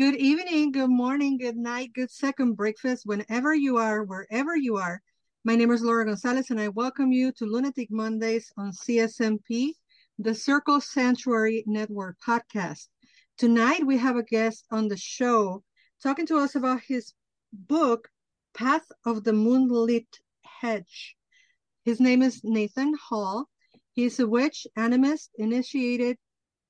Good 0.00 0.16
evening, 0.16 0.72
good 0.72 0.88
morning, 0.88 1.36
good 1.36 1.58
night, 1.58 1.92
good 1.92 2.10
second 2.10 2.54
breakfast, 2.54 3.04
whenever 3.04 3.54
you 3.54 3.76
are, 3.76 4.02
wherever 4.02 4.56
you 4.56 4.78
are. 4.78 5.02
My 5.44 5.56
name 5.56 5.70
is 5.72 5.82
Laura 5.82 6.06
Gonzalez, 6.06 6.48
and 6.48 6.58
I 6.58 6.68
welcome 6.68 7.12
you 7.12 7.32
to 7.32 7.44
Lunatic 7.44 7.90
Mondays 7.90 8.50
on 8.56 8.72
CSNP, 8.72 9.72
the 10.18 10.34
Circle 10.34 10.80
Sanctuary 10.80 11.64
Network 11.66 12.16
podcast. 12.26 12.88
Tonight, 13.36 13.86
we 13.86 13.98
have 13.98 14.16
a 14.16 14.22
guest 14.22 14.64
on 14.70 14.88
the 14.88 14.96
show 14.96 15.62
talking 16.02 16.24
to 16.28 16.38
us 16.38 16.54
about 16.54 16.80
his 16.80 17.12
book, 17.52 18.08
Path 18.54 18.90
of 19.04 19.22
the 19.22 19.34
Moonlit 19.34 20.20
Hedge. 20.62 21.14
His 21.84 22.00
name 22.00 22.22
is 22.22 22.40
Nathan 22.42 22.94
Hall. 22.94 23.50
He 23.92 24.06
is 24.06 24.18
a 24.18 24.26
witch, 24.26 24.66
animist, 24.78 25.28
initiated 25.36 26.16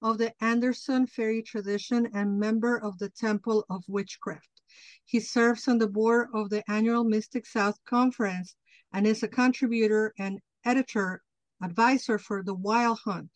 of 0.02 0.18
the 0.18 0.32
Anderson 0.42 1.06
Fairy 1.06 1.42
tradition 1.42 2.08
and 2.14 2.38
member 2.38 2.78
of 2.78 2.98
the 2.98 3.10
Temple 3.10 3.64
of 3.68 3.84
Witchcraft. 3.88 4.48
He 5.04 5.20
serves 5.20 5.68
on 5.68 5.78
the 5.78 5.88
board 5.88 6.28
of 6.32 6.50
the 6.50 6.62
annual 6.70 7.04
Mystic 7.04 7.46
South 7.46 7.78
Conference 7.84 8.54
and 8.92 9.06
is 9.06 9.22
a 9.22 9.28
contributor 9.28 10.14
and 10.18 10.40
editor 10.64 11.22
advisor 11.62 12.18
for 12.18 12.42
The 12.42 12.54
Wild 12.54 13.00
Hunt, 13.04 13.28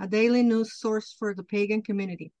a 0.00 0.06
daily 0.06 0.42
news 0.42 0.74
source 0.74 1.14
for 1.18 1.34
the 1.34 1.44
pagan 1.44 1.82
community. 1.82 2.32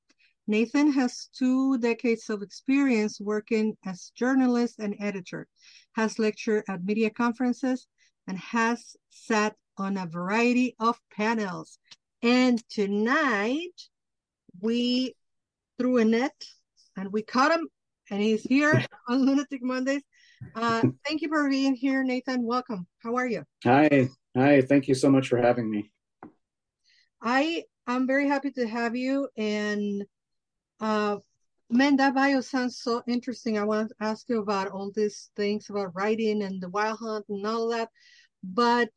Nathan 0.46 0.92
has 0.92 1.28
two 1.36 1.78
decades 1.78 2.28
of 2.28 2.42
experience 2.42 3.20
working 3.20 3.76
as 3.84 4.12
journalist 4.14 4.78
and 4.78 4.94
editor, 5.00 5.48
has 5.92 6.18
lectured 6.18 6.64
at 6.68 6.84
media 6.84 7.10
conferences, 7.10 7.86
and 8.26 8.38
has 8.38 8.96
sat 9.10 9.56
on 9.78 9.96
a 9.96 10.06
variety 10.06 10.76
of 10.78 11.00
panels. 11.10 11.78
And 12.22 12.62
tonight 12.68 13.72
we 14.60 15.14
threw 15.76 15.96
a 15.98 16.04
net 16.04 16.34
and 16.96 17.12
we 17.12 17.22
caught 17.22 17.50
him, 17.50 17.68
and 18.10 18.22
he's 18.22 18.44
here 18.44 18.80
on 19.08 19.26
Lunatic 19.26 19.60
Mondays. 19.60 20.02
Uh, 20.54 20.82
thank 21.04 21.20
you 21.22 21.28
for 21.28 21.48
being 21.48 21.74
here, 21.74 22.04
Nathan. 22.04 22.44
Welcome. 22.44 22.86
How 23.02 23.16
are 23.16 23.26
you? 23.26 23.42
Hi. 23.64 24.08
Hi. 24.36 24.60
Thank 24.60 24.86
you 24.86 24.94
so 24.94 25.10
much 25.10 25.26
for 25.26 25.38
having 25.38 25.68
me. 25.68 25.90
I 27.20 27.64
am 27.88 28.06
very 28.06 28.28
happy 28.28 28.52
to 28.52 28.68
have 28.68 28.94
you. 28.94 29.28
And 29.36 30.04
uh, 30.80 31.16
man, 31.70 31.96
that 31.96 32.14
bio 32.14 32.40
sounds 32.40 32.78
so 32.78 33.02
interesting. 33.08 33.58
I 33.58 33.64
want 33.64 33.88
to 33.88 33.94
ask 34.00 34.28
you 34.28 34.40
about 34.40 34.70
all 34.70 34.92
these 34.94 35.30
things 35.34 35.70
about 35.70 35.96
writing 35.96 36.42
and 36.42 36.60
the 36.60 36.68
wild 36.68 37.00
hunt 37.00 37.24
and 37.28 37.44
all 37.44 37.68
that. 37.70 37.88
But 38.44 38.90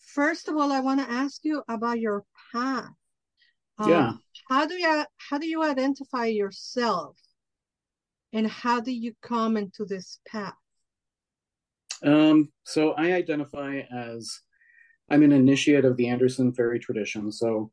first 0.00 0.48
of 0.48 0.56
all, 0.56 0.72
I 0.72 0.80
want 0.80 1.00
to 1.00 1.10
ask 1.10 1.44
you 1.44 1.62
about 1.68 2.00
your 2.00 2.24
path. 2.52 2.90
Um, 3.78 3.90
yeah. 3.90 4.12
How 4.48 4.66
do 4.66 4.74
you 4.74 5.04
how 5.16 5.38
do 5.38 5.46
you 5.46 5.62
identify 5.62 6.26
yourself, 6.26 7.16
and 8.32 8.46
how 8.46 8.80
do 8.80 8.92
you 8.92 9.14
come 9.22 9.56
into 9.56 9.84
this 9.84 10.18
path? 10.26 10.54
Um. 12.02 12.50
So 12.64 12.92
I 12.92 13.12
identify 13.12 13.82
as 13.94 14.40
I'm 15.10 15.22
an 15.22 15.32
initiate 15.32 15.84
of 15.84 15.96
the 15.96 16.08
Anderson 16.08 16.52
fairy 16.52 16.78
tradition. 16.78 17.32
So 17.32 17.70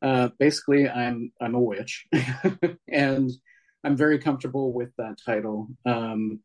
uh, 0.00 0.30
basically, 0.38 0.88
I'm 0.88 1.32
I'm 1.40 1.54
a 1.54 1.60
witch, 1.60 2.06
and 2.88 3.30
I'm 3.84 3.96
very 3.96 4.18
comfortable 4.18 4.72
with 4.72 4.90
that 4.96 5.16
title. 5.24 5.68
Um, 5.84 6.40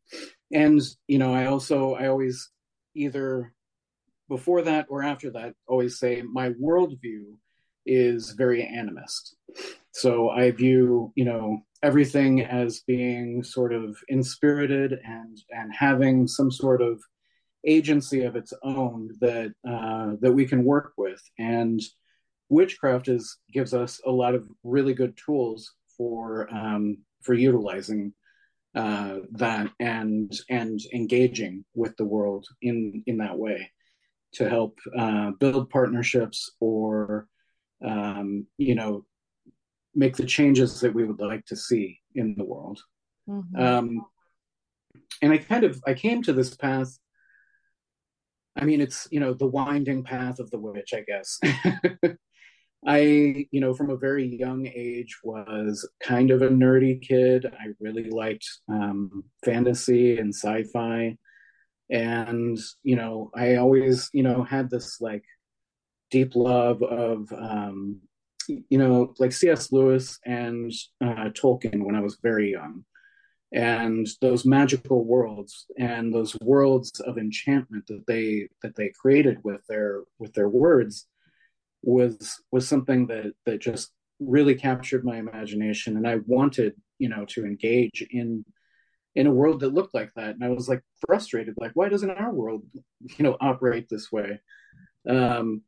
and 0.52 0.80
you 1.06 1.18
know, 1.18 1.32
I 1.34 1.46
also 1.46 1.94
I 1.94 2.08
always 2.08 2.50
either 2.94 3.52
before 4.28 4.62
that 4.62 4.86
or 4.90 5.02
after 5.02 5.30
that 5.30 5.54
always 5.66 5.98
say 5.98 6.22
my 6.22 6.50
worldview 6.50 7.22
is 7.88 8.32
very 8.32 8.62
animist. 8.62 9.34
So 9.92 10.30
I 10.30 10.50
view, 10.52 11.12
you 11.16 11.24
know, 11.24 11.62
everything 11.82 12.42
as 12.42 12.80
being 12.80 13.42
sort 13.42 13.72
of 13.72 13.96
inspirited 14.08 14.98
and 15.04 15.38
and 15.50 15.72
having 15.74 16.26
some 16.26 16.50
sort 16.50 16.82
of 16.82 17.00
agency 17.66 18.22
of 18.22 18.36
its 18.36 18.52
own 18.62 19.10
that 19.20 19.52
uh, 19.68 20.12
that 20.20 20.32
we 20.32 20.46
can 20.46 20.64
work 20.64 20.92
with. 20.96 21.20
And 21.38 21.80
witchcraft 22.48 23.08
is 23.08 23.38
gives 23.52 23.74
us 23.74 24.00
a 24.06 24.10
lot 24.10 24.34
of 24.34 24.48
really 24.62 24.94
good 24.94 25.18
tools 25.24 25.72
for 25.96 26.48
um, 26.54 26.98
for 27.22 27.34
utilizing 27.34 28.12
uh, 28.74 29.18
that 29.32 29.70
and 29.80 30.32
and 30.48 30.80
engaging 30.94 31.64
with 31.74 31.96
the 31.96 32.04
world 32.04 32.46
in 32.62 33.02
in 33.06 33.18
that 33.18 33.38
way 33.38 33.70
to 34.34 34.48
help 34.48 34.78
uh, 34.96 35.30
build 35.40 35.70
partnerships 35.70 36.50
or 36.60 37.26
um, 37.84 38.46
you 38.56 38.74
know 38.74 39.04
make 39.94 40.16
the 40.16 40.26
changes 40.26 40.80
that 40.80 40.94
we 40.94 41.04
would 41.04 41.20
like 41.20 41.44
to 41.46 41.56
see 41.56 41.98
in 42.14 42.34
the 42.36 42.44
world. 42.44 42.80
Mm-hmm. 43.28 43.60
um, 43.60 44.06
and 45.20 45.32
i 45.32 45.36
kind 45.36 45.64
of 45.64 45.82
i 45.86 45.92
came 45.92 46.22
to 46.22 46.32
this 46.32 46.54
path 46.54 46.98
i 48.58 48.64
mean 48.64 48.80
it's 48.80 49.06
you 49.10 49.20
know 49.20 49.34
the 49.34 49.46
winding 49.46 50.02
path 50.02 50.38
of 50.38 50.50
the 50.50 50.58
witch 50.58 50.94
i 50.94 51.02
guess. 51.02 51.38
I 52.86 53.46
you 53.50 53.60
know 53.60 53.74
from 53.74 53.90
a 53.90 53.96
very 53.96 54.24
young 54.24 54.66
age 54.66 55.18
was 55.24 55.88
kind 56.00 56.30
of 56.30 56.42
a 56.42 56.48
nerdy 56.48 57.02
kid. 57.02 57.44
I 57.46 57.74
really 57.80 58.08
liked 58.08 58.48
um, 58.68 59.24
fantasy 59.44 60.18
and 60.18 60.32
sci-fi. 60.32 61.16
And 61.90 62.58
you 62.82 62.96
know 62.96 63.30
i 63.34 63.56
always 63.56 64.10
you 64.12 64.22
know 64.22 64.44
had 64.44 64.70
this 64.70 65.00
like 65.00 65.24
deep 66.10 66.34
love 66.34 66.82
of 66.82 67.32
um 67.32 68.00
you 68.48 68.78
know 68.78 69.14
like 69.18 69.32
cs 69.32 69.72
lewis 69.72 70.18
and 70.24 70.72
uh, 71.02 71.28
tolkien 71.30 71.82
when 71.84 71.94
i 71.94 72.00
was 72.00 72.18
very 72.22 72.50
young. 72.52 72.84
And 73.50 74.06
those 74.20 74.44
magical 74.44 75.04
worlds 75.04 75.64
and 75.78 76.12
those 76.12 76.36
worlds 76.42 77.00
of 77.00 77.16
enchantment 77.16 77.86
that 77.86 78.04
they 78.06 78.48
that 78.62 78.76
they 78.76 78.90
created 78.90 79.38
with 79.42 79.62
their 79.68 80.02
with 80.18 80.34
their 80.34 80.50
words 80.50 81.06
was 81.82 82.42
was 82.52 82.68
something 82.68 83.06
that 83.06 83.32
that 83.46 83.60
just 83.60 83.90
really 84.20 84.54
captured 84.54 85.04
my 85.04 85.16
imagination. 85.16 85.96
And 85.96 86.06
i 86.06 86.16
wanted 86.26 86.74
you 86.98 87.08
know 87.08 87.24
to 87.26 87.46
engage 87.46 88.06
in 88.10 88.44
in 89.14 89.26
a 89.26 89.32
world 89.32 89.60
that 89.60 89.72
looked 89.74 89.94
like 89.94 90.12
that. 90.14 90.34
And 90.34 90.44
i 90.44 90.50
was 90.50 90.68
like 90.68 90.82
frustrated 91.06 91.54
like 91.56 91.72
why 91.74 91.88
doesn't 91.88 92.10
our 92.10 92.32
world 92.32 92.64
you 93.16 93.22
know 93.24 93.36
operate 93.40 93.88
this 93.88 94.12
way? 94.12 94.40
Um 95.08 95.62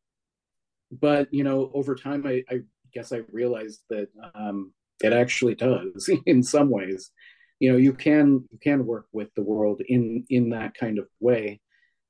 but 0.91 1.33
you 1.33 1.45
know 1.45 1.71
over 1.75 1.95
time 1.95 2.27
i, 2.27 2.43
I 2.51 2.61
guess 2.93 3.12
i 3.12 3.21
realized 3.31 3.81
that 3.91 4.09
um 4.34 4.73
it 5.03 5.12
actually 5.12 5.55
does 5.55 6.11
in 6.27 6.43
some 6.43 6.71
ways. 6.71 7.11
You 7.59 7.73
know 7.73 7.78
you 7.78 7.93
can 7.93 8.49
you 8.51 8.59
can 8.59 8.87
work 8.87 9.06
with 9.12 9.28
the 9.34 9.43
world 9.43 9.83
in 9.87 10.25
in 10.31 10.51
that 10.51 10.75
kind 10.75 10.99
of 10.99 11.06
way. 11.21 11.61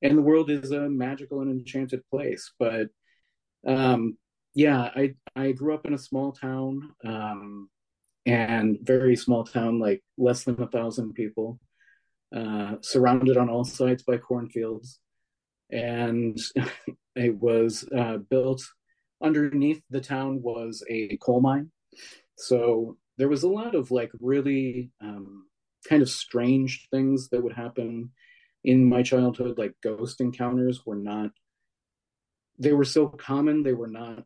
And 0.03 0.17
the 0.17 0.23
world 0.23 0.51
is 0.51 0.71
a 0.71 0.89
magical 0.89 1.41
and 1.41 1.51
enchanted 1.51 2.03
place. 2.11 2.53
But 2.59 2.89
um 3.67 4.17
yeah 4.55 4.91
i 4.97 5.15
i 5.37 5.53
grew 5.53 5.75
up 5.75 5.87
in 5.87 5.95
a 5.95 5.99
small 5.99 6.33
town 6.33 6.93
um 7.05 7.69
and 8.27 8.79
very 8.83 9.15
small 9.17 9.45
town, 9.45 9.79
like 9.79 10.03
less 10.19 10.45
than 10.45 10.61
a 10.61 10.67
thousand 10.67 11.15
people, 11.15 11.59
uh, 12.37 12.75
surrounded 12.83 13.37
on 13.37 13.49
all 13.49 13.65
sides 13.65 14.03
by 14.03 14.19
cornfields. 14.19 14.99
And 15.72 16.38
it 17.17 17.34
was 17.37 17.88
uh, 17.96 18.19
built 18.19 18.62
underneath 19.22 19.82
the 19.90 20.00
town 20.00 20.40
was 20.43 20.82
a 20.88 21.17
coal 21.19 21.40
mine. 21.40 21.70
So 22.37 22.96
there 23.19 23.28
was 23.28 23.43
a 23.43 23.49
lot 23.49 23.75
of 23.75 23.90
like 23.90 24.11
really 24.20 24.90
um, 25.02 25.46
kind 25.88 26.02
of 26.02 26.08
strange 26.08 26.88
things 26.90 27.28
that 27.28 27.43
would 27.43 27.52
happen 27.52 28.11
in 28.64 28.88
my 28.88 29.02
childhood. 29.02 29.58
Like 29.58 29.75
ghost 29.82 30.20
encounters 30.20 30.84
were 30.87 30.96
not, 30.96 31.31
they 32.58 32.73
were 32.73 32.84
so 32.84 33.08
common, 33.08 33.62
they 33.62 33.73
were 33.73 33.88
not 33.88 34.25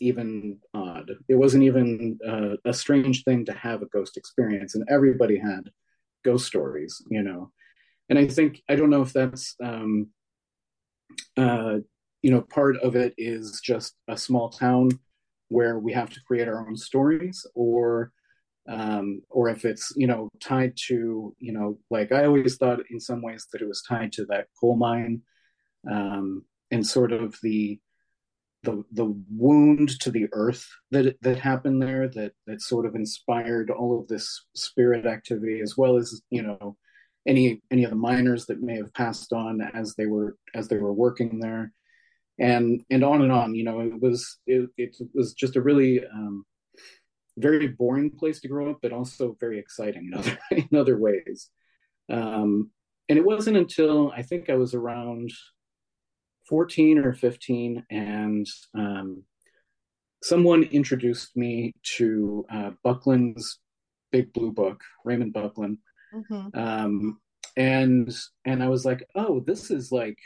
even 0.00 0.58
odd. 0.74 1.10
It 1.28 1.34
wasn't 1.34 1.64
even 1.64 2.18
uh, 2.26 2.56
a 2.64 2.72
strange 2.72 3.24
thing 3.24 3.44
to 3.44 3.52
have 3.52 3.82
a 3.82 3.86
ghost 3.86 4.16
experience, 4.16 4.74
and 4.74 4.84
everybody 4.88 5.38
had 5.38 5.70
ghost 6.24 6.46
stories, 6.46 7.02
you 7.10 7.22
know. 7.22 7.52
And 8.08 8.18
I 8.18 8.26
think 8.26 8.62
I 8.68 8.74
don't 8.74 8.90
know 8.90 9.02
if 9.02 9.12
that's 9.12 9.54
um, 9.62 10.08
uh, 11.36 11.78
you 12.22 12.30
know 12.30 12.42
part 12.42 12.76
of 12.78 12.96
it 12.96 13.14
is 13.16 13.60
just 13.62 13.94
a 14.08 14.16
small 14.16 14.50
town 14.50 14.90
where 15.48 15.78
we 15.78 15.92
have 15.92 16.10
to 16.10 16.20
create 16.26 16.48
our 16.48 16.66
own 16.66 16.76
stories, 16.76 17.46
or 17.54 18.12
um, 18.68 19.22
or 19.30 19.48
if 19.48 19.64
it's 19.64 19.92
you 19.96 20.06
know 20.06 20.28
tied 20.40 20.74
to 20.88 21.34
you 21.38 21.52
know 21.52 21.78
like 21.90 22.12
I 22.12 22.24
always 22.24 22.56
thought 22.56 22.80
in 22.90 23.00
some 23.00 23.22
ways 23.22 23.46
that 23.52 23.62
it 23.62 23.68
was 23.68 23.82
tied 23.82 24.12
to 24.12 24.24
that 24.26 24.46
coal 24.60 24.76
mine 24.76 25.22
um, 25.90 26.44
and 26.70 26.86
sort 26.86 27.12
of 27.12 27.36
the 27.42 27.80
the 28.62 28.84
the 28.92 29.14
wound 29.30 29.98
to 30.00 30.10
the 30.10 30.26
earth 30.32 30.66
that 30.90 31.16
that 31.22 31.38
happened 31.38 31.82
there 31.82 32.08
that 32.08 32.32
that 32.46 32.60
sort 32.60 32.84
of 32.84 32.94
inspired 32.94 33.70
all 33.70 33.98
of 33.98 34.06
this 34.08 34.44
spirit 34.54 35.06
activity 35.06 35.60
as 35.60 35.76
well 35.76 35.96
as 35.96 36.20
you 36.30 36.42
know 36.42 36.76
any 37.26 37.62
any 37.70 37.84
of 37.84 37.90
the 37.90 37.96
miners 37.96 38.46
that 38.46 38.62
may 38.62 38.76
have 38.76 38.94
passed 38.94 39.32
on 39.32 39.60
as 39.74 39.94
they 39.94 40.06
were 40.06 40.36
as 40.54 40.68
they 40.68 40.78
were 40.78 40.92
working 40.92 41.40
there. 41.40 41.72
And 42.38 42.82
and 42.90 43.04
on 43.04 43.22
and 43.22 43.32
on 43.32 43.54
you 43.54 43.64
know 43.64 43.80
it 43.80 44.00
was 44.00 44.38
it, 44.46 44.70
it 44.76 44.96
was 45.14 45.34
just 45.34 45.56
a 45.56 45.60
really 45.60 46.02
um, 46.06 46.44
very 47.36 47.68
boring 47.68 48.10
place 48.10 48.40
to 48.40 48.48
grow 48.48 48.70
up 48.70 48.78
but 48.82 48.92
also 48.92 49.36
very 49.40 49.58
exciting 49.58 50.10
in 50.12 50.18
other 50.18 50.38
in 50.50 50.78
other 50.78 50.98
ways. 50.98 51.50
Um, 52.08 52.70
and 53.10 53.18
it 53.18 53.24
wasn't 53.24 53.56
until 53.56 54.12
i 54.16 54.22
think 54.22 54.48
i 54.48 54.54
was 54.54 54.72
around 54.72 55.30
14 56.48 56.98
or 56.98 57.12
15 57.12 57.84
and 57.90 58.46
um, 58.74 59.24
someone 60.22 60.62
introduced 60.62 61.36
me 61.36 61.72
to 61.96 62.46
uh, 62.50 62.70
buckland's 62.82 63.58
big 64.12 64.32
blue 64.32 64.52
book 64.52 64.80
raymond 65.04 65.32
buckland 65.34 65.78
mm-hmm. 66.14 66.58
um, 66.58 67.20
and 67.56 68.14
and 68.44 68.62
i 68.62 68.68
was 68.68 68.84
like 68.84 69.04
oh 69.14 69.40
this 69.40 69.70
is 69.70 69.90
like 69.90 70.18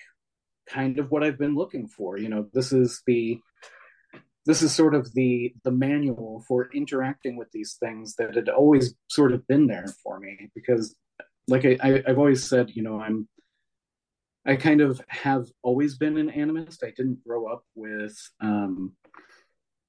kind 0.68 0.98
of 0.98 1.10
what 1.10 1.24
i've 1.24 1.38
been 1.38 1.54
looking 1.54 1.88
for 1.88 2.18
you 2.18 2.28
know 2.28 2.46
this 2.52 2.72
is 2.72 3.02
the 3.06 3.38
this 4.46 4.62
is 4.62 4.74
sort 4.74 4.94
of 4.94 5.12
the 5.14 5.54
the 5.64 5.70
manual 5.70 6.44
for 6.46 6.68
interacting 6.74 7.36
with 7.36 7.50
these 7.52 7.76
things 7.80 8.14
that 8.16 8.34
had 8.34 8.48
always 8.48 8.94
sort 9.08 9.32
of 9.32 9.46
been 9.46 9.66
there 9.66 9.86
for 10.02 10.20
me 10.20 10.50
because 10.54 10.94
like 11.48 11.64
I, 11.64 11.78
I 11.82 12.02
i've 12.06 12.18
always 12.18 12.46
said 12.48 12.70
you 12.74 12.82
know 12.82 13.00
i'm 13.00 13.28
I 14.46 14.56
kind 14.56 14.80
of 14.80 15.00
have 15.08 15.46
always 15.62 15.96
been 15.96 16.18
an 16.18 16.30
animist. 16.30 16.84
I 16.84 16.90
didn't 16.90 17.24
grow 17.24 17.46
up 17.46 17.64
with 17.74 18.16
um, 18.40 18.92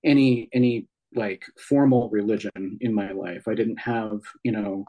any 0.03 0.49
any 0.53 0.87
like 1.13 1.43
formal 1.57 2.09
religion 2.09 2.77
in 2.79 2.93
my 2.93 3.11
life. 3.11 3.47
I 3.47 3.53
didn't 3.53 3.79
have, 3.79 4.21
you 4.43 4.51
know, 4.51 4.85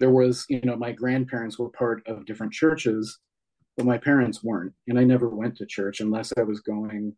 there 0.00 0.10
was, 0.10 0.46
you 0.48 0.60
know, 0.62 0.76
my 0.76 0.92
grandparents 0.92 1.58
were 1.58 1.70
part 1.70 2.02
of 2.06 2.26
different 2.26 2.52
churches, 2.52 3.18
but 3.76 3.86
my 3.86 3.98
parents 3.98 4.42
weren't, 4.42 4.72
and 4.86 4.98
I 4.98 5.04
never 5.04 5.28
went 5.28 5.56
to 5.56 5.66
church 5.66 6.00
unless 6.00 6.32
I 6.36 6.42
was 6.42 6.60
going, 6.60 7.14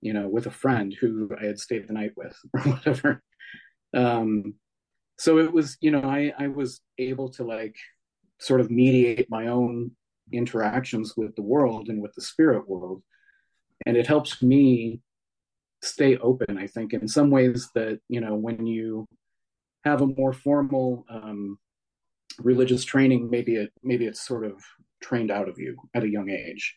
you 0.00 0.12
know, 0.12 0.28
with 0.28 0.46
a 0.46 0.50
friend 0.50 0.94
who 0.98 1.30
I 1.40 1.44
had 1.46 1.58
stayed 1.58 1.88
the 1.88 1.92
night 1.92 2.12
with 2.16 2.36
or 2.54 2.60
whatever. 2.62 3.22
Um, 3.94 4.54
so 5.18 5.38
it 5.38 5.52
was, 5.52 5.76
you 5.80 5.90
know, 5.90 6.02
I 6.02 6.32
I 6.38 6.48
was 6.48 6.80
able 6.98 7.30
to 7.32 7.44
like 7.44 7.76
sort 8.40 8.60
of 8.60 8.70
mediate 8.70 9.30
my 9.30 9.46
own 9.46 9.92
interactions 10.32 11.14
with 11.16 11.34
the 11.36 11.42
world 11.42 11.88
and 11.88 12.02
with 12.02 12.12
the 12.14 12.22
spirit 12.22 12.68
world. 12.68 13.02
And 13.86 13.96
it 13.96 14.06
helps 14.06 14.42
me 14.42 15.00
stay 15.82 16.16
open, 16.16 16.58
I 16.58 16.66
think, 16.66 16.92
in 16.92 17.06
some 17.06 17.30
ways 17.30 17.70
that, 17.74 18.00
you 18.08 18.20
know, 18.20 18.34
when 18.34 18.66
you 18.66 19.06
have 19.84 20.00
a 20.00 20.06
more 20.06 20.32
formal 20.32 21.04
um, 21.10 21.58
religious 22.38 22.84
training, 22.84 23.30
maybe 23.30 23.56
it 23.56 23.72
maybe 23.82 24.06
it's 24.06 24.26
sort 24.26 24.44
of 24.44 24.62
trained 25.02 25.30
out 25.30 25.48
of 25.48 25.58
you 25.58 25.76
at 25.94 26.04
a 26.04 26.10
young 26.10 26.30
age, 26.30 26.76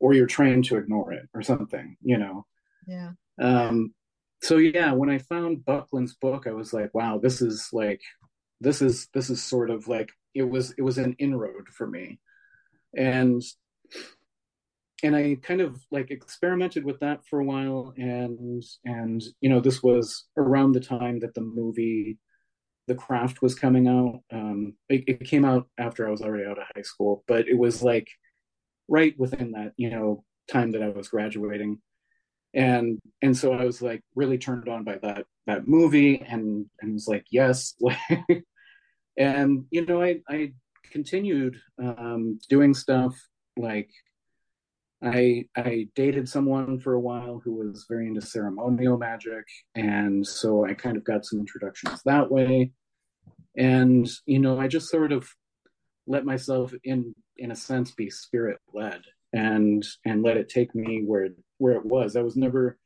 or 0.00 0.14
you're 0.14 0.26
trained 0.26 0.64
to 0.66 0.76
ignore 0.76 1.12
it 1.12 1.28
or 1.34 1.42
something, 1.42 1.96
you 2.02 2.18
know. 2.18 2.46
Yeah. 2.86 3.10
Um, 3.40 3.94
so 4.42 4.58
yeah, 4.58 4.92
when 4.92 5.10
I 5.10 5.18
found 5.18 5.64
Buckland's 5.64 6.14
book, 6.14 6.46
I 6.46 6.52
was 6.52 6.72
like, 6.72 6.94
wow, 6.94 7.18
this 7.22 7.40
is 7.40 7.68
like 7.72 8.00
this 8.60 8.82
is 8.82 9.08
this 9.12 9.30
is 9.30 9.42
sort 9.42 9.70
of 9.70 9.88
like 9.88 10.10
it 10.34 10.48
was 10.48 10.72
it 10.78 10.82
was 10.82 10.98
an 10.98 11.14
inroad 11.18 11.68
for 11.72 11.86
me 11.86 12.18
and 12.96 13.42
and 15.02 15.14
I 15.14 15.36
kind 15.42 15.60
of 15.60 15.78
like 15.90 16.10
experimented 16.10 16.84
with 16.84 17.00
that 17.00 17.20
for 17.26 17.40
a 17.40 17.44
while 17.44 17.92
and 17.96 18.62
and 18.84 19.22
you 19.40 19.48
know 19.48 19.60
this 19.60 19.82
was 19.82 20.24
around 20.36 20.72
the 20.72 20.80
time 20.80 21.20
that 21.20 21.34
the 21.34 21.42
movie 21.42 22.18
The 22.86 22.94
Craft 22.94 23.42
was 23.42 23.54
coming 23.54 23.88
out 23.88 24.20
um 24.32 24.74
it, 24.88 25.04
it 25.06 25.24
came 25.24 25.44
out 25.44 25.68
after 25.78 26.06
I 26.06 26.10
was 26.10 26.22
already 26.22 26.44
out 26.44 26.58
of 26.58 26.66
high 26.74 26.82
school 26.82 27.24
but 27.26 27.48
it 27.48 27.58
was 27.58 27.82
like 27.82 28.08
right 28.88 29.14
within 29.18 29.52
that 29.52 29.72
you 29.76 29.90
know 29.90 30.24
time 30.46 30.72
that 30.72 30.82
I 30.82 30.88
was 30.88 31.08
graduating. 31.08 31.78
And 32.54 32.98
and 33.22 33.36
so 33.36 33.52
I 33.52 33.64
was 33.64 33.82
like 33.82 34.02
really 34.14 34.38
turned 34.38 34.68
on 34.68 34.84
by 34.84 34.98
that 35.02 35.26
that 35.46 35.68
movie 35.68 36.20
and 36.26 36.66
and 36.80 36.94
was 36.94 37.08
like 37.08 37.24
yes. 37.30 37.74
And 39.18 39.64
you 39.70 39.86
know 39.86 40.02
I 40.02 40.20
I 40.28 40.52
continued 40.92 41.56
um, 41.82 42.38
doing 42.50 42.74
stuff 42.74 43.14
like 43.56 43.90
I 45.06 45.44
I 45.56 45.88
dated 45.94 46.28
someone 46.28 46.80
for 46.80 46.94
a 46.94 47.00
while 47.00 47.40
who 47.44 47.54
was 47.54 47.86
very 47.88 48.08
into 48.08 48.20
ceremonial 48.20 48.98
magic, 48.98 49.44
and 49.74 50.26
so 50.26 50.66
I 50.66 50.74
kind 50.74 50.96
of 50.96 51.04
got 51.04 51.24
some 51.24 51.38
introductions 51.38 52.02
that 52.04 52.30
way. 52.30 52.72
And 53.56 54.08
you 54.26 54.40
know, 54.40 54.58
I 54.58 54.68
just 54.68 54.90
sort 54.90 55.12
of 55.12 55.28
let 56.06 56.24
myself 56.24 56.74
in 56.84 57.14
in 57.36 57.50
a 57.50 57.56
sense 57.56 57.92
be 57.92 58.10
spirit 58.10 58.58
led 58.74 59.02
and 59.32 59.86
and 60.04 60.22
let 60.22 60.36
it 60.36 60.48
take 60.48 60.74
me 60.74 61.02
where 61.06 61.28
where 61.58 61.74
it 61.74 61.86
was. 61.86 62.16
I 62.16 62.22
was 62.22 62.36
never 62.36 62.76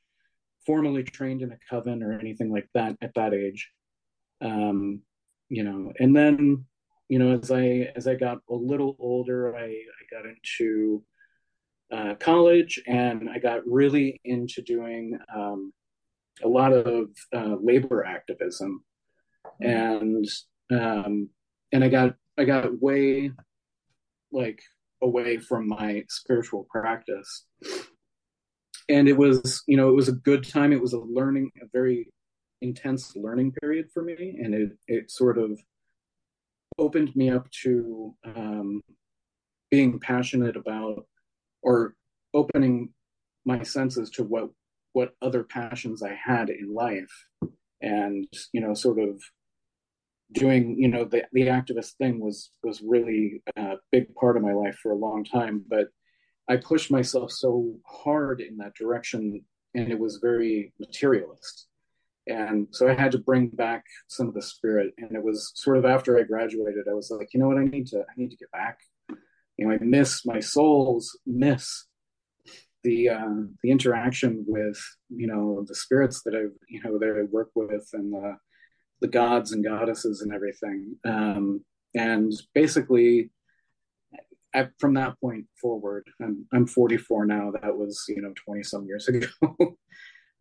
formally 0.67 1.03
trained 1.03 1.41
in 1.43 1.53
a 1.53 1.59
coven 1.71 2.03
or 2.03 2.19
anything 2.19 2.53
like 2.53 2.69
that 2.75 2.97
at 3.01 3.15
that 3.15 3.33
age. 3.33 3.71
Um, 4.43 5.01
you 5.49 5.65
know, 5.65 5.93
and 5.99 6.15
then 6.15 6.67
you 7.09 7.19
know, 7.19 7.39
as 7.43 7.51
I 7.51 7.91
as 7.97 8.07
I 8.07 8.15
got 8.15 8.39
a 8.49 8.55
little 8.55 8.97
older, 8.99 9.57
I, 9.57 9.65
I 9.65 10.05
got 10.11 10.27
into 10.27 11.03
uh, 11.93 12.15
college 12.15 12.81
and 12.87 13.29
I 13.29 13.39
got 13.39 13.67
really 13.67 14.21
into 14.25 14.63
doing 14.63 15.19
um, 15.35 15.73
a 16.43 16.49
lot 16.49 16.73
of 16.73 17.09
uh, 17.35 17.57
labor 17.61 18.05
activism, 18.05 18.85
and 19.61 20.27
um, 20.71 21.29
and 21.73 21.85
I 21.85 21.89
got 21.89 22.15
I 22.39 22.45
got 22.45 22.81
way 22.81 23.33
like 24.33 24.63
away 25.03 25.39
from 25.39 25.69
my 25.69 26.05
spiritual 26.09 26.67
practice, 26.71 27.47
and 28.89 29.09
it 29.09 29.17
was 29.17 29.63
you 29.67 29.77
know 29.77 29.89
it 29.89 29.95
was 29.95 30.09
a 30.09 30.13
good 30.13 30.49
time. 30.49 30.73
It 30.73 30.81
was 30.81 30.93
a 30.93 31.01
learning 31.01 31.51
a 31.63 31.67
very 31.73 32.09
intense 32.63 33.15
learning 33.17 33.53
period 33.61 33.87
for 33.93 34.03
me, 34.03 34.37
and 34.43 34.55
it 34.55 34.71
it 34.87 35.11
sort 35.11 35.39
of 35.39 35.59
opened 36.79 37.15
me 37.15 37.31
up 37.31 37.51
to 37.51 38.15
um, 38.25 38.81
being 39.71 39.99
passionate 40.01 40.57
about 40.57 41.07
or 41.63 41.95
opening 42.35 42.91
my 43.45 43.63
senses 43.63 44.11
to 44.11 44.25
what 44.25 44.51
what 44.93 45.15
other 45.23 45.45
passions 45.45 46.03
I 46.03 46.15
had 46.15 46.51
in 46.51 46.75
life 46.75 47.27
and 47.81 48.27
you 48.53 48.61
know 48.61 48.75
sort 48.75 48.99
of 48.99 49.21
doing 50.33 50.77
you 50.79 50.89
know 50.89 51.05
the 51.05 51.25
the 51.33 51.43
activist 51.43 51.95
thing 51.95 52.21
was 52.21 52.51
was 52.63 52.83
really 52.83 53.43
a 53.57 53.77
big 53.91 54.15
part 54.15 54.37
of 54.37 54.43
my 54.43 54.53
life 54.53 54.77
for 54.83 54.93
a 54.93 54.97
long 54.97 55.25
time 55.25 55.65
but 55.69 55.89
I 56.49 56.57
pushed 56.57 56.91
myself 56.91 57.31
so 57.31 57.77
hard 57.87 58.41
in 58.41 58.57
that 58.57 58.75
direction 58.75 59.45
and 59.75 59.91
it 59.91 59.99
was 59.99 60.19
very 60.21 60.73
materialist. 60.81 61.67
And 62.27 62.69
so 62.71 62.89
i 62.89 62.95
had 62.95 63.13
to 63.13 63.19
bring 63.19 63.49
back 63.49 63.85
some 64.09 64.29
of 64.29 64.35
the 64.35 64.43
spirit 64.43 64.93
and 64.99 65.13
it 65.17 65.23
was 65.23 65.53
sort 65.55 65.79
of 65.79 65.85
after 65.85 66.19
i 66.19 66.23
graduated 66.23 66.87
i 66.89 66.93
was 66.93 67.11
like 67.11 67.33
you 67.33 67.41
know 67.41 67.49
what? 67.49 67.57
I 67.57 67.65
need 67.65 67.87
to 67.89 68.01
i 68.01 68.13
need 68.17 68.31
to 68.31 68.37
get 68.37 68.51
back 68.53 68.79
you 69.61 69.67
know 69.67 69.75
i 69.75 69.79
miss 69.81 70.25
my 70.25 70.41
souls 70.41 71.19
miss 71.27 71.87
the 72.83 73.11
uh, 73.11 73.43
the 73.63 73.71
interaction 73.71 74.43
with 74.49 74.81
you 75.11 75.27
know 75.27 75.65
the 75.69 75.75
spirits 75.75 76.23
that 76.23 76.35
i've 76.35 76.57
you 76.69 76.83
know 76.83 76.99
that 76.99 77.17
i 77.19 77.23
work 77.31 77.51
with 77.55 77.87
and 77.93 78.13
the 78.13 78.37
the 79.01 79.09
gods 79.09 79.53
and 79.53 79.65
goddesses 79.65 80.23
and 80.23 80.33
everything 80.33 80.97
um, 81.07 81.65
and 81.95 82.33
basically 82.55 83.31
at, 84.55 84.71
from 84.79 84.95
that 84.95 85.19
point 85.21 85.47
forward 85.61 86.07
I'm, 86.23 86.47
I'm 86.53 86.67
44 86.67 87.27
now 87.27 87.53
that 87.63 87.77
was 87.77 88.05
you 88.09 88.23
know 88.23 88.33
20 88.47 88.63
some 88.63 88.87
years 88.87 89.09
ago 89.09 89.77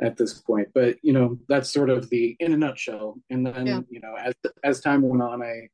at 0.01 0.17
this 0.17 0.39
point. 0.39 0.69
But 0.73 0.97
you 1.01 1.13
know, 1.13 1.37
that's 1.47 1.71
sort 1.71 1.89
of 1.89 2.09
the 2.09 2.35
in 2.39 2.53
a 2.53 2.57
nutshell. 2.57 3.17
And 3.29 3.45
then 3.45 3.67
yeah. 3.67 3.81
you 3.89 3.99
know, 3.99 4.15
as 4.15 4.33
as 4.63 4.81
time 4.81 5.01
went 5.01 5.21
on, 5.21 5.43
I 5.43 5.67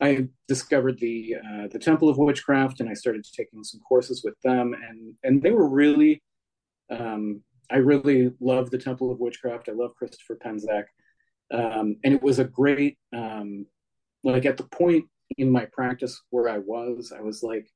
I 0.00 0.28
discovered 0.48 0.98
the 0.98 1.36
uh, 1.36 1.68
the 1.70 1.78
Temple 1.78 2.08
of 2.08 2.18
Witchcraft, 2.18 2.80
and 2.80 2.88
I 2.88 2.94
started 2.94 3.24
taking 3.24 3.62
some 3.62 3.80
courses 3.80 4.22
with 4.24 4.34
them, 4.42 4.74
and 4.74 5.14
and 5.22 5.42
they 5.42 5.50
were 5.50 5.68
really. 5.68 6.22
Um, 6.90 7.42
I 7.70 7.76
really 7.76 8.32
love 8.40 8.70
the 8.70 8.78
Temple 8.78 9.12
of 9.12 9.20
Witchcraft. 9.20 9.68
I 9.68 9.72
love 9.72 9.94
Christopher 9.94 10.36
Penczak, 10.44 10.86
um, 11.52 11.96
and 12.02 12.14
it 12.14 12.22
was 12.22 12.38
a 12.38 12.44
great. 12.44 12.98
Um, 13.14 13.66
like 14.24 14.44
at 14.44 14.56
the 14.56 14.64
point 14.64 15.04
in 15.38 15.50
my 15.50 15.66
practice 15.66 16.20
where 16.30 16.48
I 16.48 16.58
was, 16.58 17.12
I 17.16 17.20
was 17.20 17.42
like, 17.42 17.66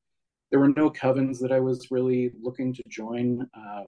there 0.51 0.61
were 0.61 0.75
no 0.77 0.91
covens 0.91 1.39
that 1.41 1.53
I 1.53 1.61
was 1.61 1.91
really 1.91 2.33
looking 2.43 2.75
to 2.75 2.83
join. 2.89 3.49
Um, 3.57 3.87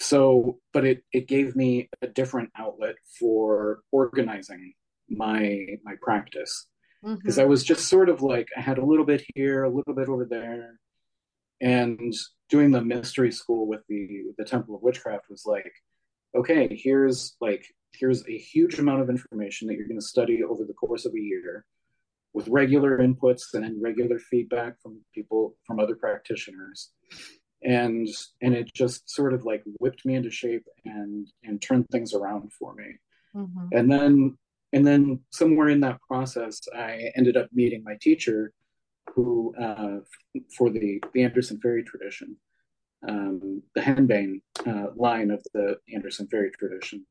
so 0.00 0.58
but 0.72 0.84
it 0.86 1.02
it 1.12 1.28
gave 1.28 1.54
me 1.54 1.88
a 2.02 2.06
different 2.06 2.50
outlet 2.56 2.96
for 3.18 3.80
organizing 3.92 4.72
my 5.08 5.66
my 5.84 5.94
practice 6.00 6.66
because 7.02 7.36
Mhm. 7.38 7.42
I 7.42 7.44
was 7.46 7.64
just 7.64 7.88
sort 7.88 8.08
of 8.08 8.22
like 8.22 8.48
I 8.56 8.60
had 8.60 8.78
a 8.78 8.84
little 8.84 9.04
bit 9.04 9.24
here, 9.34 9.64
a 9.64 9.70
little 9.70 9.94
bit 9.94 10.08
over 10.08 10.24
there, 10.24 10.78
and 11.60 12.14
doing 12.48 12.70
the 12.70 12.82
mystery 12.82 13.32
school 13.32 13.66
with 13.66 13.82
the 13.88 14.32
the 14.38 14.44
Temple 14.44 14.74
of 14.76 14.82
Witchcraft 14.82 15.28
was 15.30 15.44
like, 15.46 15.72
okay, 16.34 16.68
here's 16.74 17.36
like 17.40 17.64
here's 17.92 18.26
a 18.28 18.36
huge 18.38 18.78
amount 18.78 19.02
of 19.02 19.10
information 19.10 19.66
that 19.68 19.74
you're 19.74 19.88
going 19.88 19.98
to 20.00 20.06
study 20.06 20.42
over 20.44 20.64
the 20.64 20.74
course 20.74 21.04
of 21.04 21.12
a 21.14 21.20
year 21.20 21.64
with 22.32 22.46
regular 22.48 22.98
inputs 22.98 23.52
and 23.54 23.64
then 23.64 23.80
regular 23.80 24.18
feedback 24.18 24.80
from 24.80 25.00
people 25.12 25.56
from 25.66 25.80
other 25.80 25.96
practitioners 25.96 26.92
and 27.62 28.06
and 28.40 28.54
it 28.54 28.72
just 28.72 29.10
sort 29.10 29.32
of 29.34 29.44
like 29.44 29.62
whipped 29.80 30.06
me 30.06 30.14
into 30.14 30.30
shape 30.30 30.64
and 30.84 31.26
and 31.42 31.60
turned 31.60 31.84
things 31.90 32.14
around 32.14 32.52
for 32.52 32.74
me 32.74 32.96
Mhm. 33.34 33.68
and 33.72 33.90
then 33.90 34.38
and 34.72 34.86
then 34.86 35.20
somewhere 35.30 35.68
in 35.68 35.80
that 35.80 36.00
process 36.02 36.60
i 36.76 37.10
ended 37.16 37.36
up 37.36 37.48
meeting 37.52 37.82
my 37.84 37.96
teacher 38.00 38.52
who 39.14 39.54
uh, 39.60 39.98
for 40.56 40.70
the 40.70 41.02
the 41.12 41.22
anderson 41.22 41.58
fairy 41.60 41.82
tradition 41.82 42.36
um, 43.08 43.62
the 43.74 43.80
henbane 43.80 44.40
uh, 44.66 44.88
line 44.94 45.30
of 45.30 45.42
the 45.54 45.76
anderson 45.92 46.26
fairy 46.28 46.50
tradition. 46.50 47.06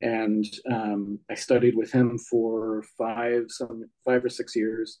And 0.00 0.44
um, 0.70 1.18
i 1.30 1.34
studied 1.34 1.76
with 1.76 1.90
him 1.90 2.18
for 2.18 2.84
five 2.96 3.46
some 3.48 3.84
five 4.04 4.24
or 4.24 4.28
six 4.28 4.54
years 4.54 5.00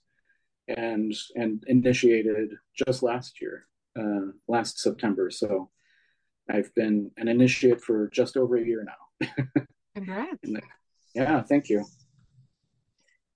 and 0.66 1.14
and 1.36 1.62
initiated 1.66 2.50
just 2.74 3.02
last 3.02 3.40
year 3.40 3.66
uh, 3.98 4.32
last 4.48 4.80
september. 4.80 5.30
So 5.30 5.70
i've 6.50 6.74
been 6.74 7.10
an 7.16 7.28
initiate 7.28 7.80
for 7.80 8.08
just 8.12 8.36
over 8.36 8.56
a 8.56 8.64
year 8.64 8.84
now. 8.84 9.28
Congrats. 9.94 10.38
Yeah 11.18 11.42
thank 11.42 11.68
you 11.68 11.84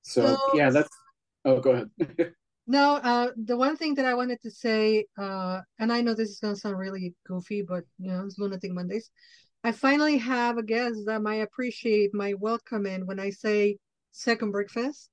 so, 0.03 0.23
So- 0.23 0.37
yeah 0.59 0.71
that's 0.71 0.89
oh 1.45 1.61
go 1.61 1.71
ahead 1.73 1.91
No, 2.69 2.95
uh, 3.03 3.33
the 3.37 3.57
one 3.57 3.77
thing 3.77 3.97
that 3.97 4.07
I 4.07 4.15
wanted 4.15 4.41
to 4.43 4.51
say, 4.51 5.07
uh, 5.19 5.61
and 5.81 5.93
I 5.93 6.01
know 6.01 6.15
this 6.15 6.31
is 6.31 6.39
gonna 6.39 6.55
sound 6.55 6.79
really 6.79 7.13
goofy, 7.27 7.63
but 7.63 7.83
you 7.99 8.09
know, 8.13 8.25
it's 8.25 8.39
Lunatic 8.39 8.71
Mondays. 8.73 9.11
I 9.65 9.73
finally 9.73 10.17
have 10.19 10.59
a 10.59 10.63
guest 10.63 11.01
that 11.07 11.23
might 11.23 11.43
appreciate 11.43 12.15
my 12.15 12.35
welcome 12.35 12.87
in 12.87 13.05
when 13.05 13.19
I 13.19 13.31
say 13.31 13.79
second 14.13 14.53
breakfast. 14.53 15.11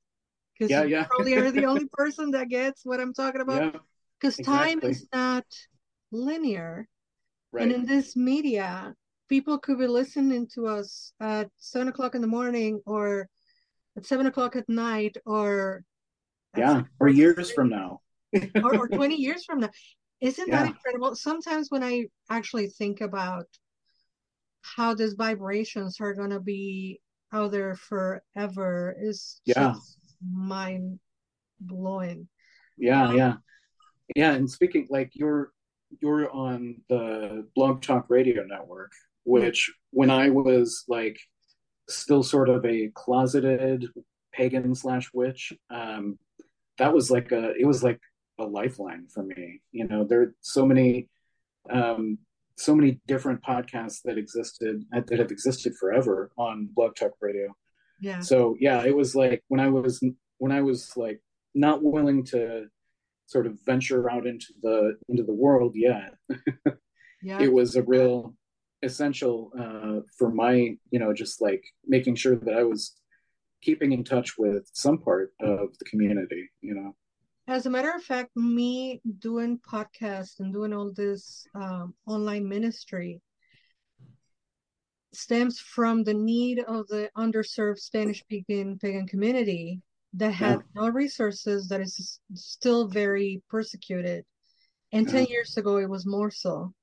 Because 0.53 0.69
Yeah, 0.71 0.83
you 0.83 0.89
yeah. 0.89 1.05
probably 1.09 1.33
are 1.37 1.51
the 1.51 1.65
only 1.65 1.87
person 1.93 2.31
that 2.31 2.49
gets 2.49 2.85
what 2.85 2.99
I'm 2.99 3.13
talking 3.15 3.41
about. 3.41 3.73
yeah 3.73 3.79
Because 4.21 4.37
time 4.45 4.79
is 4.83 5.07
not 5.11 5.45
linear. 6.11 6.87
right 7.51 7.63
And 7.63 7.71
in 7.73 7.85
this 7.85 8.15
media, 8.15 8.93
people 9.29 9.57
could 9.59 9.77
be 9.79 9.87
listening 9.87 10.47
to 10.55 10.67
us 10.67 11.13
at 11.19 11.49
seven 11.57 11.87
o'clock 11.87 12.15
in 12.15 12.21
the 12.21 12.27
morning 12.27 12.81
or 12.85 13.27
at 13.95 14.05
seven 14.05 14.25
o'clock 14.25 14.55
at 14.55 14.67
night 14.67 15.15
or 15.25 15.83
yeah 16.57 16.81
or 16.99 17.07
years 17.07 17.51
from 17.51 17.69
now 17.69 18.01
or, 18.63 18.75
or 18.75 18.87
20 18.99 19.15
years 19.15 19.45
from 19.45 19.59
now. 19.59 19.69
Isn't 20.21 20.49
that 20.51 20.67
incredible? 20.67 21.15
Sometimes 21.15 21.67
when 21.69 21.83
I 21.83 22.07
actually 22.29 22.67
think 22.67 22.99
about 23.01 23.45
how 24.61 24.93
these 24.93 25.13
vibrations 25.13 25.97
are 26.01 26.13
going 26.13 26.31
to 26.31 26.39
be 26.41 26.99
out 27.31 27.51
there 27.51 27.75
forever 27.75 28.95
is 28.99 29.39
Yeah. 29.45 29.73
mind 30.29 30.99
blowing. 31.61 32.27
yeah 32.77 33.07
um, 33.09 33.15
yeah 33.17 33.33
yeah 34.15 34.31
and 34.33 34.49
speaking 34.49 34.87
like 34.89 35.11
you're 35.13 35.51
you're 36.01 36.29
on 36.31 36.81
the 36.89 37.47
blog 37.55 37.81
talk 37.81 38.05
radio 38.09 38.43
network 38.43 38.91
which 39.23 39.71
when 39.91 40.09
i 40.09 40.29
was 40.29 40.83
like 40.87 41.17
still 41.87 42.23
sort 42.23 42.49
of 42.49 42.65
a 42.65 42.89
closeted 42.93 43.85
pagan 44.33 44.73
slash 44.75 45.09
witch 45.13 45.53
um 45.69 46.17
that 46.77 46.93
was 46.93 47.09
like 47.11 47.31
a 47.31 47.51
it 47.59 47.65
was 47.65 47.83
like 47.83 47.99
a 48.39 48.43
lifeline 48.43 49.07
for 49.13 49.23
me 49.23 49.61
you 49.71 49.87
know 49.87 50.03
there 50.03 50.21
are 50.21 50.35
so 50.41 50.65
many 50.65 51.09
um 51.71 52.17
so 52.57 52.75
many 52.75 52.99
different 53.07 53.41
podcasts 53.41 54.01
that 54.03 54.17
existed 54.17 54.83
that 54.91 55.17
have 55.19 55.31
existed 55.31 55.73
forever 55.79 56.31
on 56.37 56.69
blog 56.73 56.95
talk 56.95 57.11
radio 57.21 57.47
Yeah. 57.99 58.19
so 58.21 58.55
yeah 58.59 58.83
it 58.85 58.95
was 58.95 59.15
like 59.15 59.43
when 59.47 59.59
i 59.59 59.67
was 59.69 60.01
when 60.37 60.51
i 60.51 60.61
was 60.61 60.95
like 60.95 61.21
not 61.55 61.83
willing 61.83 62.23
to 62.25 62.67
sort 63.25 63.45
of 63.47 63.57
venture 63.65 64.09
out 64.09 64.25
into 64.25 64.53
the 64.61 64.97
into 65.09 65.23
the 65.23 65.33
world 65.33 65.73
yet 65.75 66.13
Yeah. 67.21 67.41
it 67.41 67.51
was 67.51 67.75
a 67.75 67.83
real 67.83 68.33
essential 68.81 69.51
uh, 69.59 69.99
for 70.17 70.31
my 70.31 70.53
you 70.91 70.99
know 70.99 71.13
just 71.13 71.41
like 71.41 71.63
making 71.85 72.15
sure 72.15 72.35
that 72.35 72.55
i 72.55 72.63
was 72.63 72.95
keeping 73.61 73.91
in 73.91 74.03
touch 74.03 74.37
with 74.37 74.69
some 74.73 74.97
part 74.97 75.33
of 75.41 75.77
the 75.79 75.85
community 75.85 76.49
you 76.61 76.73
know 76.73 76.95
As 77.47 77.65
a 77.65 77.69
matter 77.69 77.91
of 77.95 78.03
fact, 78.03 78.29
me 78.35 79.01
doing 79.19 79.59
podcasts 79.73 80.39
and 80.39 80.53
doing 80.53 80.71
all 80.71 80.93
this 80.93 81.45
um, 81.55 81.93
online 82.05 82.47
ministry 82.47 83.21
stems 85.13 85.59
from 85.59 86.03
the 86.03 86.13
need 86.13 86.59
of 86.59 86.87
the 86.87 87.09
underserved 87.17 87.79
Spanish 87.79 88.19
speaking 88.19 88.77
pagan 88.79 89.07
community 89.07 89.81
that 90.13 90.31
had 90.33 90.59
no 90.75 90.89
resources, 90.89 91.67
that 91.69 91.81
is 91.81 92.19
still 92.35 92.87
very 92.87 93.41
persecuted. 93.49 94.23
And 94.91 95.07
10 95.07 95.23
Uh-huh. 95.23 95.29
years 95.29 95.57
ago, 95.57 95.77
it 95.77 95.89
was 95.89 96.05
more 96.05 96.31
so. 96.31 96.73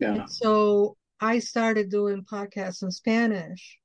yeah 0.00 0.14
And 0.14 0.30
so 0.30 0.96
I 1.20 1.38
started 1.40 1.90
doing 1.90 2.24
podcasts 2.24 2.82
in 2.82 2.90
Spanish. 2.90 3.78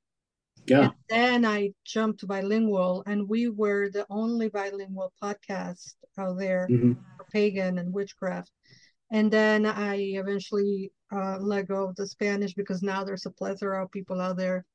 yeah 0.68 0.92
And 0.92 0.94
then 1.10 1.46
I 1.46 1.74
jumped 1.86 2.20
to 2.22 2.28
bilingual, 2.28 3.04
and 3.06 3.28
we 3.28 3.50
were 3.50 3.90
the 3.90 4.06
only 4.10 4.50
bilingual 4.50 5.12
podcast 5.22 5.96
out 6.18 6.38
there 6.38 6.68
Mhm. 6.70 6.96
for 7.18 7.26
pagan 7.32 7.78
and 7.80 7.92
witchcraft. 7.94 8.52
And 9.12 9.30
then 9.32 9.66
I 9.66 9.96
eventually 10.24 10.92
uh, 11.12 11.38
let 11.40 11.68
go 11.68 11.88
of 11.90 11.96
the 11.96 12.08
Spanish 12.08 12.54
because 12.56 12.82
now 12.82 13.04
there's 13.04 13.28
a 13.28 13.32
plethora 13.32 13.84
of 13.84 13.92
people 13.92 14.20
out 14.20 14.38
there. 14.38 14.66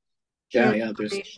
yeah 0.55 0.73
yeah 0.73 0.93
there's 0.97 1.37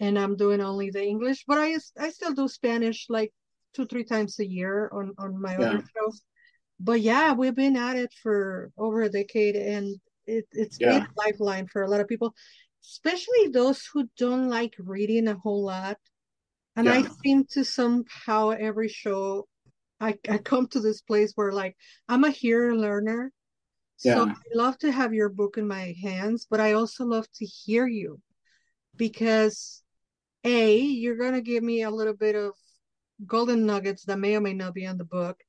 and 0.00 0.18
I'm 0.18 0.34
doing 0.36 0.60
only 0.60 0.90
the 0.90 1.04
English, 1.04 1.44
but 1.46 1.58
I 1.58 1.76
I 1.98 2.10
still 2.10 2.32
do 2.34 2.48
Spanish 2.48 3.06
like 3.08 3.32
two 3.74 3.86
three 3.86 4.04
times 4.04 4.38
a 4.38 4.46
year 4.58 4.88
on 4.92 5.12
on 5.18 5.30
my 5.40 5.52
Yeah. 5.52 5.68
other 5.68 5.84
shows. 5.94 6.22
But 6.80 7.00
yeah, 7.00 7.32
we've 7.38 7.54
been 7.64 7.76
at 7.76 7.96
it 7.96 8.12
for 8.22 8.70
over 8.76 9.02
a 9.02 9.08
decade, 9.20 9.56
and 9.56 10.00
it 10.26 10.46
it's 10.52 10.78
been 10.78 10.88
Yeah. 10.88 11.04
a 11.04 11.08
lifeline 11.16 11.66
for 11.66 11.82
a 11.82 11.90
lot 11.90 12.00
of 12.00 12.08
people, 12.08 12.34
especially 12.82 13.48
those 13.48 13.84
who 13.92 14.08
don't 14.16 14.48
like 14.48 14.74
reading 14.78 15.28
a 15.28 15.34
whole 15.34 15.64
lot. 15.64 15.98
And 16.76 16.88
I 16.88 16.98
Yeah. 16.98 17.08
seem 17.22 17.44
to 17.50 17.64
somehow 17.64 18.50
every 18.50 18.88
show 18.88 19.46
I, 20.00 20.18
I 20.28 20.38
come 20.38 20.66
to 20.68 20.80
this 20.80 21.00
place 21.00 21.32
where 21.34 21.52
like 21.52 21.76
I'm 22.08 22.24
a 22.24 22.30
hearer 22.30 22.74
learner. 22.74 23.32
So 23.96 24.26
Yeah. 24.26 24.34
I 24.34 24.34
love 24.54 24.76
to 24.78 24.90
have 24.90 25.14
your 25.14 25.28
book 25.28 25.56
in 25.56 25.68
my 25.68 25.94
hands, 26.02 26.46
but 26.50 26.60
I 26.60 26.72
also 26.72 27.04
love 27.04 27.26
to 27.36 27.46
hear 27.46 27.86
you 27.86 28.20
because 28.96 29.82
A, 30.42 30.76
you're 30.78 31.16
gonna 31.16 31.40
give 31.40 31.62
me 31.62 31.82
a 31.82 31.90
little 31.90 32.14
bit 32.14 32.34
of 32.34 32.52
golden 33.24 33.64
nuggets 33.66 34.04
that 34.06 34.18
may 34.18 34.36
or 34.36 34.40
may 34.40 34.52
not 34.52 34.74
be 34.74 34.84
in 34.84 34.98
the 34.98 35.04
book. 35.04 35.40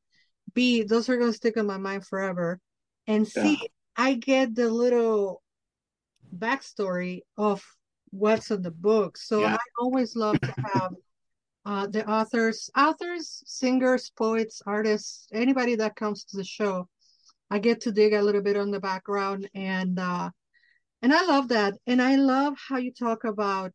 B, 0.53 0.83
those 0.83 1.09
are 1.09 1.17
gonna 1.17 1.33
stick 1.33 1.57
in 1.57 1.65
my 1.65 1.77
mind 1.77 2.05
forever. 2.05 2.59
And 3.07 3.27
C, 3.27 3.57
I 3.95 4.15
get 4.15 4.55
the 4.55 4.69
little 4.69 5.41
backstory 6.37 7.21
of 7.37 7.63
what's 8.11 8.51
in 8.51 8.61
the 8.61 8.71
book. 8.71 9.17
So 9.17 9.41
Yeah. 9.41 9.55
I 9.55 9.65
always 9.79 10.15
love 10.15 10.39
to 10.41 10.53
have 10.63 10.93
uh, 11.65 11.87
the 11.87 12.07
authors, 12.09 12.69
authors, 12.77 13.43
singers, 13.45 14.11
poets, 14.11 14.61
artists, 14.65 15.27
anybody 15.33 15.75
that 15.75 15.95
comes 15.95 16.23
to 16.25 16.37
the 16.37 16.43
show. 16.43 16.87
I 17.49 17.59
get 17.59 17.81
to 17.81 17.91
dig 17.91 18.13
a 18.13 18.21
little 18.21 18.41
bit 18.41 18.57
on 18.57 18.71
the 18.71 18.79
background 18.79 19.49
and 19.53 19.99
uh, 19.99 20.29
and 21.01 21.13
I 21.13 21.25
love 21.25 21.49
that. 21.49 21.75
And 21.85 22.01
I 22.01 22.15
love 22.15 22.55
how 22.67 22.77
you 22.77 22.91
talk 22.91 23.23
about 23.23 23.73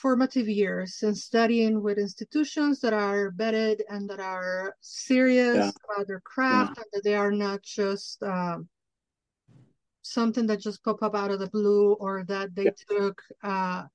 formative 0.00 0.48
years 0.48 1.02
and 1.02 1.16
studying 1.16 1.82
with 1.82 1.98
institutions 1.98 2.80
that 2.80 2.92
are 2.94 3.32
vetted 3.32 3.80
and 3.88 4.08
that 4.08 4.20
are 4.20 4.74
serious 4.80 5.56
Yeah. 5.58 5.70
about 5.84 6.06
their 6.06 6.20
craft 6.20 6.78
and 6.78 6.86
that 6.92 7.04
they 7.04 7.14
are 7.14 7.30
not 7.32 7.62
just 7.62 8.22
um, 8.22 8.68
something 10.02 10.46
that 10.46 10.60
just 10.60 10.82
pop 10.82 11.02
up 11.02 11.14
out 11.14 11.30
of 11.30 11.38
the 11.38 11.48
blue 11.50 11.92
or 11.94 12.24
that 12.24 12.54
they 12.54 12.64
Yeah. 12.64 12.70
took 12.88 13.22
a 13.42 13.88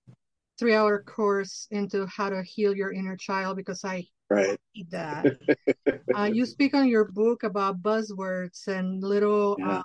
three 0.60 0.76
hour 0.76 1.04
course 1.04 1.68
into 1.72 2.06
how 2.06 2.30
to 2.30 2.44
heal 2.44 2.76
your 2.76 2.94
inner 2.94 3.18
child 3.18 3.58
because 3.58 3.84
I 3.84 4.06
right 4.30 4.60
hate 4.74 4.90
that. 4.92 5.26
uh, 6.18 6.30
you 6.32 6.46
speak 6.46 6.74
on 6.74 6.88
your 6.88 7.06
book 7.06 7.44
about 7.44 7.82
buzzwords 7.82 8.68
and 8.68 9.04
little 9.04 9.58
Yeah. 9.60 9.80
uh, 9.80 9.84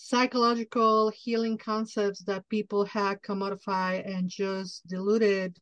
psychological 0.00 1.10
healing 1.10 1.58
concepts 1.58 2.22
that 2.22 2.48
people 2.48 2.84
had 2.84 3.20
commodified 3.20 4.08
and 4.08 4.28
just 4.30 4.86
diluted 4.86 5.58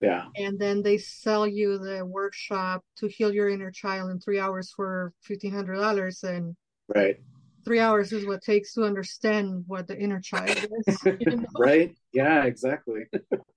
yeah 0.00 0.26
and 0.36 0.58
then 0.58 0.82
they 0.82 0.98
sell 0.98 1.46
you 1.46 1.78
the 1.78 2.04
workshop 2.04 2.84
to 2.96 3.08
heal 3.08 3.32
your 3.32 3.48
inner 3.48 3.70
child 3.70 4.10
in 4.10 4.20
three 4.20 4.38
hours 4.38 4.70
for 4.76 5.12
$1500 5.26 6.22
and 6.22 6.54
right 6.94 7.18
three 7.64 7.80
hours 7.80 8.12
is 8.12 8.26
what 8.26 8.34
it 8.34 8.42
takes 8.42 8.74
to 8.74 8.84
understand 8.84 9.64
what 9.66 9.86
the 9.86 9.98
inner 9.98 10.20
child 10.20 10.64
is. 10.86 10.98
You 11.04 11.36
know? 11.36 11.46
right? 11.58 11.94
Yeah, 12.12 12.44
exactly. 12.44 13.04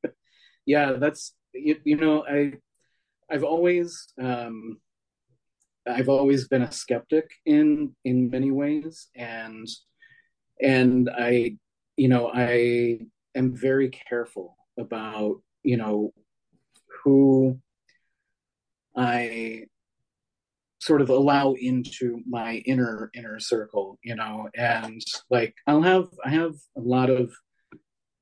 yeah, 0.65 0.93
that's 0.93 1.33
you, 1.53 1.77
you 1.83 1.97
know, 1.97 2.25
I 2.25 2.53
I've 3.29 3.43
always 3.43 4.07
um 4.21 4.77
I've 5.87 6.09
always 6.09 6.47
been 6.47 6.61
a 6.61 6.71
skeptic 6.71 7.29
in 7.45 7.95
in 8.03 8.29
many 8.29 8.51
ways 8.51 9.09
and 9.15 9.67
and 10.61 11.09
I 11.09 11.57
you 11.97 12.09
know, 12.09 12.29
I 12.33 12.99
am 13.35 13.55
very 13.55 13.89
careful 13.89 14.57
about, 14.77 15.41
you 15.63 15.77
know, 15.77 16.11
who 17.03 17.59
I 18.95 19.65
sort 20.79 21.01
of 21.01 21.09
allow 21.09 21.53
into 21.53 22.21
my 22.27 22.55
inner 22.65 23.09
inner 23.15 23.39
circle 23.39 23.97
you 24.03 24.15
know 24.15 24.47
and 24.55 25.01
like 25.31 25.55
i'll 25.65 25.81
have 25.81 26.05
i 26.23 26.29
have 26.29 26.53
a 26.77 26.81
lot 26.81 27.09
of 27.09 27.33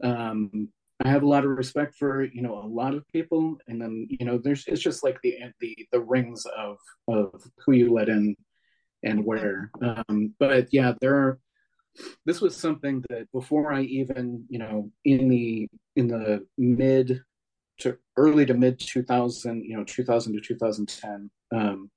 um 0.02 0.70
i 1.04 1.10
have 1.10 1.24
a 1.24 1.28
lot 1.28 1.44
of 1.44 1.50
respect 1.52 1.96
for 1.96 2.24
you 2.24 2.42
know 2.42 2.58
a 2.60 2.66
lot 2.66 2.94
of 2.94 3.06
people. 3.10 3.58
And 3.68 3.82
then 3.82 4.08
you 4.10 4.25
know 4.25 4.38
there's 4.38 4.66
it's 4.68 4.82
just 4.82 5.04
like 5.04 5.20
the 5.24 5.36
the 5.60 5.75
the 5.92 6.00
rings 6.00 6.46
of 6.58 6.78
of 7.10 7.42
who 7.66 7.74
you 7.74 7.92
let 7.92 8.08
in 8.08 8.36
and 9.04 9.25
where. 9.25 9.70
Um 9.82 10.34
but 10.40 10.68
yeah 10.72 10.94
there 11.02 11.16
are 11.16 11.40
this 12.26 12.42
was 12.42 12.56
something 12.56 13.04
that 13.10 13.32
before 13.32 13.72
i 13.74 13.82
even 13.82 14.46
you 14.50 14.60
know 14.60 14.90
in 15.06 15.30
the 15.30 15.68
in 15.96 16.08
the 16.08 16.46
mid 16.58 17.22
to 17.80 17.98
early 18.18 18.46
to 18.46 18.54
mid 18.54 18.80
2000 18.80 19.64
you 19.64 19.78
know 19.78 19.84
2000 19.84 20.34
to 20.34 20.42
2010 20.42 21.30
um 21.56 21.90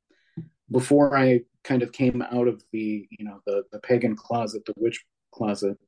before 0.71 1.17
I 1.17 1.41
kind 1.65 1.83
of 1.83 1.93
came 1.93 2.23
out 2.23 2.49
of 2.49 2.63
the 2.73 3.07
you 3.11 3.25
know 3.25 3.41
the 3.47 3.65
the 3.73 3.79
pagan 3.81 4.17
closet, 4.17 4.65
the 4.65 4.75
witch 4.77 5.05
closet, 5.33 5.79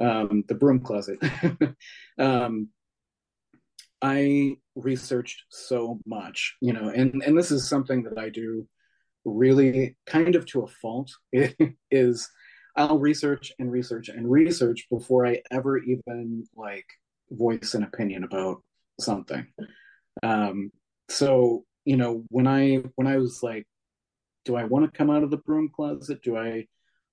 um, 0.00 0.44
the 0.48 0.54
broom 0.54 0.80
closet, 0.80 1.18
um, 2.18 2.68
I 4.02 4.56
researched 4.74 5.44
so 5.50 6.00
much, 6.06 6.56
you 6.60 6.72
know, 6.72 6.88
and 6.88 7.22
and 7.24 7.36
this 7.36 7.50
is 7.50 7.68
something 7.68 8.02
that 8.04 8.18
I 8.18 8.30
do 8.30 8.66
really 9.24 9.96
kind 10.06 10.34
of 10.34 10.46
to 10.46 10.62
a 10.62 10.66
fault 10.66 11.10
is 11.90 12.28
I'll 12.76 12.98
research 12.98 13.52
and 13.58 13.70
research 13.70 14.08
and 14.08 14.30
research 14.30 14.86
before 14.90 15.26
I 15.26 15.42
ever 15.50 15.78
even 15.78 16.44
like 16.56 16.86
voice 17.30 17.74
an 17.74 17.82
opinion 17.82 18.24
about 18.24 18.62
something. 19.00 19.46
Um, 20.22 20.70
so 21.08 21.64
you 21.84 21.96
know 21.96 22.24
when 22.28 22.46
I 22.46 22.82
when 22.96 23.06
I 23.06 23.16
was 23.16 23.42
like 23.42 23.66
do 24.44 24.56
I 24.56 24.64
want 24.64 24.90
to 24.90 24.96
come 24.96 25.10
out 25.10 25.22
of 25.22 25.30
the 25.30 25.36
broom 25.36 25.70
closet? 25.74 26.22
Do 26.22 26.36
I 26.36 26.66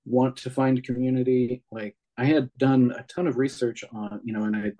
want 0.05 0.37
to 0.37 0.49
find 0.49 0.83
community? 0.83 1.63
Like 1.71 1.95
I 2.17 2.25
had 2.25 2.49
done 2.57 2.93
a 2.97 3.03
ton 3.03 3.27
of 3.27 3.37
research 3.37 3.83
on, 3.93 4.21
you 4.23 4.33
know, 4.33 4.43
and 4.43 4.55
I 4.55 4.71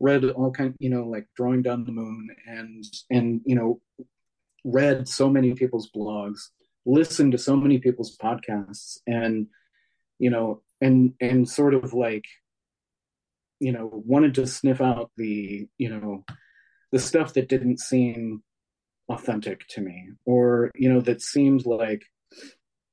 read 0.00 0.24
all 0.24 0.52
kind, 0.52 0.74
you 0.78 0.90
know, 0.90 1.04
like 1.04 1.26
drawing 1.36 1.62
down 1.62 1.84
the 1.84 1.92
moon 1.92 2.28
and 2.46 2.84
and 3.10 3.40
you 3.44 3.54
know, 3.54 3.80
read 4.64 5.08
so 5.08 5.28
many 5.28 5.54
people's 5.54 5.90
blogs, 5.90 6.48
listened 6.84 7.32
to 7.32 7.38
so 7.38 7.56
many 7.56 7.78
people's 7.78 8.16
podcasts, 8.16 8.98
and 9.06 9.46
you 10.18 10.30
know, 10.30 10.62
and 10.80 11.14
and 11.20 11.48
sort 11.48 11.74
of 11.74 11.92
like, 11.92 12.24
you 13.60 13.72
know, 13.72 13.90
wanted 13.92 14.34
to 14.34 14.46
sniff 14.46 14.80
out 14.80 15.10
the, 15.16 15.68
you 15.78 15.88
know, 15.88 16.24
the 16.92 16.98
stuff 16.98 17.34
that 17.34 17.48
didn't 17.48 17.80
seem 17.80 18.42
authentic 19.08 19.66
to 19.68 19.80
me 19.80 20.10
or 20.26 20.70
you 20.74 20.92
know 20.92 21.00
that 21.00 21.22
seemed 21.22 21.64
like 21.64 22.02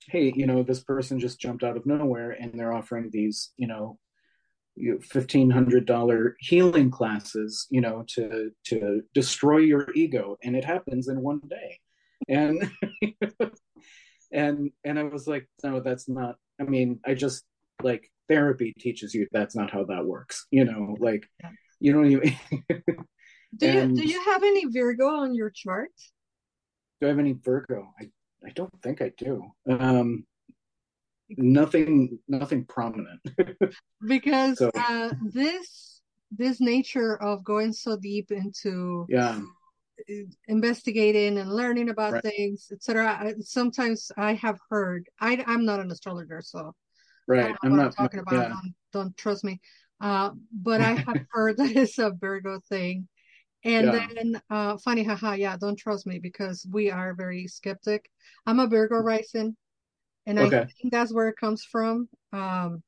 hey 0.07 0.31
you 0.33 0.47
know 0.47 0.63
this 0.63 0.81
person 0.81 1.19
just 1.19 1.41
jumped 1.41 1.61
out 1.61 1.75
of 1.75 1.85
nowhere 1.85 2.31
and 2.31 2.53
they're 2.53 2.71
offering 2.71 3.09
these 3.11 3.51
you 3.57 3.67
know 3.67 3.99
fifteen 5.01 5.49
hundred 5.49 5.85
dollar 5.85 6.35
healing 6.39 6.91
classes 6.91 7.67
you 7.69 7.81
know 7.81 8.03
to 8.07 8.51
to 8.65 9.01
destroy 9.13 9.57
your 9.57 9.87
ego. 9.95 10.37
And 10.43 10.55
it 10.55 10.65
happens 10.65 11.07
in 11.07 11.21
one 11.21 11.41
day. 11.47 11.79
And 12.27 12.71
and 14.31 14.71
and 14.83 14.99
i 14.99 15.03
was 15.03 15.27
like 15.27 15.47
no 15.63 15.79
that's 15.79 16.09
not 16.09 16.35
i 16.59 16.63
mean 16.63 16.99
i 17.05 17.13
just 17.13 17.43
like 17.83 18.09
therapy 18.27 18.73
teaches 18.79 19.13
you 19.13 19.27
that's 19.31 19.55
not 19.55 19.71
how 19.71 19.83
that 19.83 20.05
works 20.05 20.47
you 20.51 20.65
know 20.65 20.95
like 20.99 21.27
yeah. 21.43 21.49
you 21.79 21.93
don't 21.93 22.07
even 22.07 22.35
do 23.57 23.71
you 23.71 23.95
do 23.95 24.03
you 24.03 24.23
have 24.25 24.43
any 24.43 24.65
Virgo 24.65 25.07
on 25.07 25.33
your 25.33 25.49
chart? 25.49 25.91
Do 26.99 27.07
I 27.07 27.09
have 27.09 27.19
any 27.19 27.33
Virgo? 27.33 27.87
I 27.99 28.09
I 28.45 28.49
don't 28.51 28.73
think 28.81 29.01
I 29.01 29.11
do. 29.17 29.43
Um, 29.69 30.25
nothing 31.29 32.19
nothing 32.27 32.65
prominent. 32.65 33.21
because 34.07 34.57
so, 34.57 34.71
uh, 34.75 35.11
this 35.33 36.01
this 36.31 36.59
nature 36.59 37.21
of 37.21 37.43
going 37.43 37.71
so 37.71 37.97
deep 37.97 38.31
into 38.31 39.05
yeah 39.09 39.39
investigating 40.47 41.37
and 41.37 41.51
learning 41.51 41.89
about 41.89 42.13
right. 42.13 42.23
things, 42.23 42.69
etc. 42.71 43.33
Sometimes 43.41 44.11
I 44.17 44.33
have 44.33 44.59
heard. 44.69 45.07
I 45.19 45.43
I'm 45.47 45.65
not 45.65 45.79
an 45.79 45.91
astrologer, 45.91 46.41
so 46.41 46.73
right. 47.27 47.55
I'm 47.63 47.75
not 47.75 47.87
I'm 47.87 47.91
talking 47.91 48.19
about. 48.19 48.33
Yeah. 48.33 48.49
Don't, 48.49 48.75
don't 48.93 49.17
trust 49.17 49.43
me. 49.43 49.59
Uh, 50.01 50.31
but 50.51 50.81
I 50.81 50.93
have 50.93 51.25
heard 51.31 51.57
that 51.57 51.75
it's 51.75 51.97
a 51.99 52.11
Virgo 52.11 52.59
thing 52.69 53.07
and 53.65 53.87
yeah. 53.87 54.07
then, 54.13 54.41
uh, 54.51 54.77
funny, 54.77 55.03
haha, 55.03 55.33
yeah, 55.33 55.57
don't 55.57 55.75
trust 55.75 56.05
me 56.05 56.19
because 56.19 56.67
we 56.71 56.91
are 56.91 57.15
very 57.15 57.47
skeptic. 57.47 58.07
I'm 58.45 58.59
a 58.59 58.67
Virgo 58.67 58.97
rising, 58.97 59.57
and 60.27 60.37
okay. 60.37 60.59
I 60.59 60.65
think 60.65 60.93
that's 60.93 61.11
where 61.11 61.29
it 61.29 61.37
comes 61.37 61.65
from. 61.65 62.07
Um, 62.31 62.83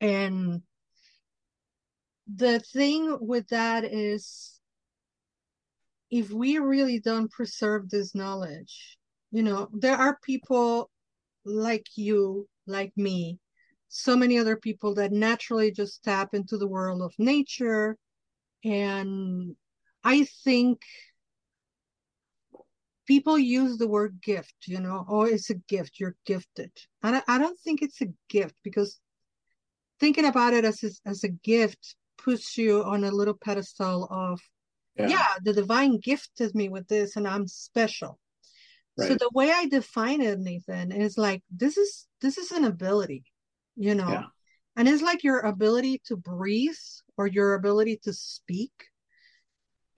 and 0.00 0.62
the 2.26 2.58
thing 2.58 3.16
with 3.20 3.46
that 3.50 3.84
is, 3.84 4.58
if 6.12 6.30
we 6.30 6.58
really 6.58 7.00
don't 7.00 7.30
preserve 7.30 7.88
this 7.88 8.14
knowledge, 8.14 8.98
you 9.30 9.42
know, 9.42 9.68
there 9.72 9.96
are 9.96 10.18
people 10.22 10.90
like 11.46 11.86
you, 11.96 12.46
like 12.66 12.92
me, 12.96 13.38
so 13.88 14.14
many 14.14 14.38
other 14.38 14.56
people 14.56 14.94
that 14.94 15.10
naturally 15.10 15.72
just 15.72 16.04
tap 16.04 16.34
into 16.34 16.58
the 16.58 16.68
world 16.68 17.00
of 17.00 17.14
nature 17.18 17.96
and 18.62 19.56
I 20.04 20.26
think 20.44 20.82
people 23.06 23.38
use 23.38 23.78
the 23.78 23.88
word 23.88 24.20
gift, 24.22 24.54
you 24.66 24.80
know, 24.80 25.06
oh, 25.08 25.22
it's 25.22 25.48
a 25.48 25.54
gift, 25.54 25.98
you're 25.98 26.16
gifted. 26.26 26.70
And 27.02 27.16
I, 27.16 27.22
I 27.26 27.38
don't 27.38 27.58
think 27.58 27.80
it's 27.80 28.02
a 28.02 28.12
gift 28.28 28.54
because 28.62 29.00
thinking 29.98 30.26
about 30.26 30.52
it 30.52 30.66
as, 30.66 31.00
as 31.06 31.24
a 31.24 31.28
gift 31.28 31.96
puts 32.18 32.58
you 32.58 32.84
on 32.84 33.02
a 33.02 33.10
little 33.10 33.34
pedestal 33.34 34.06
of, 34.10 34.40
yeah. 34.96 35.08
yeah, 35.08 35.28
the 35.42 35.52
divine 35.52 35.98
gifted 35.98 36.54
me 36.54 36.68
with 36.68 36.88
this 36.88 37.16
and 37.16 37.26
I'm 37.26 37.46
special. 37.46 38.18
Right. 38.96 39.08
So 39.08 39.14
the 39.14 39.30
way 39.32 39.50
I 39.50 39.66
define 39.66 40.20
it, 40.20 40.38
Nathan, 40.38 40.92
is 40.92 41.16
like 41.16 41.42
this 41.50 41.76
is 41.78 42.06
this 42.20 42.36
is 42.36 42.52
an 42.52 42.64
ability, 42.64 43.24
you 43.76 43.94
know. 43.94 44.10
Yeah. 44.10 44.24
And 44.76 44.88
it's 44.88 45.02
like 45.02 45.22
your 45.22 45.40
ability 45.40 46.02
to 46.06 46.16
breathe 46.16 46.74
or 47.16 47.26
your 47.26 47.54
ability 47.54 48.00
to 48.04 48.12
speak 48.12 48.72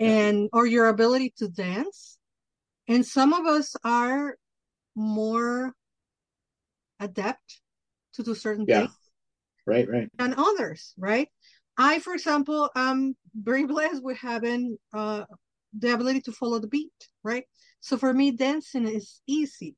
and 0.00 0.48
or 0.52 0.66
your 0.66 0.88
ability 0.88 1.33
to 1.38 1.48
dance 1.48 2.18
and 2.88 3.07
some 3.07 3.33
of 3.33 3.46
us 3.46 3.76
are 3.85 4.37
more 4.94 5.72
adept 7.00 7.61
to 8.14 8.22
do 8.22 8.35
certain 8.35 8.64
yeah. 8.68 8.80
things 8.80 8.98
right 9.66 9.88
right 9.88 10.09
than 10.18 10.35
others 10.37 10.94
right 10.98 11.28
i 11.78 11.98
for 11.98 12.14
example 12.14 12.70
am 12.74 13.14
very 13.35 13.66
blessed 13.66 14.03
with 14.03 14.18
having 14.18 14.77
uh 14.94 15.25
the 15.79 15.92
ability 15.92 16.20
to 16.20 16.33
follow 16.33 16.59
the 16.59 16.68
beat 16.68 16.92
right 17.23 17.44
so 17.81 17.97
for 17.97 18.12
me 18.12 18.31
dancing 18.31 18.87
is 18.87 19.20
easy 19.27 19.75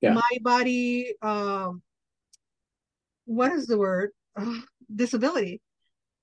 yeah. 0.00 0.12
my 0.12 0.38
body 0.42 1.14
um 1.22 1.82
what 3.24 3.52
is 3.52 3.66
the 3.66 3.78
word 3.78 4.10
uh, 4.36 4.58
disability 4.94 5.60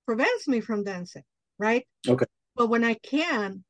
prevents 0.06 0.48
me 0.48 0.60
from 0.60 0.84
dancing 0.84 1.24
right 1.58 1.88
okay 2.08 2.26
but 2.60 2.68
when 2.68 2.84
I 2.84 2.96
can, 2.96 3.64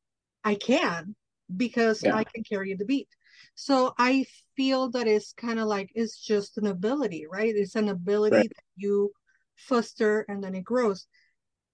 I 0.43 0.55
can 0.55 1.15
because 1.55 2.03
yeah. 2.03 2.15
I 2.15 2.23
can 2.23 2.43
carry 2.43 2.73
the 2.73 2.85
beat. 2.85 3.07
So 3.53 3.93
I 3.99 4.25
feel 4.57 4.89
that 4.91 5.07
it's 5.07 5.31
kind 5.33 5.59
of 5.59 5.67
like 5.67 5.91
it's 5.93 6.19
just 6.19 6.57
an 6.57 6.65
ability, 6.65 7.27
right? 7.31 7.53
It's 7.55 7.75
an 7.75 7.89
ability 7.89 8.35
right. 8.35 8.49
that 8.49 8.63
you 8.75 9.11
foster 9.57 10.25
and 10.27 10.43
then 10.43 10.55
it 10.55 10.63
grows. 10.63 11.05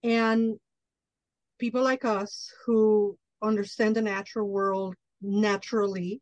And 0.03 0.57
people 1.57 1.83
like 1.83 2.05
us 2.05 2.51
who 2.65 3.17
understand 3.41 3.95
the 3.95 4.01
natural 4.01 4.47
world 4.47 4.95
naturally 5.21 6.21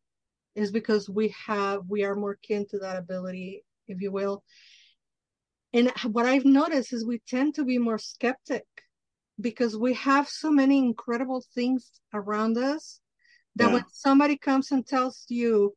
is 0.55 0.71
because 0.71 1.09
we 1.09 1.33
have 1.45 1.81
we 1.87 2.03
are 2.03 2.15
more 2.15 2.37
kin 2.41 2.65
to 2.69 2.79
that 2.79 2.97
ability, 2.97 3.63
if 3.87 4.01
you 4.01 4.11
will. 4.11 4.43
And 5.73 5.91
what 6.05 6.27
I've 6.27 6.45
noticed 6.45 6.93
is 6.93 7.05
we 7.05 7.19
tend 7.27 7.55
to 7.55 7.65
be 7.65 7.79
more 7.79 7.97
skeptic 7.97 8.65
because 9.41 9.75
we 9.75 9.93
have 9.95 10.29
so 10.29 10.51
many 10.51 10.77
incredible 10.77 11.43
things 11.55 11.99
around 12.13 12.57
us 12.57 13.01
that 13.55 13.67
yeah. 13.67 13.73
when 13.73 13.83
somebody 13.91 14.37
comes 14.37 14.71
and 14.71 14.85
tells 14.85 15.25
you, 15.29 15.73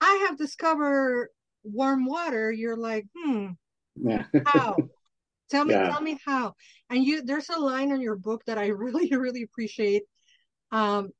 I 0.00 0.26
have 0.28 0.36
discovered 0.36 1.30
warm 1.62 2.06
water, 2.06 2.50
you're 2.50 2.76
like, 2.76 3.06
hmm, 3.16 3.48
Yeah. 3.94 4.24
how? 4.46 4.76
Tell 5.50 5.64
me, 5.64 5.74
Yeah. 5.74 5.90
tell 5.90 6.00
me 6.02 6.18
how. 6.24 6.54
And 6.90 7.04
you, 7.04 7.22
there's 7.22 7.48
a 7.50 7.58
line 7.58 7.90
in 7.90 8.00
your 8.00 8.16
book 8.16 8.42
that 8.46 8.58
I 8.58 8.66
really, 8.84 9.10
really 9.16 9.42
appreciate. 9.42 10.02
Um, 10.72 11.10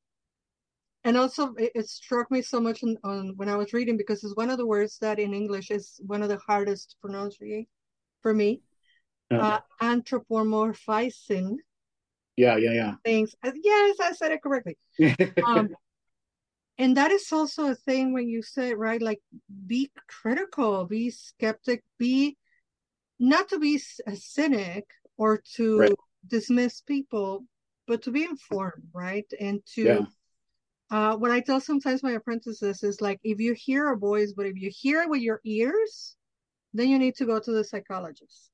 and 1.05 1.17
also 1.17 1.55
it, 1.55 1.73
it 1.75 1.89
struck 1.89 2.31
me 2.31 2.43
so 2.43 2.61
much 2.61 2.83
on, 2.83 2.97
on 3.05 3.33
when 3.37 3.49
I 3.49 3.57
was 3.57 3.73
reading 3.73 3.97
because 3.97 4.25
it's 4.25 4.37
one 4.37 4.51
of 4.51 4.59
the 4.59 4.67
words 4.67 4.99
that 4.99 5.19
in 5.19 5.35
English 5.35 5.71
is 5.71 6.01
one 6.05 6.23
of 6.23 6.29
the 6.29 6.39
hardest 6.39 6.91
to 6.91 6.97
pronounce 7.01 7.39
for 8.23 8.35
me. 8.35 8.61
Uh, 9.31 9.41
Uh, 9.43 9.59
anthropomorphizing 9.83 11.57
yeah, 12.37 12.57
yeah, 12.57 12.73
yeah. 12.73 12.95
things. 13.05 13.35
Uh, 13.45 13.53
Yes, 13.55 13.97
I 14.01 14.13
said 14.13 14.33
it 14.33 14.43
correctly. 14.43 14.77
Um, 15.47 15.69
and 16.79 16.97
that 16.97 17.11
is 17.11 17.33
also 17.33 17.71
a 17.71 17.75
thing 17.75 18.13
when 18.13 18.29
you 18.29 18.43
say 18.43 18.75
right, 18.75 19.01
like 19.01 19.21
be 19.67 19.91
critical, 20.09 20.85
be 20.85 21.11
skeptic, 21.11 21.83
be 21.99 22.37
not 23.19 23.49
to 23.51 23.59
be 23.59 23.81
a 24.07 24.17
cynic 24.17 24.87
or 25.17 25.43
to 25.57 25.79
Right. 25.81 25.97
dismiss 26.29 26.81
people, 26.83 27.45
but 27.87 28.03
to 28.03 28.11
be 28.11 28.25
informed, 28.25 28.89
right? 28.93 29.27
And 29.41 29.63
to 29.75 29.85
Yeah. 29.85 30.07
uh, 30.91 31.17
what 31.17 31.31
I 31.33 31.41
tell 31.41 31.61
sometimes 31.61 32.03
my 32.03 32.13
apprentices 32.13 32.83
is 32.83 33.01
like 33.01 33.21
if 33.25 33.41
you 33.41 33.55
hear 33.55 33.93
a 33.93 33.99
voice, 33.99 34.33
but 34.37 34.47
if 34.47 34.57
you 34.57 34.71
hear 34.73 35.03
it 35.03 35.11
with 35.11 35.23
your 35.23 35.41
ears, 35.45 36.17
then 36.75 36.89
you 36.89 36.99
need 36.99 37.17
to 37.17 37.27
go 37.27 37.41
to 37.41 37.53
the 37.53 37.65
psychologist. 37.65 38.51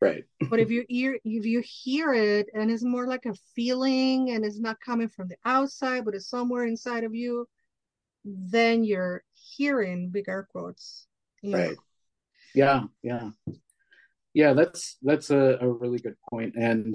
right. 0.00 0.24
But 0.50 0.60
if 0.60 0.70
you 0.70 0.84
ear 0.88 1.18
if 1.24 1.46
you 1.46 1.62
hear 1.64 2.12
it 2.12 2.48
and 2.54 2.70
it's 2.70 2.82
more 2.84 3.06
like 3.06 3.26
a 3.26 3.34
feeling 3.54 4.30
and 4.30 4.44
it's 4.44 4.58
not 4.58 4.80
coming 4.80 5.08
from 5.08 5.28
the 5.28 5.36
outside, 5.44 6.04
but 6.04 6.14
it's 6.14 6.28
somewhere 6.28 6.64
inside 6.64 7.04
of 7.04 7.14
you, 7.14 7.46
then 8.24 8.84
you're 8.84 9.24
hearing 9.34 10.10
big 10.10 10.28
air 10.28 10.46
quotes. 10.50 11.06
you 11.42 11.56
know. 11.56 11.58
Right. 11.58 11.76
Yeah, 12.54 12.84
yeah. 13.02 13.30
Yeah, 14.34 14.52
that's 14.52 14.96
that's 15.02 15.30
a, 15.30 15.58
a 15.60 15.68
really 15.68 15.98
good. 15.98 16.16
And 16.32 16.94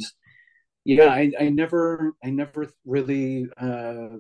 yeah, 0.86 1.08
I, 1.10 1.32
I 1.40 1.50
never 1.50 2.14
I 2.24 2.32
never 2.32 2.70
really 2.86 3.48
uh 3.58 4.18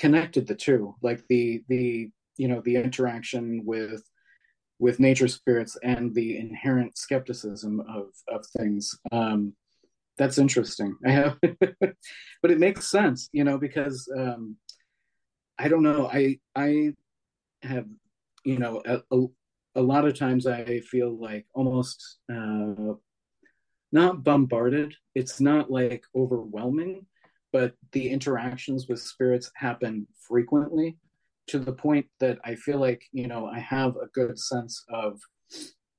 connected 0.00 0.46
the 0.46 0.54
two. 0.56 0.96
Like 1.02 1.26
the 1.28 1.62
the 1.68 2.10
you 2.38 2.48
know, 2.48 2.62
the 2.64 2.76
interaction 2.76 3.62
with 3.66 4.02
with 4.80 5.00
nature 5.00 5.28
spirits 5.28 5.76
and 5.84 6.14
the 6.14 6.38
inherent 6.38 6.98
skepticism 6.98 7.80
of 7.80 8.06
of 8.28 8.46
things. 8.58 8.98
Um 9.12 9.54
that's 10.18 10.38
interesting. 10.38 10.96
I 11.06 11.10
have 11.12 11.38
but 12.42 12.50
it 12.52 12.58
makes 12.60 12.90
sense, 12.90 13.28
you 13.32 13.44
know, 13.44 13.58
because 13.58 14.08
um 14.16 14.56
I 15.58 15.68
don't 15.68 15.82
know. 15.82 16.08
I 16.12 16.38
I 16.54 16.94
have 17.62 17.86
you 18.44 18.58
know 18.58 18.82
a, 18.86 19.02
a, 19.16 19.26
a 19.74 19.82
lot 19.82 20.06
of 20.06 20.18
times 20.18 20.46
I 20.46 20.80
feel 20.80 21.16
like 21.18 21.46
almost 21.54 22.18
uh, 22.30 22.94
not 23.90 24.24
bombarded. 24.24 24.94
It's 25.14 25.40
not 25.40 25.70
like 25.70 26.04
overwhelming, 26.14 27.06
but 27.52 27.74
the 27.92 28.08
interactions 28.10 28.88
with 28.88 29.00
spirits 29.00 29.50
happen 29.54 30.06
frequently 30.28 30.96
to 31.48 31.58
the 31.58 31.72
point 31.72 32.06
that 32.20 32.38
I 32.44 32.54
feel 32.54 32.78
like 32.78 33.02
you 33.12 33.26
know 33.26 33.46
I 33.46 33.58
have 33.58 33.96
a 33.96 34.06
good 34.12 34.38
sense 34.38 34.84
of 34.88 35.20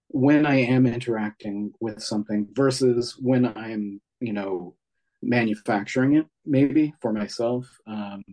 when 0.07 0.45
I 0.45 0.55
am 0.55 0.85
interacting 0.85 1.73
with 1.79 2.01
something 2.01 2.47
versus 2.53 3.17
when 3.19 3.45
I'm 3.57 4.01
you 4.19 4.33
know 4.33 4.75
manufacturing 5.21 6.15
it 6.15 6.25
maybe 6.45 6.93
for 7.01 7.13
myself. 7.13 7.65
Um, 7.87 8.23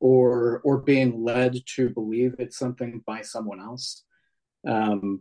or 0.00 0.60
or 0.64 0.78
being 0.78 1.22
led 1.22 1.56
to 1.64 1.88
believe 1.88 2.34
it's 2.40 2.58
something 2.58 3.00
by 3.06 3.22
someone 3.22 3.60
else 3.60 4.02
um 4.66 5.20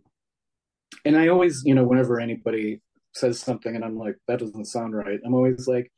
and 1.06 1.18
i 1.18 1.28
always 1.28 1.64
you 1.66 1.74
know 1.74 1.84
whenever 1.84 2.20
anybody 2.20 2.82
says 3.14 3.40
something 3.40 3.76
and 3.76 3.84
i'm 3.84 3.98
like 3.98 4.16
that 4.28 4.40
doesn't 4.40 4.66
sound 4.66 4.96
right 4.96 5.20
i'm 5.26 5.34
always 5.34 5.68
like 5.68 5.92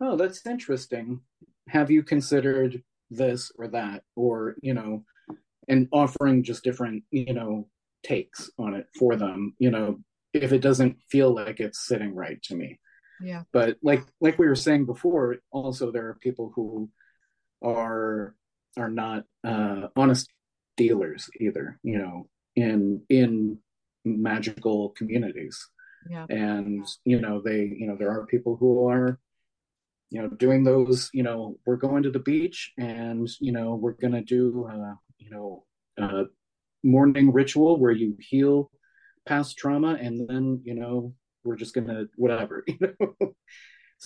oh 0.00 0.16
that's 0.16 0.46
interesting. 0.46 1.20
Have 1.68 1.90
you 1.90 2.02
considered 2.02 2.82
this 3.10 3.52
or 3.58 3.68
that? 3.68 4.02
Or 4.16 4.56
you 4.62 4.74
know 4.74 5.04
and 5.68 5.88
offering 5.92 6.42
just 6.42 6.64
different 6.64 7.04
you 7.10 7.32
know 7.34 7.68
takes 8.02 8.50
on 8.58 8.74
it 8.74 8.86
for 8.98 9.14
them 9.14 9.54
you 9.58 9.70
know 9.70 9.98
if 10.32 10.52
it 10.52 10.60
doesn't 10.62 10.96
feel 11.10 11.34
like 11.34 11.60
it's 11.60 11.86
sitting 11.86 12.14
right 12.14 12.42
to 12.44 12.54
me. 12.54 12.78
Yeah. 13.22 13.42
but 13.52 13.76
like 13.82 14.02
like 14.22 14.38
we 14.38 14.48
were 14.48 14.54
saying 14.54 14.86
before 14.86 15.36
also 15.50 15.90
there 15.90 16.08
are 16.08 16.14
people 16.14 16.52
who 16.56 16.88
are 17.62 18.34
are 18.78 18.88
not 18.88 19.24
uh 19.44 19.88
honest 19.94 20.30
dealers 20.78 21.28
either 21.38 21.78
you 21.82 21.98
know 21.98 22.28
in 22.56 23.02
in 23.08 23.58
magical 24.04 24.90
communities 24.90 25.56
Yeah. 26.08 26.26
and 26.28 26.86
you 27.04 27.20
know 27.20 27.40
they 27.44 27.60
you 27.80 27.86
know 27.86 27.96
there 27.96 28.10
are 28.10 28.26
people 28.26 28.56
who 28.56 28.88
are 28.88 29.18
you 30.10 30.20
know 30.20 30.28
doing 30.28 30.64
those 30.64 31.10
you 31.12 31.22
know 31.22 31.56
we're 31.66 31.76
going 31.76 32.02
to 32.02 32.10
the 32.10 32.18
beach 32.32 32.72
and 32.78 33.28
you 33.40 33.52
know 33.52 33.74
we're 33.74 33.92
going 33.92 34.14
to 34.14 34.22
do 34.22 34.68
uh 34.72 34.94
you 35.18 35.30
know 35.30 35.64
uh 36.00 36.24
morning 36.82 37.32
ritual 37.32 37.78
where 37.78 37.92
you 37.92 38.16
heal 38.18 38.70
past 39.26 39.58
trauma 39.58 39.92
and 40.00 40.28
then 40.28 40.60
you 40.64 40.74
know 40.74 41.14
we're 41.44 41.56
just 41.56 41.74
going 41.74 41.86
to 41.86 42.08
whatever 42.16 42.64
you 42.66 42.78
know 42.80 43.34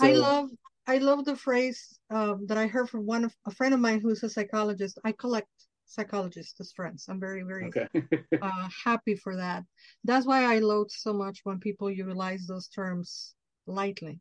I 0.01 0.13
love 0.13 0.51
I 0.87 0.99
love 0.99 1.25
the 1.25 1.37
phrase 1.37 1.99
um, 2.11 2.47
that 2.49 2.59
I 2.59 2.67
heard 2.67 2.91
from 2.91 3.07
one 3.07 3.25
of 3.25 3.35
a 3.47 3.51
friend 3.51 3.73
of 3.73 3.81
mine 3.81 4.01
who's 4.01 4.23
a 4.23 4.29
psychologist. 4.29 4.99
I 5.05 5.13
collect 5.13 5.49
psychologists 5.87 6.61
as 6.61 6.73
friends. 6.73 7.07
I'm 7.09 7.21
very 7.21 7.43
very 7.43 7.67
okay 7.67 7.89
uh, 8.43 8.69
happy 8.85 9.17
for 9.17 9.37
that. 9.37 9.65
That's 10.05 10.27
why 10.27 10.45
I 10.45 10.59
loathe 10.59 10.91
so 10.91 11.13
much 11.13 11.41
when 11.45 11.59
people 11.59 11.91
utilize 11.91 12.47
those 12.47 12.69
terms 12.69 13.35
lightly. 13.67 14.21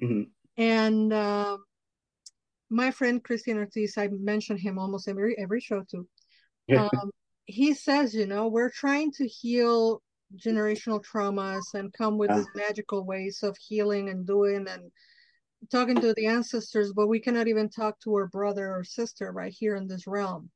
Mhm. 0.00 0.30
And 0.56 1.12
uh, 1.12 1.58
my 2.70 2.90
friend 2.90 3.22
Christian 3.22 3.58
Ortiz, 3.58 3.96
I 3.98 4.08
mention 4.08 4.56
him 4.56 4.78
almost 4.78 5.08
every 5.08 5.36
every 5.38 5.60
show 5.60 5.82
too. 5.90 6.06
Um, 6.76 7.10
he 7.46 7.74
says, 7.74 8.14
you 8.14 8.26
know, 8.26 8.48
we're 8.48 8.70
trying 8.70 9.12
to 9.12 9.26
heal 9.28 10.02
generational 10.36 11.04
traumas 11.04 11.74
and 11.74 11.92
come 11.92 12.18
with 12.18 12.30
Yeah. 12.30 12.38
these 12.38 12.48
magical 12.54 13.04
ways 13.04 13.42
of 13.42 13.56
healing 13.58 14.08
and 14.08 14.26
doing 14.26 14.66
and 14.68 14.90
talking 15.70 16.00
to 16.00 16.14
the 16.14 16.26
ancestors, 16.26 16.92
but 16.92 17.08
we 17.08 17.20
cannot 17.20 17.48
even 17.48 17.68
talk 17.68 18.00
to 18.00 18.14
our 18.14 18.26
brother 18.26 18.74
or 18.74 18.84
sister 18.84 19.32
right 19.32 19.54
here 19.56 19.76
in 19.76 19.86
this 19.86 20.06
realm. 20.06 20.50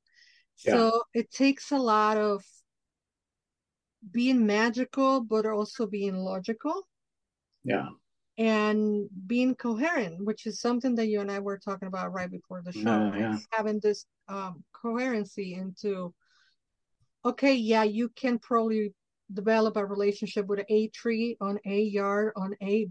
Yeah. 0.65 0.73
So 0.73 1.03
it 1.15 1.31
takes 1.31 1.71
a 1.71 1.79
lot 1.79 2.17
of 2.17 2.43
being 4.11 4.47
magical, 4.47 5.23
but 5.23 5.47
also 5.47 5.87
being 5.87 6.15
logical 6.15 6.87
yeah 7.65 7.89
and 8.39 9.09
being 9.27 9.57
coherent, 9.57 10.25
which 10.25 10.47
is 10.47 10.61
something 10.61 10.95
that 10.95 11.09
you 11.09 11.21
and 11.21 11.31
I 11.31 11.41
were 11.41 11.59
talking 11.59 11.89
about 11.89 12.13
right 12.13 12.31
before 12.31 12.63
the 12.65 12.73
show. 12.73 13.11
Right? 13.11 13.19
yeah. 13.19 13.39
Having 13.51 13.81
this 13.81 14.07
um, 14.29 14.63
coherency 14.73 15.55
into, 15.55 16.15
okay, 17.25 17.55
yeah, 17.55 17.83
you 17.83 18.11
can 18.11 18.39
probably 18.39 18.95
develop 19.35 19.77
a 19.77 19.85
relationship 19.85 20.47
with 20.47 20.61
a 20.69 20.87
tree 20.89 21.37
on 21.41 21.59
a 21.67 21.81
yard 21.81 22.33
on 22.37 22.55
a 22.63 22.87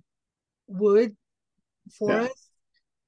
wood 0.67 1.15
forest, 1.89 2.49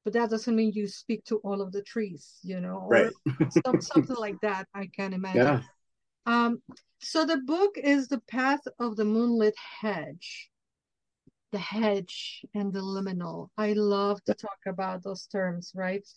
but 0.04 0.14
that 0.14 0.30
doesn't 0.30 0.56
mean 0.56 0.72
you 0.74 0.88
speak 0.88 1.24
to 1.26 1.38
all 1.38 1.62
of 1.62 1.72
the 1.72 1.82
trees, 1.82 2.38
you 2.44 2.60
know, 2.60 2.82
or 2.86 2.96
right 2.96 3.12
some, 3.50 3.80
something 3.82 4.16
like 4.18 4.40
that. 4.42 4.68
I 4.74 4.88
can 4.88 5.14
imagine. 5.14 5.44
yeah 5.44 5.62
Um, 6.26 6.62
so 7.00 7.26
the 7.26 7.38
book 7.38 7.78
is 7.78 8.08
The 8.08 8.22
Path 8.28 8.62
of 8.80 8.96
the 8.96 9.06
Moonlit 9.06 9.56
Hedge. 9.82 10.50
The 11.52 11.60
hedge 11.60 12.46
and 12.54 12.72
the 12.72 12.82
liminal. 12.82 13.50
I 13.58 13.74
love 13.74 14.24
to 14.26 14.36
talk 14.36 14.60
about 14.68 15.04
those 15.04 15.26
terms, 15.26 15.72
right? 15.74 16.08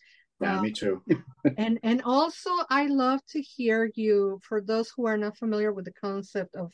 yeah 0.40 0.58
Uh, 0.58 0.62
me 0.62 0.70
too 0.70 1.02
and 1.56 1.78
and 1.82 2.02
also 2.02 2.50
I 2.68 2.86
love 2.86 3.20
to 3.28 3.40
hear 3.40 3.90
you 3.94 4.40
for 4.42 4.60
those 4.60 4.90
who 4.94 5.06
are 5.06 5.16
not 5.16 5.38
familiar 5.38 5.72
with 5.72 5.86
the 5.86 5.92
concept 5.92 6.54
of 6.56 6.72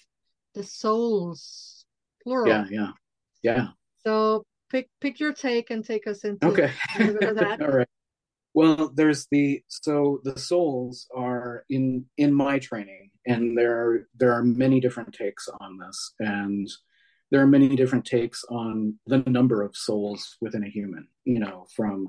the 0.54 0.62
souls 0.64 1.84
plural. 2.22 2.48
yeah 2.48 2.66
yeah 2.70 2.90
yeah 3.42 3.66
So 4.04 4.44
pick 4.70 4.88
pick 5.00 5.20
your 5.20 5.32
take 5.32 5.70
and 5.70 5.84
take 5.84 6.06
us 6.06 6.24
into 6.24 6.46
okay. 6.46 6.70
a 6.96 6.98
little 6.98 7.18
bit 7.18 7.28
of 7.30 7.36
that. 7.36 7.62
all 7.62 7.68
right. 7.68 7.88
Well 8.54 8.90
there's 8.94 9.26
the 9.30 9.62
so 9.68 10.20
the 10.24 10.38
souls 10.38 11.06
are 11.14 11.64
in 11.68 12.06
in 12.16 12.32
my 12.32 12.58
training 12.58 13.10
and 13.26 13.56
there 13.56 13.78
are 13.78 14.08
there 14.16 14.32
are 14.32 14.42
many 14.42 14.80
different 14.80 15.12
takes 15.14 15.48
on 15.60 15.78
this 15.78 16.14
and 16.18 16.68
there 17.30 17.42
are 17.42 17.46
many 17.46 17.76
different 17.76 18.06
takes 18.06 18.44
on 18.50 18.98
the 19.06 19.18
number 19.18 19.62
of 19.62 19.76
souls 19.76 20.36
within 20.40 20.64
a 20.64 20.68
human 20.68 21.06
you 21.24 21.38
know 21.38 21.66
from 21.76 22.08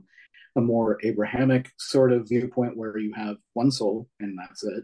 a 0.55 0.61
more 0.61 0.97
abrahamic 1.03 1.71
sort 1.77 2.11
of 2.11 2.27
viewpoint 2.27 2.75
where 2.75 2.97
you 2.97 3.13
have 3.13 3.35
one 3.53 3.69
soul 3.69 4.07
and 4.19 4.37
that's 4.39 4.63
it 4.63 4.83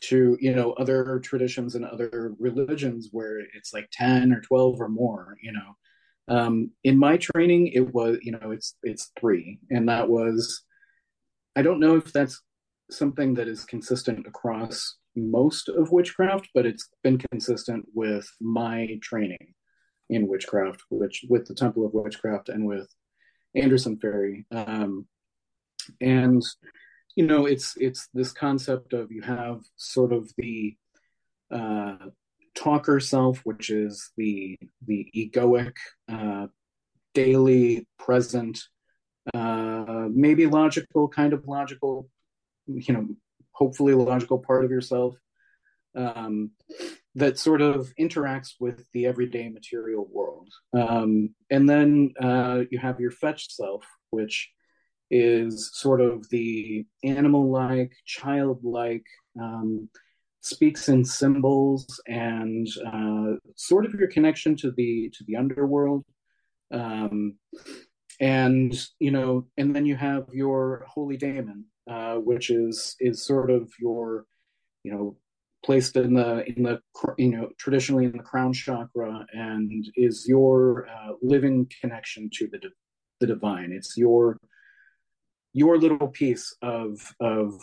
to 0.00 0.36
you 0.40 0.54
know 0.54 0.72
other 0.72 1.18
traditions 1.20 1.74
and 1.74 1.84
other 1.84 2.34
religions 2.38 3.08
where 3.10 3.40
it's 3.54 3.72
like 3.72 3.88
10 3.92 4.32
or 4.32 4.40
12 4.42 4.80
or 4.80 4.88
more 4.88 5.36
you 5.42 5.52
know 5.52 5.76
um 6.28 6.70
in 6.84 6.98
my 6.98 7.16
training 7.16 7.66
it 7.68 7.92
was 7.92 8.18
you 8.22 8.32
know 8.32 8.50
it's 8.50 8.76
it's 8.82 9.12
three 9.18 9.58
and 9.70 9.88
that 9.88 10.08
was 10.08 10.62
i 11.56 11.62
don't 11.62 11.80
know 11.80 11.96
if 11.96 12.12
that's 12.12 12.40
something 12.90 13.34
that 13.34 13.48
is 13.48 13.64
consistent 13.64 14.26
across 14.26 14.96
most 15.16 15.68
of 15.68 15.92
witchcraft, 15.92 16.48
but 16.54 16.66
it's 16.66 16.88
been 17.02 17.18
consistent 17.30 17.86
with 17.94 18.28
my 18.40 18.98
training 19.02 19.54
in 20.10 20.28
witchcraft, 20.28 20.82
which 20.90 21.24
with 21.28 21.46
the 21.46 21.54
Temple 21.54 21.86
of 21.86 21.94
Witchcraft 21.94 22.48
and 22.48 22.66
with 22.66 22.88
Anderson 23.54 23.98
Fairy. 23.98 24.46
Um, 24.50 25.06
and 26.00 26.42
you 27.16 27.26
know, 27.26 27.46
it's 27.46 27.74
it's 27.76 28.08
this 28.12 28.32
concept 28.32 28.92
of 28.92 29.12
you 29.12 29.22
have 29.22 29.60
sort 29.76 30.12
of 30.12 30.30
the 30.36 30.76
uh, 31.50 31.96
talker 32.54 33.00
self, 33.00 33.40
which 33.44 33.70
is 33.70 34.10
the 34.16 34.58
the 34.86 35.10
egoic, 35.14 35.76
uh, 36.08 36.46
daily 37.14 37.86
present, 37.98 38.60
uh, 39.32 40.08
maybe 40.10 40.46
logical, 40.46 41.08
kind 41.08 41.32
of 41.32 41.46
logical, 41.46 42.08
you 42.66 42.94
know, 42.94 43.08
hopefully 43.52 43.94
logical 43.94 44.38
part 44.38 44.64
of 44.64 44.70
yourself 44.70 45.14
um, 45.96 46.50
that 47.14 47.38
sort 47.38 47.62
of 47.62 47.92
interacts 47.98 48.54
with 48.58 48.84
the 48.92 49.06
everyday 49.06 49.48
material 49.48 50.06
world. 50.10 50.48
Um, 50.72 51.34
and 51.50 51.68
then 51.68 52.12
uh, 52.20 52.62
you 52.70 52.78
have 52.78 53.00
your 53.00 53.12
fetch 53.12 53.52
self, 53.54 53.84
which 54.10 54.50
is 55.10 55.70
sort 55.74 56.00
of 56.00 56.28
the 56.30 56.86
animal-like, 57.04 57.92
childlike, 58.04 59.06
um, 59.40 59.88
speaks 60.44 60.90
in 60.90 61.04
symbols, 61.04 62.00
and 62.06 62.68
uh, 62.86 63.36
sort 63.56 63.86
of 63.86 63.94
your 63.94 64.08
connection 64.08 64.54
to 64.56 64.70
the 64.70 65.10
to 65.16 65.24
the 65.26 65.36
underworld. 65.36 66.04
Um, 66.70 67.36
and 68.20 68.74
you 69.00 69.10
know, 69.10 69.46
and 69.56 69.74
then 69.74 69.86
you 69.86 69.96
have 69.96 70.26
your 70.32 70.84
holy 70.88 71.16
daemon, 71.16 71.64
uh, 71.90 72.16
which 72.16 72.50
is 72.50 72.94
is 73.00 73.24
sort 73.24 73.50
of 73.50 73.70
your, 73.80 74.26
you 74.82 74.92
know, 74.92 75.16
placed 75.64 75.96
in 75.96 76.14
the 76.14 76.44
in 76.46 76.62
the 76.62 76.80
you 77.16 77.30
know 77.30 77.48
traditionally 77.58 78.04
in 78.04 78.12
the 78.12 78.22
crown 78.22 78.52
chakra, 78.52 79.26
and 79.32 79.86
is 79.96 80.26
your 80.28 80.86
uh, 80.88 81.12
living 81.22 81.70
connection 81.80 82.28
to 82.34 82.48
the 82.48 82.60
the 83.20 83.26
divine. 83.26 83.72
It's 83.72 83.96
your 83.96 84.38
your 85.54 85.78
little 85.78 86.08
piece 86.08 86.54
of 86.60 87.14
of 87.20 87.54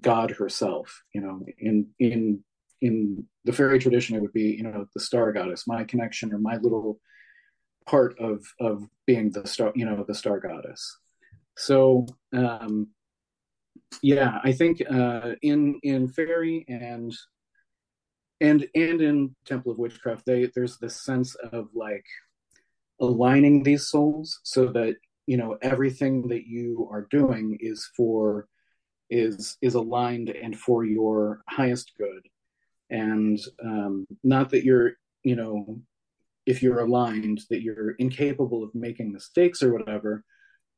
God 0.00 0.30
herself. 0.32 1.02
You 1.12 1.20
know, 1.20 1.44
in 1.58 1.88
in 1.98 2.44
in 2.80 3.26
the 3.44 3.52
fairy 3.52 3.78
tradition, 3.78 4.16
it 4.16 4.22
would 4.22 4.32
be 4.32 4.54
you 4.56 4.62
know 4.62 4.86
the 4.94 5.00
star 5.00 5.32
goddess, 5.32 5.66
my 5.66 5.84
connection 5.84 6.32
or 6.32 6.38
my 6.38 6.56
little 6.56 7.00
part 7.86 8.18
of 8.18 8.44
of 8.60 8.84
being 9.06 9.30
the 9.30 9.46
star, 9.46 9.72
you 9.74 9.86
know, 9.86 10.04
the 10.06 10.14
star 10.14 10.40
goddess. 10.40 10.98
So 11.56 12.06
um, 12.32 12.88
yeah, 14.02 14.38
I 14.42 14.52
think 14.52 14.82
uh, 14.90 15.32
in 15.42 15.78
in 15.82 16.08
fairy 16.08 16.64
and 16.68 17.14
and 18.40 18.66
and 18.74 19.00
in 19.00 19.36
Temple 19.44 19.72
of 19.72 19.78
Witchcraft, 19.78 20.26
they 20.26 20.50
there's 20.54 20.78
this 20.78 21.02
sense 21.02 21.34
of 21.36 21.68
like 21.74 22.04
aligning 23.00 23.62
these 23.62 23.88
souls 23.88 24.40
so 24.42 24.66
that 24.68 24.96
you 25.26 25.36
know 25.36 25.56
everything 25.62 26.28
that 26.28 26.46
you 26.46 26.88
are 26.90 27.06
doing 27.10 27.56
is 27.60 27.88
for 27.96 28.48
is 29.10 29.56
is 29.62 29.74
aligned 29.74 30.30
and 30.30 30.58
for 30.58 30.84
your 30.84 31.42
highest 31.48 31.92
good 31.98 32.26
and 32.90 33.38
um, 33.64 34.06
not 34.22 34.50
that 34.50 34.64
you're 34.64 34.92
you 35.22 35.36
know 35.36 35.80
if 36.44 36.62
you're 36.62 36.80
aligned 36.80 37.40
that 37.50 37.62
you're 37.62 37.92
incapable 37.92 38.62
of 38.62 38.74
making 38.74 39.12
mistakes 39.12 39.62
or 39.62 39.72
whatever 39.72 40.24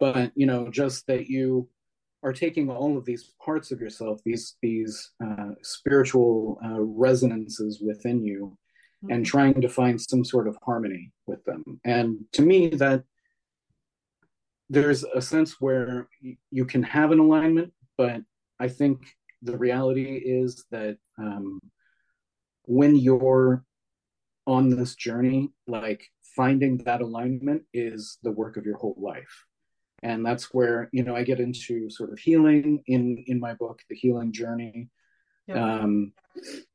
but 0.01 0.33
you 0.35 0.47
know 0.47 0.69
just 0.71 1.07
that 1.07 1.27
you 1.27 1.69
are 2.23 2.33
taking 2.33 2.69
all 2.69 2.97
of 2.97 3.05
these 3.05 3.33
parts 3.45 3.71
of 3.71 3.81
yourself 3.81 4.21
these 4.25 4.57
these 4.63 5.13
uh, 5.25 5.51
spiritual 5.63 6.59
uh, 6.65 6.81
resonances 6.81 7.81
within 7.81 8.23
you 8.25 8.57
mm-hmm. 9.05 9.13
and 9.13 9.27
trying 9.27 9.61
to 9.61 9.69
find 9.69 10.01
some 10.01 10.25
sort 10.25 10.49
of 10.49 10.57
harmony 10.65 11.13
with 11.27 11.43
them 11.45 11.81
and 11.85 12.19
to 12.33 12.43
me 12.43 12.69
that 12.69 13.03
there's 14.71 15.03
a 15.03 15.23
sense 15.23 15.61
where 15.61 16.09
you 16.51 16.65
can 16.67 16.83
have 16.83 17.11
an 17.11 17.21
alignment 17.21 17.73
but 17.99 18.23
i 18.59 18.69
think 18.69 19.01
the 19.43 19.57
reality 19.57 20.17
is 20.25 20.65
that 20.71 20.97
um, 21.19 21.61
when 22.65 22.97
you're 22.97 23.65
on 24.49 24.71
this 24.71 24.95
journey, 24.95 25.51
like 25.67 26.03
finding 26.35 26.79
that 26.79 27.03
alignment 27.03 27.63
is 27.75 28.19
the 28.23 28.31
work 28.31 28.57
of 28.57 28.65
your 28.65 28.79
whole 28.79 28.97
life. 28.99 29.45
And 30.03 30.25
that's 30.25 30.55
where, 30.55 30.89
you 30.93 31.03
know, 31.03 31.15
I 31.15 31.23
get 31.23 31.41
into 31.41 31.91
sort 31.91 32.13
of 32.13 32.19
healing 32.19 32.83
in 32.87 33.25
in 33.27 33.39
my 33.41 33.55
book, 33.55 33.81
The 33.89 33.97
Healing 33.97 34.33
Journey. 34.33 34.89
Yeah. 35.47 35.81
Um, 35.81 36.13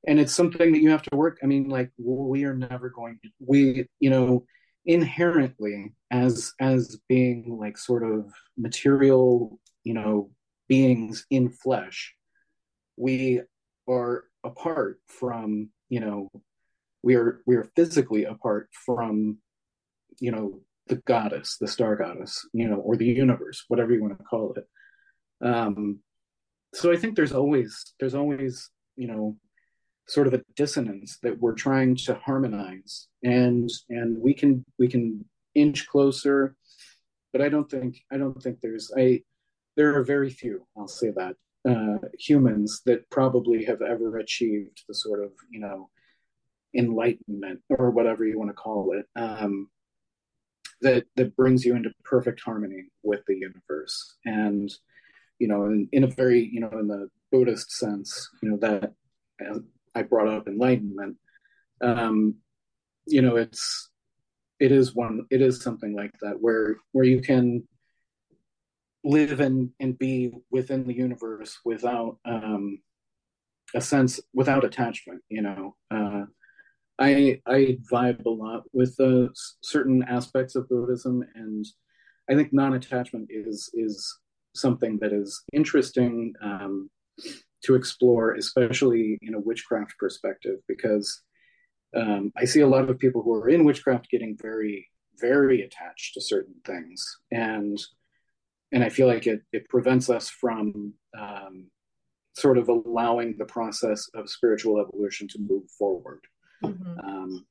and 0.08 0.20
it's 0.20 0.34
something 0.34 0.72
that 0.74 0.82
you 0.82 0.90
have 0.90 1.04
to 1.04 1.16
work. 1.16 1.40
I 1.42 1.46
mean, 1.46 1.70
like 1.70 1.92
we 1.98 2.44
are 2.44 2.56
never 2.56 2.90
going 2.90 3.20
to 3.24 3.30
we, 3.40 3.88
you 4.00 4.10
know, 4.10 4.46
inherently 4.86 5.94
as 6.12 6.54
as 6.60 6.98
being 7.08 7.58
like 7.60 7.78
sort 7.78 8.04
of 8.04 8.32
material, 8.58 9.60
you 9.84 9.94
know, 9.94 10.32
beings 10.68 11.26
in 11.30 11.50
flesh, 11.50 12.14
we 12.98 13.42
are 13.88 14.26
apart 14.44 15.00
from, 15.08 15.70
you 15.90 16.00
know, 16.00 16.30
we 17.02 17.16
are 17.16 17.42
we 17.46 17.56
are 17.56 17.70
physically 17.76 18.24
apart 18.24 18.70
from 18.86 19.38
you 20.20 20.32
know 20.32 20.62
the 20.88 20.96
goddess 21.06 21.58
the 21.60 21.68
star 21.68 21.96
goddess 21.96 22.48
you 22.54 22.68
know 22.68 22.78
or 22.78 22.96
the 22.96 23.06
universe 23.06 23.66
whatever 23.68 23.94
you 23.94 24.02
want 24.02 24.18
to 24.18 24.24
call 24.24 24.54
it. 24.54 24.66
Um 25.46 26.00
so 26.74 26.92
i 26.92 26.98
think 26.98 27.16
there's 27.16 27.34
always 27.34 27.94
there's 28.00 28.16
always 28.16 28.70
you 28.96 29.08
know 29.08 29.38
sort 30.08 30.28
of 30.28 30.34
a 30.34 30.44
dissonance 30.56 31.18
that 31.24 31.40
we're 31.40 31.54
trying 31.54 31.96
to 31.96 32.16
harmonize 32.16 33.08
and 33.24 33.70
and 33.90 34.18
we 34.18 34.34
can 34.34 34.66
we 34.78 34.88
can 34.88 35.24
inch 35.56 35.88
closer 35.88 36.56
but 37.32 37.42
i 37.42 37.48
don't 37.48 37.70
think 37.70 38.02
i 38.12 38.18
don't 38.18 38.42
think 38.42 38.60
there's 38.60 38.92
i 38.98 39.22
there 39.76 39.96
are 39.98 40.04
very 40.04 40.30
few 40.30 40.66
i'll 40.78 40.88
say 40.88 41.12
that 41.16 41.36
uh 41.68 41.98
humans 42.20 42.82
that 42.86 43.10
probably 43.10 43.64
have 43.66 43.82
ever 43.82 44.18
achieved 44.18 44.84
the 44.88 44.94
sort 44.94 45.24
of 45.24 45.32
you 45.50 45.60
know 45.60 45.90
enlightenment 46.76 47.60
or 47.70 47.92
whatever 47.92 48.26
you 48.26 48.38
want 48.38 48.50
to 48.50 48.54
call 48.56 48.94
it 48.94 49.06
um, 49.16 49.70
that 50.82 51.06
that 51.16 51.36
brings 51.36 51.64
you 51.64 51.76
into 51.76 51.92
perfect 52.04 52.42
harmony 52.44 52.86
with 53.04 53.22
the 53.28 53.36
universe. 53.36 54.16
And 54.26 54.74
you 55.40 55.48
know 55.48 55.66
in, 55.66 55.90
in 55.92 56.04
a 56.04 56.08
very 56.08 56.50
you 56.54 56.60
know 56.60 56.70
in 56.80 56.88
the 56.88 57.10
buddhist 57.32 57.72
sense 57.72 58.30
you 58.42 58.50
know 58.50 58.58
that 58.58 58.94
i 59.96 60.02
brought 60.02 60.28
up 60.28 60.48
enlightenment 60.48 61.18
um, 61.82 62.36
you 63.08 63.22
know 63.22 63.36
it's 63.36 63.90
it 64.60 64.72
is 64.72 64.96
one 64.96 65.26
it 65.30 65.42
is 65.42 65.62
something 65.62 65.94
like 65.96 66.14
that 66.22 66.36
where 66.40 66.78
where 66.94 67.04
you 67.04 67.20
can 67.20 67.64
live 69.04 69.40
and 69.40 69.70
and 69.80 69.98
be 69.98 70.32
within 70.52 70.86
the 70.88 70.94
universe 70.94 71.60
without 71.66 72.18
um 72.26 72.80
a 73.76 73.82
sense 73.82 74.20
without 74.34 74.64
attachment 74.64 75.22
you 75.30 75.42
know? 75.42 75.76
Uh 75.92 76.26
I 77.00 77.42
I 77.46 77.78
vibe 77.92 78.26
a 78.26 78.30
lot 78.30 78.64
with 78.72 79.00
uh, 79.00 79.28
certain 79.62 80.04
aspects 80.04 80.56
of 80.56 80.70
Buddhism, 80.70 81.24
and 81.36 81.66
I 82.30 82.36
think 82.36 82.54
non-attachment 82.54 83.30
is 83.30 83.70
is 83.74 84.20
something 84.56 85.00
that 85.00 85.12
is 85.12 85.44
interesting 85.52 86.34
um, 86.42 86.90
to 87.64 87.76
explore, 87.76 88.34
especially 88.36 89.18
in 89.22 89.34
a 89.34 89.40
witchcraft 89.40 89.96
perspective, 89.98 90.60
because 90.68 91.22
um, 91.96 92.32
I 92.38 92.46
see 92.46 92.60
a 92.62 92.68
lot 92.68 92.90
of 92.90 93.00
people 93.00 93.24
who 93.24 93.34
are 93.34 93.50
in 93.50 93.66
witchcraft 93.66 94.10
getting 94.10 94.38
very 94.40 94.88
very 95.20 95.62
attached 95.62 96.14
to 96.14 96.22
certain 96.22 96.56
things, 96.66 97.04
and 97.32 97.78
and 98.74 98.84
I 98.84 98.90
feel 98.90 99.08
like 99.08 99.28
it 99.28 99.42
it 99.54 99.70
prevents 99.70 100.10
us 100.10 100.30
from 100.30 100.94
um, 101.18 101.68
sort 102.34 102.58
of 102.58 102.68
allowing 102.68 103.38
the 103.38 103.46
process 103.46 104.10
of 104.16 104.30
spiritual 104.30 104.82
evolution 104.82 105.28
to 105.30 105.40
move 105.40 105.70
forward. 105.78 106.22
Mm-hmm. 106.64 107.00
Um, 107.00 107.46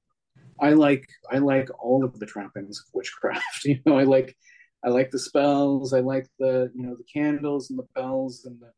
I 0.60 0.70
like 0.70 1.08
I 1.30 1.38
like 1.38 1.68
all 1.78 2.04
of 2.04 2.18
the 2.18 2.26
trappings 2.26 2.80
of 2.80 2.86
witchcraft. 2.92 3.64
you 3.64 3.78
know, 3.86 3.98
I 3.98 4.02
like 4.02 4.36
I 4.84 4.90
like 4.90 5.10
the 5.10 5.18
spells. 5.18 5.92
I 5.92 6.00
like 6.00 6.26
the 6.38 6.70
you 6.74 6.82
know 6.82 6.96
the 6.96 7.04
candles 7.04 7.70
and 7.70 7.78
the 7.78 7.88
bells 7.94 8.44
and 8.44 8.60
the 8.60 8.72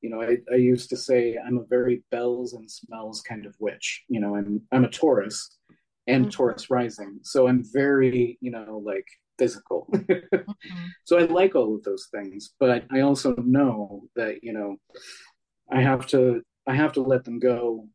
you 0.00 0.08
know 0.08 0.22
I, 0.22 0.38
I 0.50 0.56
used 0.56 0.88
to 0.90 0.96
say 0.96 1.36
I'm 1.36 1.58
a 1.58 1.66
very 1.68 2.02
bells 2.10 2.54
and 2.54 2.70
smells 2.70 3.20
kind 3.20 3.44
of 3.44 3.54
witch. 3.60 4.04
You 4.08 4.20
know, 4.20 4.36
I'm 4.36 4.62
I'm 4.72 4.84
a 4.84 4.90
Taurus 4.90 5.58
and 6.06 6.24
mm-hmm. 6.24 6.30
Taurus 6.30 6.70
rising, 6.70 7.20
so 7.22 7.46
I'm 7.46 7.62
very 7.62 8.38
you 8.40 8.50
know 8.50 8.82
like 8.84 9.06
physical. 9.40 9.88
mm-hmm. 9.94 10.86
So 11.04 11.18
I 11.18 11.22
like 11.22 11.54
all 11.54 11.74
of 11.74 11.82
those 11.82 12.08
things, 12.14 12.50
but 12.60 12.84
I 12.92 13.00
also 13.00 13.34
know 13.36 14.02
that 14.14 14.44
you 14.44 14.52
know 14.52 14.76
I 15.72 15.80
have 15.80 16.06
to 16.08 16.42
I 16.66 16.74
have 16.74 16.92
to 16.92 17.02
let 17.02 17.24
them 17.24 17.38
go 17.38 17.88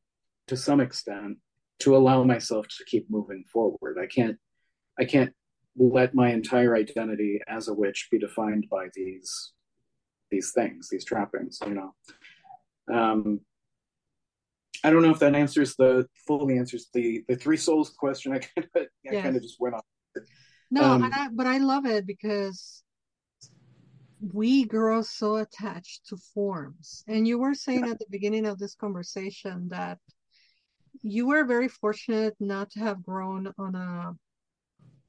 to 0.47 0.58
some 0.58 0.81
extent 0.81 1.38
to 1.79 1.95
allow 1.95 2.23
myself 2.23 2.67
to 2.67 2.86
keep 2.86 3.10
moving 3.10 3.43
forward. 3.53 3.97
I 4.01 4.08
can't 4.08 4.38
I 4.99 5.05
can't 5.05 5.34
let 5.77 6.15
my 6.15 6.31
entire 6.31 6.75
identity 6.75 7.41
as 7.47 7.67
a 7.67 7.73
witch 7.73 8.08
be 8.12 8.17
defined 8.17 8.65
by 8.69 8.88
these 8.95 9.53
these 10.31 10.51
things, 10.51 10.89
these 10.89 11.05
trappings, 11.05 11.60
you 11.67 11.75
know. 11.75 11.93
Um, 12.91 13.41
I 14.84 14.89
don't 14.89 15.01
know 15.01 15.12
if 15.12 15.19
that 15.19 15.36
answers 15.36 15.75
the 15.75 16.08
fully 16.27 16.58
answers 16.58 16.89
the 16.93 17.23
the 17.27 17.36
three 17.36 17.58
souls 17.58 17.89
question. 17.89 18.34
I 18.34 18.39
kind 18.39 18.67
of 18.75 18.81
I 18.84 18.88
yes. 19.03 19.23
kind 19.23 19.36
of 19.36 19.41
just 19.41 19.60
went 19.60 19.75
off. 19.75 19.86
No, 20.71 20.84
um, 20.84 21.12
I, 21.13 21.28
but 21.32 21.47
I 21.47 21.58
love 21.58 21.86
it 21.86 22.06
because 22.06 22.84
we 24.34 24.65
grow 24.65 25.01
so 25.01 25.38
attached 25.38 26.08
to 26.08 26.17
forms. 26.34 27.04
And 27.08 27.28
you 27.28 27.38
were 27.38 27.54
saying 27.54 27.84
at 27.88 27.99
the 27.99 28.06
beginning 28.10 28.45
of 28.45 28.58
this 28.58 28.75
conversation 28.75 29.69
that 29.69 29.99
you 31.01 31.28
were 31.28 31.45
very 31.45 31.67
fortunate 31.67 32.36
not 32.39 32.71
to 32.71 32.80
have 32.80 33.04
grown 33.04 33.54
on 33.58 33.75
a 33.75 34.13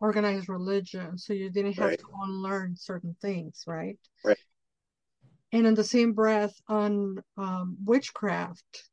organized 0.01 0.49
religion, 0.49 1.17
so 1.17 1.33
you 1.33 1.49
didn't 1.51 1.73
have 1.73 1.87
right. 1.87 1.99
to 1.99 2.07
unlearn 2.23 2.77
certain 2.77 3.17
things, 3.23 3.65
right? 3.67 3.99
Right. 4.25 4.37
And 5.53 5.67
in 5.67 5.75
the 5.75 5.85
same 5.85 6.13
breath, 6.13 6.55
on 6.69 7.23
um, 7.39 7.77
witchcraft, 7.85 8.91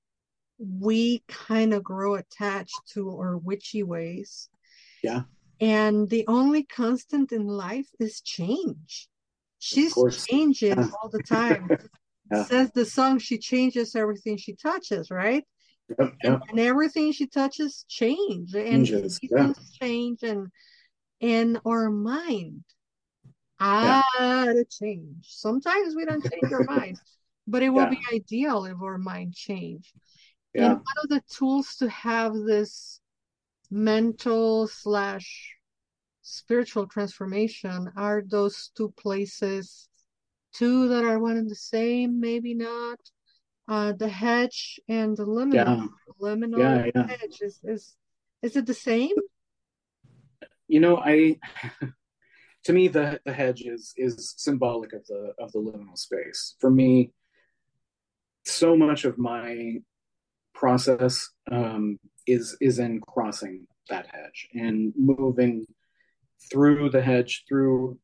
we 0.57 1.23
kind 1.27 1.73
of 1.73 1.83
grow 1.83 2.15
attached 2.15 2.79
to 2.93 3.09
our 3.09 3.37
witchy 3.37 3.83
ways. 3.83 4.49
Yeah. 5.03 5.23
And 5.63 6.09
the 6.09 6.25
only 6.27 6.63
constant 6.63 7.31
in 7.31 7.47
life 7.47 7.87
is 7.99 8.21
change. 8.21 9.07
She's 9.59 9.95
changing 10.27 10.77
yeah. 10.77 10.87
all 11.01 11.09
the 11.09 11.23
time. 11.23 11.69
yeah. 12.31 12.43
Says 12.43 12.71
the 12.71 12.85
song, 12.85 13.19
she 13.19 13.37
changes 13.37 13.95
everything 13.95 14.37
she 14.37 14.55
touches, 14.55 15.09
right? 15.09 15.45
Yep, 15.87 15.99
yep. 15.99 16.17
And, 16.23 16.41
and, 16.49 16.59
everything 16.59 17.13
she 17.13 17.27
touches 17.27 17.85
change 17.87 18.53
and 18.55 18.85
Changes, 18.85 19.19
yeah. 19.21 19.53
change 19.81 20.23
and 20.23 20.47
in 21.19 21.59
our 21.65 21.89
mind 21.89 22.63
ah 23.59 24.03
yeah. 24.19 24.53
change 24.69 25.25
sometimes 25.27 25.93
we 25.95 26.05
don't 26.05 26.23
change 26.23 26.51
our 26.51 26.63
mind 26.63 26.97
but 27.47 27.63
it 27.63 27.69
will 27.69 27.83
yeah. 27.83 27.89
be 27.89 27.99
ideal 28.13 28.65
if 28.65 28.81
our 28.81 28.97
mind 28.97 29.33
change. 29.33 29.93
And 30.55 30.73
one 30.73 30.97
of 31.03 31.09
the 31.09 31.21
tools 31.35 31.75
to 31.77 31.89
have 31.89 32.33
this 32.35 32.99
mental 33.73 34.67
slash 34.67 35.57
spiritual 36.21 36.87
transformation 36.87 37.91
are 37.97 38.23
those 38.25 38.71
two 38.77 38.93
places, 38.97 39.89
two 40.53 40.87
that 40.89 41.03
are 41.03 41.19
one 41.19 41.37
and 41.37 41.49
the 41.49 41.55
same, 41.55 42.19
maybe 42.19 42.53
not. 42.53 42.99
Uh, 43.67 43.93
the 43.93 44.09
hedge 44.09 44.79
and 44.87 45.17
the 45.17 45.25
liminal. 45.25 45.53
Yeah. 45.53 45.87
Liminal 46.21 46.59
yeah, 46.59 46.91
yeah. 46.93 47.07
hedge 47.07 47.41
is, 47.41 47.59
is 47.63 47.95
is 48.41 48.55
it 48.55 48.65
the 48.65 48.73
same? 48.73 49.15
You 50.67 50.79
know, 50.81 50.97
I 50.97 51.39
to 52.65 52.73
me 52.73 52.89
the 52.89 53.21
the 53.25 53.33
hedge 53.33 53.61
is 53.61 53.93
is 53.95 54.33
symbolic 54.37 54.93
of 54.93 55.05
the 55.07 55.33
of 55.39 55.51
the 55.53 55.59
liminal 55.59 55.97
space. 55.97 56.55
For 56.59 56.69
me, 56.69 57.11
so 58.45 58.75
much 58.75 59.05
of 59.05 59.17
my 59.17 59.77
process 60.53 61.29
um, 61.51 61.99
is 62.27 62.57
is 62.61 62.79
in 62.79 63.01
crossing 63.01 63.67
that 63.89 64.07
hedge 64.07 64.47
and 64.53 64.93
moving 64.95 65.65
through 66.51 66.89
the 66.89 67.01
hedge 67.01 67.43
through 67.47 67.97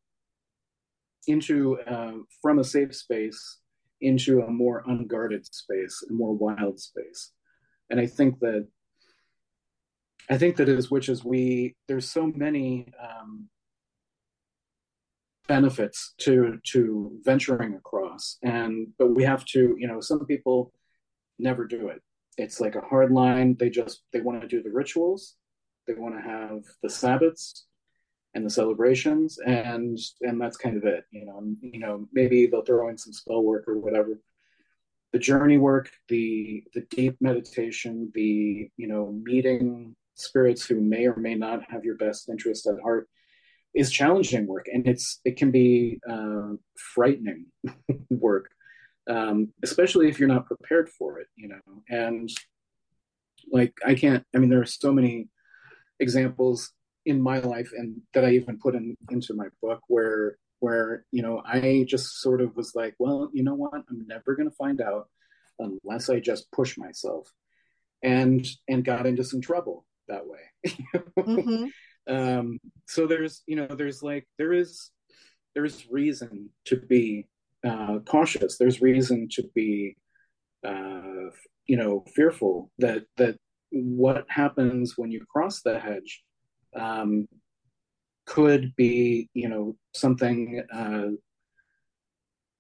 into 1.28 1.80
uh, 1.82 2.14
from 2.42 2.60
a 2.60 2.64
safe 2.64 2.96
space 2.96 3.60
into 4.02 4.42
a 4.42 4.50
more 4.50 4.84
unguarded 4.88 5.46
space 5.46 6.04
a 6.10 6.14
more 6.14 6.34
wild 6.34 6.80
space. 6.80 7.32
And 7.90 8.00
i 8.00 8.06
think 8.06 8.40
that 8.40 8.68
i 10.30 10.38
think 10.38 10.58
that 10.58 10.70
as 10.70 10.92
witches 10.92 11.24
we 11.24 11.76
there's 11.88 12.10
so 12.10 12.28
many 12.36 12.88
um, 13.02 13.50
benefits 15.48 16.14
to 16.20 16.60
to 16.64 17.12
venturing 17.24 17.74
across 17.74 18.38
and 18.44 18.90
but 19.00 19.16
we 19.16 19.24
have 19.24 19.44
to 19.46 19.76
you 19.80 19.88
know 19.88 20.00
some 20.00 20.24
people 20.26 20.72
never 21.40 21.66
do 21.66 21.90
it 21.90 22.02
it's 22.40 22.62
like 22.62 22.76
a 22.76 22.82
hard 22.82 23.12
line. 23.12 23.56
They 23.60 23.70
just 23.70 24.02
they 24.14 24.22
want 24.22 24.42
to 24.42 24.48
do 24.48 24.64
the 24.64 24.72
rituals, 24.72 25.36
they 25.88 25.94
want 25.94 26.16
to 26.16 26.22
have 26.22 26.64
the 26.82 26.88
Sabbats 26.88 27.64
and 28.34 28.46
the 28.46 28.50
celebrations, 28.50 29.38
and 29.46 29.98
and 30.22 30.42
that's 30.42 30.58
kind 30.58 30.78
of 30.78 30.86
it. 30.86 31.04
You 31.12 31.26
know, 31.26 31.44
you 31.62 31.80
know 31.80 32.08
maybe 32.14 32.48
they'll 32.48 32.64
throw 32.64 32.90
in 32.90 32.98
some 32.98 33.14
spell 33.14 33.44
work 33.44 33.68
or 33.68 33.78
whatever. 33.78 34.20
The 35.12 35.20
journey 35.20 35.58
work, 35.58 35.90
the 36.08 36.64
the 36.74 36.86
deep 36.90 37.18
meditation, 37.20 38.12
the 38.14 38.70
you 38.78 38.88
know 38.88 39.20
meeting 39.24 39.96
spirits 40.16 40.66
who 40.66 40.80
may 40.80 41.08
or 41.08 41.16
may 41.18 41.36
not 41.36 41.70
have 41.70 41.84
your 41.84 41.96
best 41.96 42.30
interest 42.30 42.68
at 42.68 42.82
heart 42.82 43.08
is 43.74 43.92
challenging 43.92 44.48
work 44.48 44.66
and 44.72 44.88
it's 44.88 45.22
it 45.24 45.38
can 45.38 45.52
be 45.52 46.00
uh, 46.10 46.50
frightening 46.76 47.46
work 48.10 48.52
um, 49.10 49.52
especially 49.64 50.08
if 50.08 50.20
you're 50.20 50.30
not 50.30 50.46
prepared 50.46 50.90
for 50.90 51.20
it, 51.20 51.28
you 51.36 51.50
know. 51.50 51.84
And 51.90 52.30
like 53.52 53.74
I 53.86 53.96
can't. 53.96 54.24
I 54.34 54.38
mean, 54.38 54.50
there 54.50 54.62
are 54.62 54.66
so 54.66 54.92
many 54.92 55.28
examples 56.00 56.72
in 57.06 57.22
my 57.22 57.40
life, 57.40 57.72
and 57.76 58.02
that 58.14 58.24
I 58.24 58.32
even 58.32 58.60
put 58.60 58.76
in 58.76 58.96
into 59.10 59.34
my 59.34 59.48
book 59.62 59.82
where 59.88 60.38
where 60.60 61.06
you 61.12 61.22
know 61.22 61.42
I 61.44 61.86
just 61.88 62.22
sort 62.22 62.42
of 62.42 62.56
was 62.56 62.76
like, 62.76 62.96
well, 63.00 63.30
you 63.34 63.44
know 63.44 63.56
what, 63.56 63.84
I'm 63.90 64.06
never 64.08 64.36
going 64.36 64.50
to 64.50 64.56
find 64.56 64.80
out 64.80 65.10
unless 65.58 66.10
I 66.10 66.20
just 66.20 66.52
push 66.52 66.78
myself, 66.78 67.32
and 68.04 68.46
and 68.68 68.86
got 68.86 69.08
into 69.08 69.24
some 69.24 69.42
trouble 69.42 69.86
that 70.08 70.24
way. 70.28 70.74
mm-hmm. 71.18 71.66
um, 72.14 72.60
so 72.88 73.08
there's 73.08 73.42
you 73.48 73.56
know 73.56 73.68
there's 73.68 74.04
like 74.04 74.28
there 74.38 74.54
is 74.54 74.92
there's 75.56 75.90
reason 75.90 76.52
to 76.66 76.78
be 76.78 77.28
uh, 77.68 78.00
cautious. 78.06 78.58
There's 78.58 78.82
reason 78.82 79.28
to 79.32 79.44
be, 79.56 79.96
uh, 80.66 81.32
you 81.66 81.78
know, 81.78 82.04
fearful 82.16 82.72
that 82.80 83.06
that 83.18 83.38
what 83.72 84.26
happens 84.30 84.94
when 84.98 85.12
you 85.12 85.26
cross 85.32 85.62
the 85.62 85.80
hedge 85.80 86.24
um, 86.76 87.28
could 88.26 88.76
be, 88.76 89.30
you 89.34 89.50
know, 89.50 89.76
something 89.94 90.64
uh, 90.74 91.08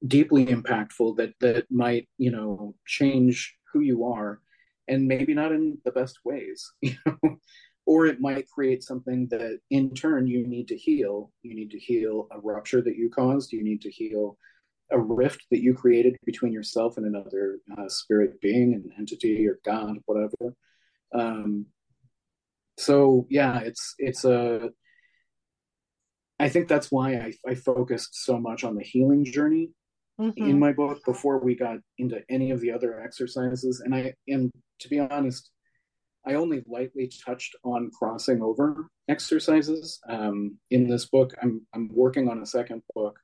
deeply 0.07 0.45
impactful 0.45 1.17
that 1.17 1.33
that 1.39 1.65
might, 1.71 2.07
you 2.17 2.31
know, 2.31 2.75
change 2.85 3.55
who 3.71 3.81
you 3.81 4.05
are, 4.05 4.41
and 4.87 5.07
maybe 5.07 5.33
not 5.33 5.51
in 5.51 5.77
the 5.85 5.91
best 5.91 6.19
ways, 6.25 6.71
you 6.81 6.95
know. 7.05 7.37
or 7.85 8.05
it 8.05 8.21
might 8.21 8.47
create 8.49 8.83
something 8.83 9.27
that 9.31 9.59
in 9.71 9.93
turn 9.93 10.27
you 10.27 10.45
need 10.47 10.67
to 10.67 10.77
heal 10.77 11.31
you 11.41 11.55
need 11.55 11.71
to 11.71 11.79
heal 11.79 12.27
a 12.31 12.39
rupture 12.39 12.81
that 12.83 12.95
you 12.95 13.09
caused 13.09 13.51
you 13.51 13.63
need 13.63 13.81
to 13.81 13.89
heal 13.89 14.37
a 14.91 14.99
rift 14.99 15.45
that 15.51 15.61
you 15.61 15.73
created 15.73 16.17
between 16.25 16.51
yourself 16.51 16.97
and 16.97 17.05
another 17.05 17.59
uh, 17.77 17.87
spirit 17.87 18.41
being, 18.41 18.73
an 18.73 18.91
entity 18.97 19.47
or 19.47 19.59
God, 19.63 19.97
whatever. 20.05 20.55
Um, 21.13 21.67
so 22.77 23.27
yeah, 23.29 23.59
it's 23.59 23.95
it's 23.97 24.25
a. 24.25 24.69
I 26.39 26.47
think 26.47 26.69
that's 26.69 26.89
why 26.89 27.15
I, 27.15 27.33
I 27.45 27.55
focused 27.55 28.23
so 28.23 28.39
much 28.39 28.63
on 28.63 28.75
the 28.75 28.83
healing 28.83 29.25
journey 29.25 29.71
mm-hmm. 30.19 30.41
in 30.41 30.57
my 30.57 30.71
book 30.71 31.03
before 31.05 31.39
we 31.39 31.55
got 31.55 31.79
into 31.97 32.21
any 32.29 32.51
of 32.51 32.61
the 32.61 32.71
other 32.71 33.01
exercises. 33.01 33.81
And 33.83 33.93
I 33.93 34.13
and 34.27 34.51
to 34.79 34.89
be 34.89 34.99
honest, 34.99 35.51
I 36.25 36.35
only 36.35 36.63
lightly 36.67 37.11
touched 37.25 37.55
on 37.63 37.91
crossing 37.91 38.41
over 38.41 38.87
exercises 39.09 39.99
um, 40.07 40.57
in 40.71 40.87
this 40.87 41.05
book. 41.05 41.33
I'm 41.41 41.65
I'm 41.73 41.89
working 41.93 42.29
on 42.29 42.41
a 42.41 42.45
second 42.45 42.81
book 42.95 43.19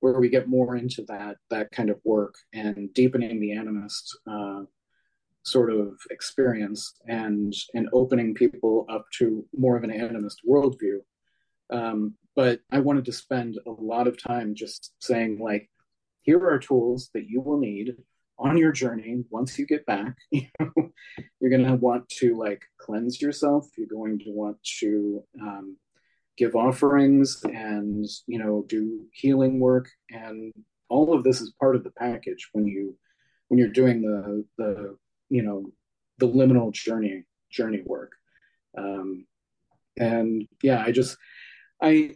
where 0.00 0.18
we 0.20 0.28
get 0.28 0.48
more 0.48 0.76
into 0.76 1.02
that 1.08 1.36
that 1.50 1.70
kind 1.70 1.90
of 1.90 2.00
work 2.04 2.34
and 2.52 2.92
deepening 2.94 3.40
the 3.40 3.50
animist 3.50 4.14
uh, 4.30 4.64
sort 5.42 5.72
of 5.72 5.94
experience 6.10 6.94
and 7.06 7.54
and 7.74 7.88
opening 7.92 8.34
people 8.34 8.86
up 8.88 9.04
to 9.18 9.46
more 9.56 9.76
of 9.76 9.84
an 9.84 9.90
animist 9.90 10.36
worldview. 10.48 10.98
Um, 11.70 12.14
but 12.36 12.60
I 12.70 12.80
wanted 12.80 13.04
to 13.06 13.12
spend 13.12 13.58
a 13.66 13.70
lot 13.70 14.08
of 14.08 14.20
time 14.20 14.54
just 14.54 14.92
saying 14.98 15.38
like, 15.38 15.70
here 16.22 16.44
are 16.44 16.58
tools 16.58 17.10
that 17.14 17.28
you 17.28 17.40
will 17.40 17.58
need 17.58 17.94
on 18.38 18.56
your 18.56 18.72
journey 18.72 19.22
once 19.30 19.58
you 19.58 19.66
get 19.66 19.86
back 19.86 20.16
you 20.32 20.46
know 20.58 20.72
you're 21.40 21.50
going 21.50 21.64
to 21.64 21.76
want 21.76 22.08
to 22.08 22.36
like 22.36 22.62
cleanse 22.78 23.22
yourself 23.22 23.68
you're 23.76 23.86
going 23.86 24.18
to 24.18 24.30
want 24.30 24.56
to 24.64 25.22
um, 25.40 25.76
give 26.36 26.54
offerings 26.56 27.40
and 27.44 28.06
you 28.26 28.38
know 28.38 28.64
do 28.68 29.06
healing 29.12 29.60
work. 29.60 29.88
And 30.10 30.52
all 30.88 31.14
of 31.14 31.24
this 31.24 31.40
is 31.40 31.54
part 31.60 31.76
of 31.76 31.84
the 31.84 31.92
package 31.92 32.48
when 32.52 32.66
you 32.66 32.96
when 33.48 33.58
you're 33.58 33.68
doing 33.68 34.02
the 34.02 34.44
the 34.58 34.96
you 35.28 35.42
know 35.42 35.66
the 36.18 36.28
liminal 36.28 36.72
journey 36.72 37.24
journey 37.50 37.82
work. 37.86 38.12
Um 38.76 39.26
and 39.98 40.46
yeah 40.62 40.82
i 40.84 40.90
just 40.90 41.16
i 41.82 42.10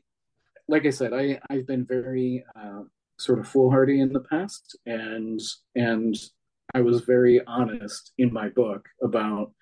like 0.68 0.86
i 0.86 0.90
said 0.90 1.12
i 1.12 1.38
i've 1.50 1.66
been 1.66 1.84
very 1.84 2.44
uh, 2.56 2.82
sort 3.18 3.38
of 3.38 3.48
foolhardy 3.48 4.00
in 4.00 4.12
the 4.12 4.20
past 4.20 4.78
and 4.86 5.40
and 5.74 6.16
i 6.74 6.80
was 6.80 7.02
very 7.02 7.40
honest 7.46 8.12
in 8.18 8.32
my 8.32 8.48
book 8.48 8.88
about 9.02 9.52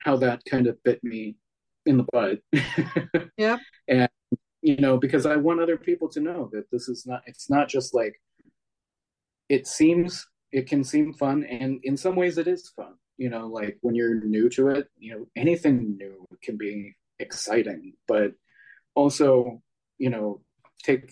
how 0.00 0.16
that 0.16 0.42
kind 0.48 0.66
of 0.66 0.82
bit 0.82 1.02
me 1.02 1.36
in 1.86 1.96
the 1.98 2.06
butt. 2.12 2.40
yeah. 3.36 3.58
And 3.88 4.08
you 4.60 4.76
know, 4.76 4.96
because 4.96 5.26
I 5.26 5.36
want 5.36 5.60
other 5.60 5.76
people 5.76 6.08
to 6.10 6.20
know 6.20 6.48
that 6.52 6.70
this 6.70 6.88
is 6.88 7.06
not 7.06 7.22
it's 7.26 7.50
not 7.50 7.68
just 7.68 7.94
like 7.94 8.20
it 9.48 9.66
seems 9.66 10.26
it 10.52 10.68
can 10.68 10.84
seem 10.84 11.12
fun 11.14 11.44
and 11.44 11.80
in 11.82 11.96
some 11.96 12.14
ways 12.14 12.38
it 12.38 12.46
is 12.46 12.70
fun 12.76 12.94
you 13.16 13.28
know 13.30 13.46
like 13.46 13.78
when 13.80 13.94
you're 13.94 14.22
new 14.24 14.48
to 14.48 14.68
it 14.68 14.88
you 14.98 15.12
know 15.12 15.26
anything 15.36 15.96
new 15.96 16.26
can 16.42 16.56
be 16.56 16.94
exciting 17.18 17.92
but 18.08 18.32
also 18.94 19.62
you 19.98 20.10
know 20.10 20.40
take 20.82 21.10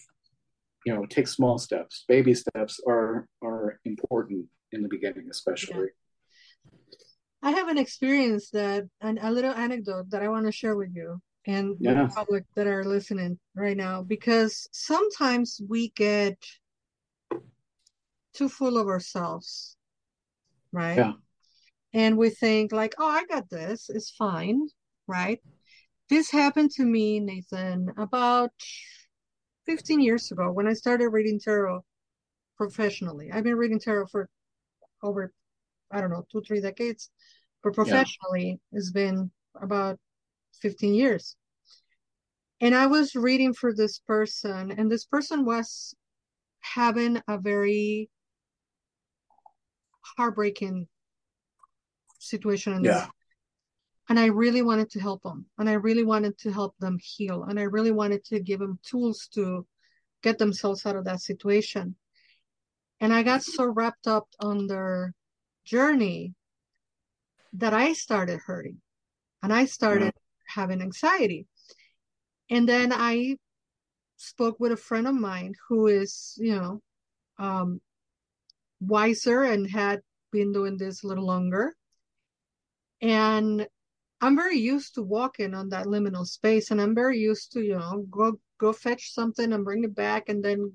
you 0.84 0.94
know 0.94 1.06
take 1.06 1.28
small 1.28 1.58
steps 1.58 2.04
baby 2.08 2.34
steps 2.34 2.80
are 2.86 3.26
are 3.42 3.78
important 3.84 4.46
in 4.72 4.82
the 4.82 4.88
beginning 4.88 5.28
especially 5.30 5.88
yeah. 5.88 6.09
I 7.43 7.51
have 7.51 7.68
an 7.68 7.78
experience 7.78 8.51
that 8.51 8.84
and 9.01 9.18
a 9.22 9.30
little 9.30 9.53
anecdote 9.53 10.11
that 10.11 10.22
i 10.22 10.28
want 10.28 10.47
to 10.47 10.53
share 10.53 10.76
with 10.76 10.91
you 10.95 11.20
and 11.47 11.76
yeah. 11.80 12.03
the 12.03 12.09
public 12.09 12.45
that 12.55 12.66
are 12.66 12.84
listening 12.84 13.38
right 13.55 13.76
now 13.76 14.03
because 14.03 14.68
sometimes 14.72 15.61
we 15.68 15.88
get 15.91 16.36
too 18.34 18.49
full 18.49 18.76
of 18.76 18.86
ourselves 18.86 19.76
right? 20.72 20.99
Yeah. 20.99 21.12
And 21.93 22.16
we 22.16 22.30
think 22.30 22.72
like 22.72 22.95
oh 22.99 23.09
i 23.09 23.24
got 23.26 23.51
this. 23.51 23.88
It's 23.88 24.11
fine 24.11 24.68
right? 25.07 25.41
This 26.09 26.30
happened 26.30 26.70
to 26.72 26.84
me 26.84 27.20
nathan 27.20 27.93
about 27.97 28.51
15 29.66 30.01
years 30.01 30.30
ago 30.30 30.51
when 30.51 30.66
i 30.66 30.72
started 30.72 31.09
reading 31.09 31.41
tarot 31.41 31.84
professionally. 32.57 33.30
I've 33.32 33.45
been 33.45 33.57
reading 33.57 33.80
tarot 33.80 34.07
for 34.07 34.28
over 35.03 35.32
i 35.91 36.01
don't 36.01 36.11
know 36.11 36.24
two 36.30 36.43
three 36.47 36.61
decades 36.61 37.11
but 37.62 37.74
professionally 37.74 38.61
yeah. 38.72 38.78
it's 38.78 38.91
been 38.91 39.30
about 39.61 39.99
15 40.61 40.95
years 40.95 41.36
and 42.61 42.74
i 42.74 42.86
was 42.86 43.14
reading 43.14 43.53
for 43.53 43.74
this 43.74 43.99
person 43.99 44.70
and 44.70 44.91
this 44.91 45.05
person 45.05 45.45
was 45.45 45.95
having 46.61 47.20
a 47.28 47.38
very 47.38 48.11
heartbreaking 50.16 50.86
situation 52.18 52.74
in 52.74 52.84
yeah. 52.84 53.07
and 54.09 54.18
i 54.18 54.26
really 54.26 54.62
wanted 54.62 54.91
to 54.91 55.01
help 55.01 55.22
them 55.22 55.47
and 55.59 55.68
i 55.68 55.72
really 55.72 56.05
wanted 56.05 56.36
to 56.38 56.53
help 56.53 56.76
them 56.78 56.99
heal 57.03 57.45
and 57.45 57.59
i 57.59 57.62
really 57.62 57.93
wanted 57.93 58.22
to 58.24 58.41
give 58.41 58.61
them 58.61 58.78
tools 58.82 59.28
to 59.32 59.66
get 60.22 60.36
themselves 60.36 60.84
out 60.84 60.97
of 60.97 61.05
that 61.05 61.20
situation 61.20 61.95
and 63.01 63.12
i 63.14 63.22
got 63.22 63.43
so 63.43 63.64
wrapped 63.64 64.07
up 64.07 64.28
on 64.41 64.66
their 64.66 65.14
journey 65.64 66.34
that 67.52 67.74
i 67.74 67.92
started 67.92 68.40
hurting 68.46 68.80
and 69.42 69.52
i 69.52 69.64
started 69.64 70.12
having 70.46 70.80
anxiety 70.80 71.46
and 72.50 72.68
then 72.68 72.92
i 72.92 73.36
spoke 74.16 74.58
with 74.61 74.72
a 74.72 74.76
friend 74.76 75.06
of 75.06 75.14
mine 75.14 75.54
who 75.68 75.86
is 75.86 76.34
you 76.38 76.54
know 76.54 76.80
um, 77.38 77.80
wiser 78.80 79.42
and 79.42 79.68
had 79.68 80.00
been 80.30 80.52
doing 80.52 80.76
this 80.76 81.02
a 81.02 81.06
little 81.06 81.26
longer. 81.26 81.74
And 83.02 83.66
I'm 84.20 84.36
very 84.36 84.58
used 84.58 84.94
to 84.94 85.02
walking 85.02 85.54
on 85.54 85.70
that 85.70 85.86
liminal 85.86 86.26
space 86.26 86.70
and 86.70 86.80
I'm 86.80 86.94
very 86.94 87.18
used 87.18 87.52
to, 87.52 87.62
you 87.62 87.78
know, 87.78 88.04
go 88.11 88.38
go 88.58 88.72
fetch 88.72 89.12
something 89.14 89.52
and 89.52 89.64
bring 89.64 89.84
it 89.84 89.94
back 89.94 90.28
and 90.28 90.44
then 90.44 90.72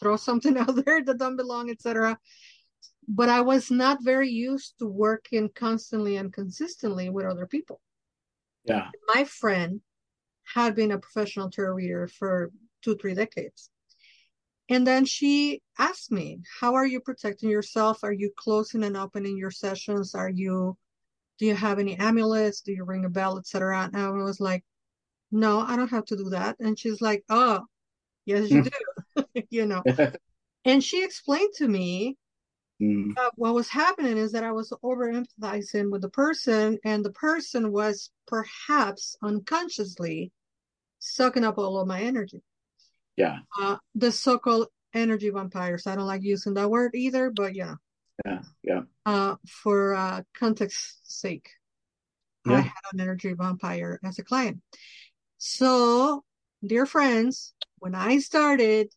throw 0.00 0.16
something 0.16 0.56
out 0.58 0.76
there 0.84 1.02
that 1.02 1.18
don't 1.18 1.36
belong, 1.36 1.70
etc. 1.70 2.16
But 3.06 3.28
I 3.28 3.42
was 3.42 3.70
not 3.70 4.02
very 4.02 4.30
used 4.30 4.78
to 4.78 4.86
working 4.86 5.50
constantly 5.54 6.16
and 6.16 6.32
consistently 6.32 7.10
with 7.10 7.26
other 7.26 7.46
people. 7.46 7.80
Yeah. 8.64 8.88
My 9.14 9.24
friend 9.24 9.80
had 10.44 10.74
been 10.74 10.92
a 10.92 10.98
professional 10.98 11.50
tarot 11.50 11.74
reader 11.74 12.08
for 12.08 12.50
two, 12.82 12.96
three 12.96 13.14
decades. 13.14 13.70
And 14.68 14.86
then 14.86 15.04
she 15.04 15.60
asked 15.78 16.10
me, 16.10 16.40
How 16.60 16.74
are 16.74 16.86
you 16.86 17.00
protecting 17.00 17.50
yourself? 17.50 18.02
Are 18.02 18.12
you 18.12 18.30
closing 18.36 18.84
and 18.84 18.96
opening 18.96 19.36
your 19.36 19.50
sessions? 19.50 20.14
Are 20.14 20.30
you, 20.30 20.76
do 21.38 21.46
you 21.46 21.54
have 21.54 21.78
any 21.78 21.98
amulets? 21.98 22.62
Do 22.62 22.72
you 22.72 22.84
ring 22.84 23.04
a 23.04 23.10
bell, 23.10 23.38
etc.? 23.38 23.90
And 23.92 23.96
I 23.96 24.10
was 24.10 24.40
like, 24.40 24.64
No, 25.30 25.60
I 25.60 25.76
don't 25.76 25.90
have 25.90 26.06
to 26.06 26.16
do 26.16 26.30
that. 26.30 26.56
And 26.60 26.78
she's 26.78 27.02
like, 27.02 27.24
Oh, 27.28 27.60
yes, 28.24 28.50
you 28.50 28.62
hmm. 28.62 28.68
do. 29.16 29.42
you 29.50 29.66
know. 29.66 29.82
and 30.64 30.82
she 30.82 31.04
explained 31.04 31.52
to 31.56 31.68
me 31.68 32.16
mm. 32.80 33.16
uh, 33.16 33.30
what 33.36 33.54
was 33.54 33.68
happening 33.68 34.16
is 34.16 34.32
that 34.32 34.44
I 34.44 34.52
was 34.52 34.72
over 34.82 35.12
empathizing 35.12 35.90
with 35.90 36.02
the 36.02 36.08
person, 36.08 36.78
and 36.84 37.04
the 37.04 37.12
person 37.12 37.72
was 37.72 38.10
perhaps 38.26 39.16
unconsciously 39.22 40.32
sucking 40.98 41.44
up 41.44 41.58
all 41.58 41.78
of 41.80 41.86
my 41.86 42.00
energy. 42.00 42.42
Yeah. 43.16 43.38
Uh, 43.58 43.76
the 43.94 44.10
so-called 44.10 44.68
energy 44.94 45.30
vampires. 45.30 45.86
I 45.86 45.96
don't 45.96 46.06
like 46.06 46.22
using 46.22 46.54
that 46.54 46.70
word 46.70 46.92
either, 46.94 47.30
but 47.30 47.54
yeah. 47.54 47.74
Yeah. 48.24 48.42
Yeah. 48.62 48.80
Uh, 49.04 49.36
for 49.48 49.94
uh, 49.94 50.22
context 50.34 51.00
sake, 51.20 51.50
yeah. 52.46 52.56
I 52.56 52.60
had 52.60 52.72
an 52.92 53.00
energy 53.00 53.32
vampire 53.32 54.00
as 54.04 54.18
a 54.18 54.24
client. 54.24 54.60
So, 55.38 56.24
dear 56.64 56.86
friends, 56.86 57.54
when 57.78 57.94
I 57.94 58.18
started 58.18 58.88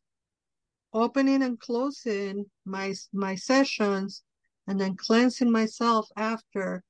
opening 0.94 1.44
and 1.44 1.60
closing 1.60 2.46
my 2.66 2.94
my 3.14 3.36
sessions 3.36 4.24
and 4.68 4.80
then 4.80 4.96
cleansing 4.96 5.52
myself 5.52 6.08
after 6.18 6.84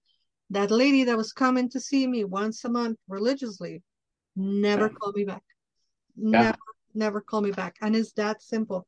that 0.50 0.72
lady 0.72 1.04
that 1.04 1.18
was 1.18 1.34
coming 1.34 1.70
to 1.70 1.80
see 1.80 2.08
me 2.08 2.24
once 2.24 2.64
a 2.64 2.70
month 2.70 2.98
religiously 3.08 3.82
never 4.36 4.88
yeah. 4.88 4.94
called 4.94 5.16
me 5.16 5.24
back 5.24 5.44
yeah. 6.16 6.42
never 6.42 6.58
never 6.98 7.22
call 7.22 7.42
me 7.42 7.52
back. 7.52 7.76
And 7.82 7.96
it's 7.96 8.12
that 8.14 8.42
simple. 8.42 8.88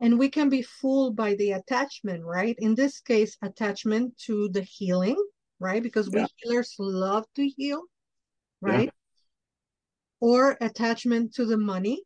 And 0.00 0.18
we 0.18 0.28
can 0.28 0.50
be 0.50 0.62
fooled 0.62 1.16
by 1.16 1.34
the 1.36 1.52
attachment, 1.52 2.22
right? 2.24 2.56
In 2.58 2.74
this 2.74 3.00
case, 3.00 3.38
attachment 3.40 4.18
to 4.26 4.50
the 4.50 4.60
healing, 4.60 5.16
right? 5.58 5.82
Because 5.82 6.10
we 6.10 6.26
healers 6.36 6.74
love 6.78 7.24
to 7.36 7.48
heal, 7.48 7.82
right? 8.60 8.86
Yeah. 8.86 8.90
Or 10.20 10.58
attachment 10.60 11.34
to 11.34 11.46
the 11.46 11.56
money, 11.56 12.02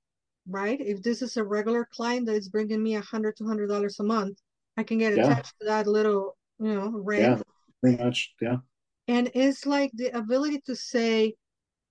right? 0.51 0.81
If 0.81 1.03
this 1.03 1.23
is 1.23 1.37
a 1.37 1.45
regular 1.45 1.89
client 1.93 2.27
that 2.27 2.35
is 2.35 2.49
bringing 2.49 2.83
me 2.83 2.97
a 2.97 3.01
hundred, 3.01 3.37
two 3.37 3.47
hundred 3.47 3.69
dollars 3.69 4.01
a 4.01 4.05
month, 4.05 4.39
I 4.77 4.83
can 4.83 4.99
get 4.99 5.13
attached 5.13 5.55
to 5.61 5.67
that 5.67 5.87
little, 5.87 6.37
you 6.59 6.75
know, 6.75 6.91
rent. 6.91 7.39
Yeah, 7.39 7.43
pretty 7.81 8.03
much. 8.03 8.35
Yeah. 8.41 8.57
And 9.09 9.31
it's 9.35 9.67
like 9.67 9.91
the 9.95 10.17
ability 10.17 10.63
to 10.67 10.77
say, 10.77 11.35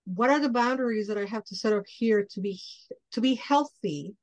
what 0.05 0.29
are 0.29 0.39
the 0.39 0.49
boundaries 0.49 1.07
that 1.07 1.17
I 1.17 1.25
have 1.25 1.43
to 1.45 1.55
set 1.55 1.73
up 1.73 1.85
here 1.87 2.25
to 2.31 2.41
be 2.41 2.59
to 3.11 3.21
be 3.21 3.35
healthy 3.35 4.15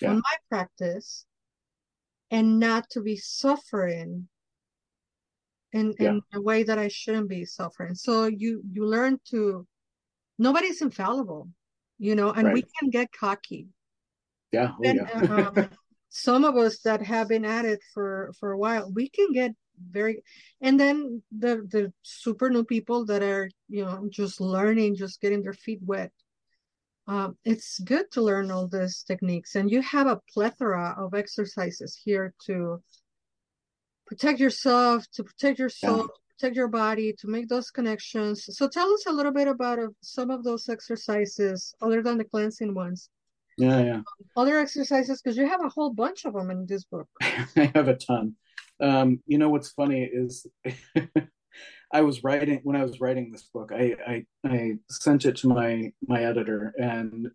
yeah. 0.00 0.10
on 0.10 0.16
my 0.16 0.36
practice 0.48 1.24
and 2.30 2.58
not 2.58 2.90
to 2.90 3.00
be 3.00 3.16
suffering 3.16 4.28
in 5.72 5.94
yeah. 5.98 6.10
in 6.10 6.22
a 6.34 6.40
way 6.40 6.62
that 6.62 6.78
I 6.78 6.88
shouldn't 6.88 7.28
be 7.28 7.44
suffering. 7.44 7.94
So 7.94 8.26
you 8.26 8.62
you 8.72 8.86
learn 8.86 9.18
to 9.30 9.66
nobody's 10.38 10.82
infallible, 10.82 11.48
you 11.98 12.14
know, 12.14 12.30
and 12.30 12.46
right. 12.46 12.54
we 12.54 12.64
can 12.78 12.90
get 12.90 13.12
cocky. 13.12 13.68
Yeah. 14.52 14.72
Oh, 14.78 14.82
and, 14.84 14.96
yeah. 14.96 15.50
um, 15.56 15.68
some 16.08 16.44
of 16.44 16.56
us 16.56 16.80
that 16.80 17.02
have 17.02 17.28
been 17.28 17.44
at 17.44 17.64
it 17.64 17.80
for 17.92 18.32
for 18.38 18.52
a 18.52 18.58
while, 18.58 18.90
we 18.92 19.08
can 19.08 19.32
get 19.32 19.52
very 19.90 20.22
and 20.60 20.78
then 20.78 21.22
the 21.36 21.66
the 21.70 21.92
super 22.02 22.50
new 22.50 22.64
people 22.64 23.04
that 23.06 23.22
are 23.22 23.50
you 23.68 23.84
know 23.84 24.06
just 24.10 24.40
learning 24.40 24.96
just 24.96 25.20
getting 25.20 25.42
their 25.42 25.52
feet 25.52 25.80
wet 25.84 26.12
um, 27.06 27.38
it's 27.44 27.78
good 27.80 28.10
to 28.10 28.20
learn 28.20 28.50
all 28.50 28.68
these 28.68 29.02
techniques 29.02 29.54
and 29.54 29.70
you 29.70 29.80
have 29.82 30.06
a 30.06 30.20
plethora 30.32 30.94
of 30.98 31.14
exercises 31.14 31.98
here 32.04 32.34
to 32.44 32.82
protect 34.06 34.40
yourself 34.40 35.04
to 35.12 35.22
protect 35.24 35.58
your 35.58 35.70
soul 35.70 36.08
protect 36.38 36.56
your 36.56 36.68
body 36.68 37.12
to 37.18 37.26
make 37.26 37.48
those 37.48 37.70
connections 37.70 38.48
so 38.56 38.68
tell 38.68 38.92
us 38.92 39.06
a 39.06 39.12
little 39.12 39.32
bit 39.32 39.48
about 39.48 39.78
uh, 39.78 39.88
some 40.02 40.30
of 40.30 40.44
those 40.44 40.68
exercises 40.68 41.74
other 41.82 42.02
than 42.02 42.18
the 42.18 42.24
cleansing 42.24 42.74
ones 42.74 43.10
yeah 43.56 43.82
yeah 43.82 43.96
um, 43.96 44.04
other 44.36 44.58
exercises 44.58 45.20
because 45.20 45.36
you 45.36 45.48
have 45.48 45.64
a 45.64 45.68
whole 45.68 45.92
bunch 45.92 46.24
of 46.24 46.34
them 46.34 46.50
in 46.50 46.64
this 46.66 46.84
book 46.84 47.08
i 47.22 47.70
have 47.74 47.88
a 47.88 47.96
ton 47.96 48.34
um, 48.80 49.20
you 49.26 49.38
know 49.38 49.48
what's 49.48 49.70
funny 49.70 50.04
is 50.04 50.46
I 51.92 52.02
was 52.02 52.22
writing 52.22 52.60
when 52.64 52.76
I 52.76 52.82
was 52.82 53.00
writing 53.00 53.32
this 53.32 53.48
book. 53.52 53.72
I, 53.74 53.96
I 54.06 54.26
I 54.44 54.72
sent 54.90 55.24
it 55.24 55.36
to 55.36 55.48
my 55.48 55.90
my 56.06 56.22
editor 56.22 56.74
and 56.78 57.28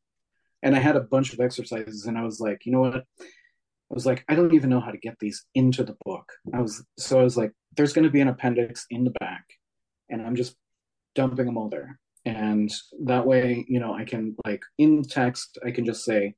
and 0.61 0.75
I 0.75 0.79
had 0.79 0.95
a 0.95 1.01
bunch 1.01 1.33
of 1.33 1.39
exercises 1.39 2.05
and 2.05 2.17
I 2.17 2.23
was 2.23 2.39
like, 2.39 2.65
you 2.65 2.71
know 2.71 2.81
what? 2.81 3.03
I 3.93 3.95
was 3.95 4.07
like, 4.07 4.25
I 4.27 4.33
don't 4.33 4.55
even 4.55 4.71
know 4.71 4.79
how 4.79 4.89
to 4.89 4.97
get 4.97 5.17
these 5.19 5.45
into 5.53 5.83
the 5.83 5.95
book. 6.03 6.31
I 6.51 6.61
was 6.61 6.83
so 6.97 7.19
I 7.19 7.23
was 7.23 7.37
like, 7.37 7.51
there's 7.77 7.93
going 7.93 8.05
to 8.05 8.11
be 8.11 8.21
an 8.21 8.27
appendix 8.27 8.87
in 8.89 9.03
the 9.03 9.11
back, 9.11 9.45
and 10.09 10.19
I'm 10.19 10.35
just 10.35 10.55
dumping 11.13 11.45
them 11.45 11.57
all 11.57 11.69
there. 11.69 11.99
And 12.25 12.71
that 13.03 13.27
way, 13.27 13.65
you 13.67 13.79
know, 13.79 13.93
I 13.93 14.05
can 14.05 14.35
like 14.43 14.63
in 14.79 15.03
text, 15.03 15.59
I 15.63 15.69
can 15.69 15.85
just 15.85 16.03
say, 16.03 16.33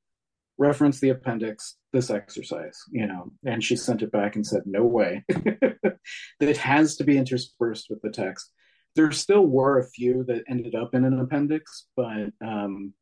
reference 0.58 1.00
the 1.00 1.10
appendix 1.10 1.76
this 1.92 2.10
exercise 2.10 2.78
you 2.90 3.06
know 3.06 3.30
and 3.44 3.62
she 3.62 3.76
sent 3.76 4.02
it 4.02 4.10
back 4.10 4.36
and 4.36 4.46
said 4.46 4.62
no 4.64 4.84
way 4.84 5.22
that 5.28 5.98
it 6.40 6.56
has 6.56 6.96
to 6.96 7.04
be 7.04 7.18
interspersed 7.18 7.86
with 7.90 8.00
the 8.02 8.10
text 8.10 8.50
there 8.94 9.10
still 9.12 9.46
were 9.46 9.78
a 9.78 9.88
few 9.90 10.24
that 10.24 10.44
ended 10.48 10.74
up 10.74 10.94
in 10.94 11.04
an 11.04 11.20
appendix 11.20 11.86
but 11.96 12.30
um 12.44 12.92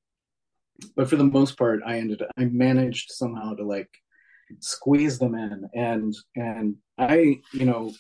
but 0.97 1.09
for 1.09 1.17
the 1.17 1.25
most 1.25 1.57
part 1.57 1.81
i 1.87 1.99
ended 1.99 2.23
i 2.37 2.45
managed 2.45 3.13
somehow 3.13 3.55
to 3.55 3.65
like 3.65 3.91
squeeze 4.61 5.19
them 5.19 5.35
in. 5.35 5.69
And 5.75 6.15
and 6.37 6.77
i 6.99 7.41
you 7.53 7.65
know 7.65 7.93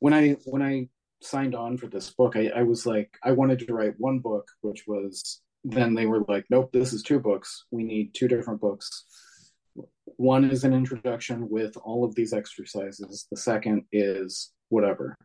when 0.00 0.12
i 0.12 0.36
when 0.44 0.62
i 0.62 0.88
signed 1.22 1.54
on 1.54 1.76
for 1.76 1.86
this 1.88 2.10
book 2.10 2.36
I, 2.36 2.48
I 2.54 2.62
was 2.62 2.86
like 2.86 3.10
i 3.24 3.32
wanted 3.32 3.58
to 3.60 3.74
write 3.74 3.94
one 3.98 4.20
book 4.20 4.46
which 4.60 4.84
was 4.86 5.40
then 5.64 5.94
they 5.94 6.06
were 6.06 6.24
like 6.28 6.44
nope 6.50 6.70
this 6.72 6.92
is 6.92 7.02
two 7.02 7.18
books. 7.18 7.64
We 7.70 7.82
need 7.82 8.14
two 8.14 8.28
different 8.28 8.60
books. 8.60 9.04
One 10.04 10.50
is 10.50 10.64
an 10.64 10.72
introduction 10.72 11.48
with 11.48 11.76
all 11.76 12.04
of 12.04 12.14
these 12.14 12.32
exercises. 12.32 13.26
The 13.30 13.36
second 13.36 13.84
is 13.92 14.52
whatever. 14.68 15.16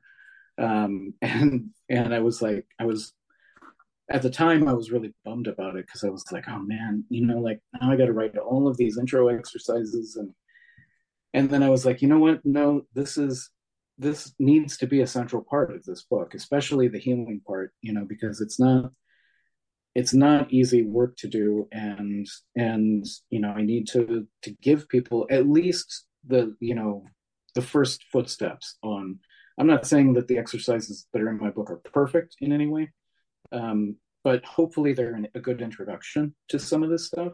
Um 0.58 1.14
and 1.22 1.70
and 1.90 2.14
i 2.14 2.20
was 2.20 2.42
like 2.42 2.66
i 2.80 2.86
was 2.86 3.14
at 4.10 4.22
the 4.22 4.30
time 4.30 4.68
I 4.68 4.74
was 4.74 4.92
really 4.92 5.14
bummed 5.24 5.48
about 5.48 5.76
it 5.76 5.86
because 5.86 6.04
I 6.04 6.10
was 6.10 6.26
like, 6.32 6.44
oh 6.50 6.60
man, 6.60 7.06
you 7.10 7.26
know, 7.26 7.40
like 7.40 7.60
now 7.80 7.90
I 7.92 7.96
got 7.96 8.08
to 8.08 8.14
write 8.14 8.38
all 8.38 8.68
of 8.68 8.78
these 8.78 8.98
intro 8.98 9.30
exercises 9.30 10.18
and 10.18 10.34
and 11.34 11.50
then 11.50 11.64
I 11.64 11.70
was 11.70 11.86
like, 11.86 12.02
you 12.02 12.08
know 12.08 12.20
what? 12.20 12.46
No, 12.46 12.84
this 12.94 13.18
is 13.18 13.50
this 13.98 14.34
needs 14.40 14.78
to 14.78 14.88
be 14.88 15.02
a 15.02 15.08
central 15.08 15.44
part 15.44 15.74
of 15.74 15.84
this 15.84 16.04
book, 16.04 16.34
especially 16.34 16.88
the 16.88 17.00
healing 17.00 17.42
part, 17.46 17.72
you 17.82 17.94
know, 17.94 18.06
because 18.06 18.42
it's 18.42 18.60
not 18.60 18.92
it's 19.96 20.14
not 20.14 20.52
easy 20.52 20.82
work 20.82 21.16
to 21.18 21.28
do 21.28 21.68
and 21.72 22.28
and 22.56 23.06
you 23.30 23.40
know, 23.40 23.50
I 23.50 23.62
need 23.62 23.88
to 23.90 24.28
to 24.44 24.52
give 24.62 24.90
people 24.90 25.28
at 25.30 25.48
least 25.48 26.06
the, 26.26 26.56
you 26.60 26.76
know, 26.76 27.06
the 27.56 27.62
first 27.62 28.04
footsteps 28.12 28.78
on 28.84 29.20
I'm 29.60 29.68
not 29.68 29.86
saying 29.86 30.14
that 30.14 30.28
the 30.28 30.40
exercises 30.40 31.08
that 31.14 31.22
are 31.22 31.30
in 31.30 31.40
my 31.40 31.52
book 31.52 31.70
are 31.70 31.82
perfect 31.94 32.38
in 32.42 32.52
any 32.52 32.68
way, 32.68 32.92
um, 33.52 33.98
but 34.24 34.44
hopefully 34.46 34.94
they're 34.94 35.14
an, 35.14 35.28
a 35.36 35.40
good 35.40 35.62
introduction 35.62 36.34
to 36.50 36.58
some 36.58 36.82
of 36.82 36.90
this 36.90 37.06
stuff. 37.06 37.34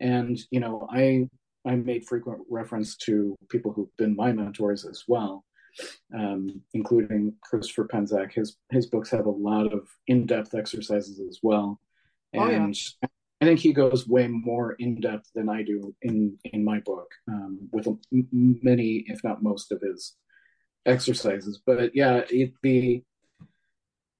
And 0.00 0.38
you 0.52 0.60
know, 0.60 0.86
I 0.88 1.28
I 1.68 1.76
made 1.76 2.06
frequent 2.06 2.40
reference 2.48 2.96
to 2.98 3.36
people 3.48 3.72
who've 3.72 3.94
been 3.96 4.16
my 4.16 4.32
mentors 4.32 4.84
as 4.86 5.04
well, 5.06 5.44
um, 6.14 6.62
including 6.72 7.34
Christopher 7.42 7.86
Penczak. 7.86 8.32
His 8.32 8.56
his 8.70 8.86
books 8.86 9.10
have 9.10 9.26
a 9.26 9.30
lot 9.30 9.72
of 9.72 9.86
in 10.06 10.26
depth 10.26 10.54
exercises 10.54 11.20
as 11.20 11.40
well, 11.42 11.78
and 12.32 12.42
oh, 12.42 12.48
yeah. 13.02 13.08
I 13.40 13.44
think 13.44 13.60
he 13.60 13.72
goes 13.72 14.08
way 14.08 14.26
more 14.26 14.72
in 14.78 15.00
depth 15.00 15.30
than 15.34 15.48
I 15.48 15.62
do 15.62 15.94
in 16.02 16.38
in 16.44 16.64
my 16.64 16.80
book 16.80 17.10
um, 17.28 17.68
with 17.70 17.86
many, 18.32 19.04
if 19.06 19.22
not 19.22 19.42
most, 19.42 19.70
of 19.70 19.80
his 19.82 20.16
exercises. 20.86 21.60
But 21.64 21.94
yeah, 21.94 22.22
it, 22.30 22.54
the 22.62 23.02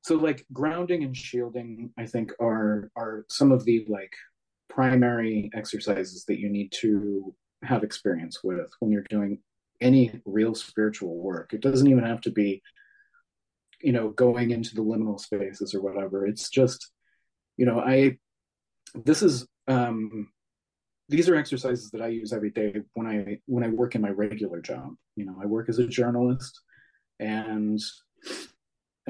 so 0.03 0.15
like 0.15 0.47
grounding 0.53 1.03
and 1.05 1.15
shielding 1.15 1.91
i 1.99 2.07
think 2.07 2.33
are 2.41 2.91
are 2.97 3.27
some 3.29 3.53
of 3.53 3.65
the 3.65 3.85
like 3.89 4.15
primary 4.79 5.51
exercises 5.55 6.24
that 6.26 6.39
you 6.39 6.49
need 6.49 6.70
to 6.70 7.35
have 7.64 7.83
experience 7.83 8.45
with 8.45 8.70
when 8.79 8.93
you're 8.93 9.03
doing 9.11 9.41
any 9.81 10.20
real 10.24 10.55
spiritual 10.55 11.16
work. 11.16 11.53
It 11.53 11.61
doesn't 11.61 11.89
even 11.89 12.05
have 12.05 12.20
to 12.20 12.31
be 12.31 12.62
you 13.81 13.91
know 13.91 14.11
going 14.11 14.53
into 14.53 14.76
the 14.76 14.85
liminal 14.85 15.18
spaces 15.18 15.74
or 15.74 15.81
whatever. 15.83 16.29
It's 16.29 16.49
just 16.49 16.93
you 17.57 17.66
know 17.66 17.81
i 17.81 18.16
this 19.05 19.20
is 19.20 19.49
um 19.66 20.29
these 21.09 21.29
are 21.29 21.35
exercises 21.35 21.91
that 21.91 22.01
i 22.01 22.07
use 22.07 22.33
every 22.33 22.51
day 22.51 22.70
when 22.95 23.07
i 23.09 23.39
when 23.47 23.64
i 23.64 23.68
work 23.68 23.97
in 23.97 24.01
my 24.01 24.11
regular 24.11 24.61
job. 24.61 24.91
You 25.16 25.26
know 25.26 25.37
i 25.43 25.47
work 25.47 25.68
as 25.68 25.81
a 25.81 25.89
journalist 25.89 26.61
and 27.18 27.81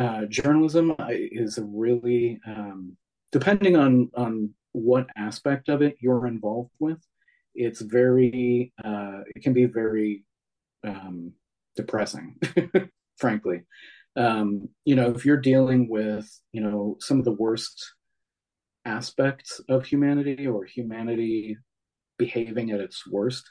uh, 0.01 0.25
journalism 0.31 0.97
is 1.11 1.59
a 1.59 1.65
really 1.65 2.41
um, 2.47 2.97
depending 3.33 3.77
on 3.77 4.11
on 4.15 4.55
what 4.73 5.07
aspect 5.17 5.69
of 5.69 5.83
it 5.83 5.97
you're 6.01 6.27
involved 6.27 6.73
with 6.79 6.99
it's 7.55 7.81
very 7.81 8.73
uh, 8.83 9.21
it 9.35 9.43
can 9.43 9.53
be 9.53 9.65
very 9.65 10.25
um, 10.87 11.33
depressing 11.77 12.37
frankly. 13.19 13.65
Um, 14.17 14.69
you 14.85 14.97
know 14.97 15.11
if 15.11 15.25
you're 15.25 15.37
dealing 15.37 15.89
with 15.89 16.29
you 16.53 16.61
know 16.61 16.97
some 17.01 17.19
of 17.19 17.25
the 17.25 17.33
worst 17.33 17.95
aspects 18.85 19.61
of 19.69 19.85
humanity 19.85 20.47
or 20.47 20.65
humanity 20.65 21.57
behaving 22.17 22.71
at 22.71 22.81
its 22.81 23.07
worst 23.07 23.45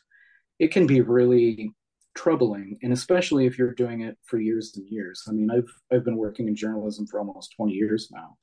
it 0.60 0.72
can 0.72 0.88
be 0.88 1.02
really 1.02 1.72
troubling 2.16 2.80
and 2.82 2.92
especially 2.92 3.46
if 3.46 3.58
you're 3.58 3.74
doing 3.74 4.02
it 4.02 4.18
for 4.24 4.40
years 4.40 4.74
and 4.76 4.88
years. 4.90 5.24
I 5.28 5.32
mean 5.32 5.52
i've 5.52 5.72
i've 5.92 6.04
been 6.04 6.18
working 6.18 6.48
in 6.48 6.56
journalism 6.56 7.06
for 7.08 7.20
almost 7.20 7.54
20 7.56 7.74
years 7.74 8.10
now 8.12 8.38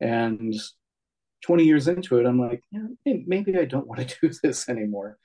and 0.00 0.54
20 1.42 1.64
years 1.64 1.88
into 1.88 2.18
it 2.18 2.26
i'm 2.26 2.40
like 2.40 2.62
yeah, 2.70 3.14
maybe 3.26 3.56
i 3.58 3.64
don't 3.64 3.86
want 3.86 4.06
to 4.06 4.16
do 4.22 4.30
this 4.42 4.68
anymore 4.68 5.18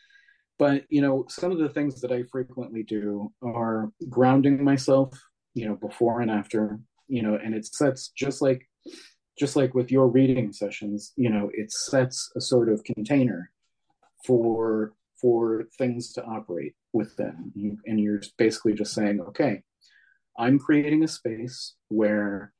but 0.59 0.83
you 0.89 1.01
know 1.01 1.25
some 1.29 1.51
of 1.51 1.59
the 1.59 1.69
things 1.69 2.01
that 2.01 2.11
i 2.11 2.23
frequently 2.31 2.83
do 2.83 3.31
are 3.43 3.91
grounding 4.09 4.63
myself 4.63 5.17
you 5.53 5.67
know 5.67 5.75
before 5.75 6.21
and 6.21 6.31
after 6.31 6.79
you 7.07 7.21
know 7.21 7.37
and 7.43 7.53
it 7.53 7.65
sets 7.65 8.09
just 8.09 8.41
like 8.41 8.67
just 9.37 9.55
like 9.55 9.73
with 9.75 9.91
your 9.91 10.07
reading 10.07 10.51
sessions 10.51 11.13
you 11.15 11.29
know 11.29 11.49
it 11.53 11.71
sets 11.71 12.31
a 12.35 12.41
sort 12.41 12.69
of 12.69 12.83
container 12.83 13.51
for 14.25 14.93
for 15.19 15.67
things 15.77 16.13
to 16.13 16.23
operate 16.23 16.75
within. 16.93 17.79
And 17.85 17.99
you're 17.99 18.21
basically 18.37 18.73
just 18.73 18.93
saying, 18.93 19.21
okay, 19.21 19.63
I'm 20.37 20.59
creating 20.59 21.03
a 21.03 21.07
space 21.07 21.73
where, 21.89 22.53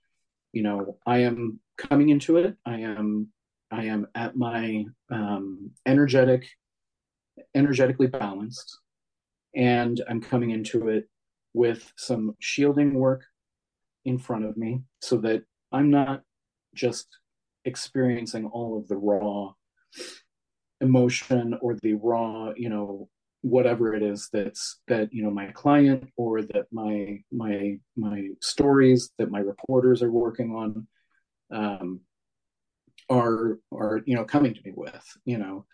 you 0.54 0.64
know, 0.64 0.98
I 1.06 1.20
am 1.20 1.60
coming 1.78 2.10
into 2.10 2.38
it. 2.38 2.56
I 2.66 2.80
am, 2.80 3.30
I 3.72 3.86
am 3.86 4.08
at 4.16 4.36
my 4.36 4.86
um, 5.12 5.72
energetic, 5.86 6.48
energetically 7.56 8.08
balanced, 8.08 8.80
and 9.56 10.02
I'm 10.10 10.22
coming 10.22 10.52
into 10.52 10.90
it 10.90 11.08
with 11.54 11.92
some 11.98 12.36
shielding 12.40 12.94
work 12.94 13.24
in 14.06 14.18
front 14.18 14.46
of 14.46 14.58
me 14.58 14.82
so 15.02 15.18
that 15.18 15.44
I'm 15.72 15.90
not 15.90 16.22
just 16.74 17.08
experiencing 17.66 18.46
all 18.46 18.78
of 18.78 18.88
the 18.88 18.96
raw 18.96 19.52
emotion 20.80 21.58
or 21.62 21.76
the 21.82 21.94
raw 21.96 22.52
you 22.56 22.70
know 22.70 23.10
whatever 23.42 23.94
it 23.94 24.04
is 24.04 24.30
that's 24.32 24.80
that 24.88 25.12
you 25.14 25.24
know 25.24 25.32
my 25.32 25.48
client 25.48 26.10
or 26.18 26.42
that 26.42 26.66
my 26.72 27.20
my 27.32 27.78
my 27.96 28.28
stories 28.42 29.12
that 29.18 29.32
my 29.32 29.40
reporters 29.40 30.02
are 30.02 30.12
working 30.12 30.52
on. 30.56 30.88
Um 31.52 32.02
are 33.10 33.60
are 33.74 34.02
you 34.06 34.16
know 34.16 34.26
coming 34.26 34.54
to 34.54 34.62
me 34.66 34.74
with 34.76 35.06
you 35.26 35.38
know 35.38 35.66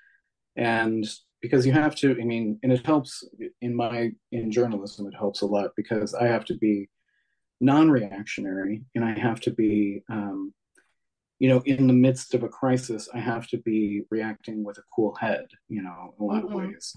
and 0.55 1.05
because 1.41 1.65
you 1.65 1.71
have 1.71 1.95
to 1.95 2.11
i 2.19 2.23
mean 2.23 2.59
and 2.63 2.71
it 2.71 2.85
helps 2.85 3.23
in 3.61 3.75
my 3.75 4.11
in 4.31 4.51
journalism 4.51 5.07
it 5.07 5.15
helps 5.17 5.41
a 5.41 5.45
lot 5.45 5.71
because 5.75 6.13
i 6.13 6.25
have 6.25 6.45
to 6.45 6.55
be 6.55 6.87
non-reactionary 7.59 8.83
and 8.95 9.03
i 9.03 9.17
have 9.17 9.39
to 9.39 9.51
be 9.51 10.03
um 10.09 10.53
you 11.43 11.49
know, 11.49 11.61
in 11.65 11.87
the 11.87 11.93
midst 11.93 12.33
of 12.33 12.43
a 12.43 12.47
crisis, 12.47 13.09
I 13.13 13.19
have 13.19 13.47
to 13.47 13.57
be 13.57 14.03
reacting 14.09 14.63
with 14.63 14.77
a 14.77 14.83
cool 14.95 15.13
head, 15.15 15.45
you 15.67 15.81
know, 15.81 16.13
in 16.17 16.23
a 16.23 16.25
lot 16.25 16.45
mm-hmm. 16.45 16.53
of 16.53 16.69
ways. 16.69 16.95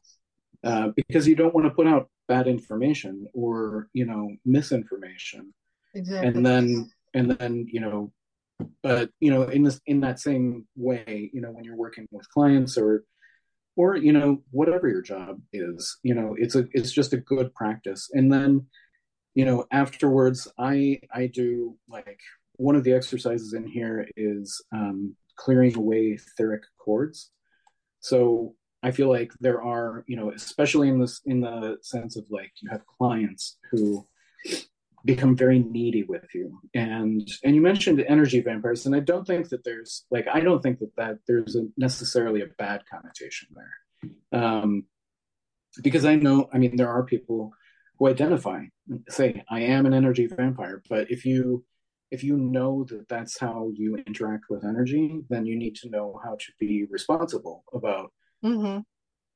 Uh, 0.62 0.90
because 0.94 1.26
you 1.26 1.34
don't 1.34 1.52
want 1.52 1.66
to 1.66 1.74
put 1.74 1.88
out 1.88 2.08
bad 2.28 2.46
information 2.46 3.26
or, 3.34 3.88
you 3.92 4.06
know, 4.06 4.30
misinformation. 4.44 5.52
Exactly. 5.96 6.28
And 6.28 6.46
then, 6.46 6.90
and 7.12 7.32
then, 7.32 7.66
you 7.68 7.80
know, 7.80 8.12
but, 8.82 9.10
you 9.20 9.30
know, 9.30 9.42
in 9.42 9.62
this, 9.62 9.80
in 9.86 10.00
that 10.00 10.20
same 10.20 10.66
way, 10.76 11.30
you 11.32 11.40
know, 11.40 11.50
when 11.50 11.64
you're 11.64 11.76
working 11.76 12.06
with 12.10 12.28
clients 12.30 12.76
or, 12.78 13.04
or, 13.76 13.96
you 13.96 14.12
know, 14.12 14.42
whatever 14.50 14.88
your 14.88 15.02
job 15.02 15.40
is, 15.52 15.98
you 16.02 16.14
know, 16.14 16.34
it's 16.38 16.54
a, 16.54 16.64
it's 16.72 16.92
just 16.92 17.12
a 17.12 17.18
good 17.18 17.54
practice. 17.54 18.08
And 18.12 18.32
then, 18.32 18.66
you 19.34 19.44
know, 19.44 19.66
afterwards, 19.70 20.48
I, 20.58 21.00
I 21.12 21.26
do 21.26 21.76
like 21.88 22.20
one 22.54 22.76
of 22.76 22.84
the 22.84 22.92
exercises 22.92 23.52
in 23.52 23.66
here 23.66 24.08
is 24.16 24.62
um, 24.72 25.14
clearing 25.36 25.76
away 25.76 26.18
etheric 26.18 26.62
cords. 26.78 27.30
So 28.00 28.54
I 28.82 28.92
feel 28.92 29.10
like 29.10 29.32
there 29.40 29.62
are, 29.62 30.04
you 30.06 30.16
know, 30.16 30.30
especially 30.30 30.88
in 30.88 31.00
this 31.00 31.20
in 31.26 31.40
the 31.40 31.76
sense 31.82 32.16
of 32.16 32.24
like 32.30 32.52
you 32.60 32.70
have 32.70 32.86
clients 32.86 33.58
who 33.70 34.06
become 35.06 35.36
very 35.36 35.60
needy 35.60 36.02
with 36.02 36.26
you. 36.34 36.60
And 36.74 37.26
and 37.44 37.54
you 37.54 37.62
mentioned 37.62 38.04
energy 38.06 38.40
vampires 38.40 38.84
and 38.84 38.94
i 38.94 39.00
don't 39.00 39.26
think 39.26 39.48
that 39.48 39.64
there's 39.64 40.04
like 40.10 40.26
i 40.32 40.40
don't 40.40 40.62
think 40.62 40.80
that 40.80 40.94
that 40.96 41.18
there's 41.26 41.56
a 41.56 41.62
necessarily 41.76 42.42
a 42.42 42.46
bad 42.58 42.82
connotation 42.90 43.48
there. 43.54 44.40
Um 44.42 44.84
because 45.82 46.04
i 46.04 46.14
know 46.14 46.48
i 46.52 46.58
mean 46.58 46.76
there 46.76 46.90
are 46.90 47.04
people 47.04 47.52
who 47.98 48.08
identify 48.08 48.64
say 49.08 49.42
i 49.50 49.60
am 49.60 49.86
an 49.86 49.94
energy 49.94 50.26
vampire 50.26 50.82
but 50.88 51.10
if 51.10 51.24
you 51.24 51.64
if 52.10 52.22
you 52.22 52.36
know 52.36 52.84
that 52.88 53.08
that's 53.08 53.38
how 53.38 53.70
you 53.74 53.96
interact 54.06 54.44
with 54.48 54.64
energy 54.64 55.20
then 55.28 55.44
you 55.44 55.56
need 55.56 55.74
to 55.74 55.90
know 55.90 56.18
how 56.24 56.34
to 56.34 56.52
be 56.58 56.86
responsible 56.90 57.64
about 57.74 58.10
mm-hmm. 58.44 58.80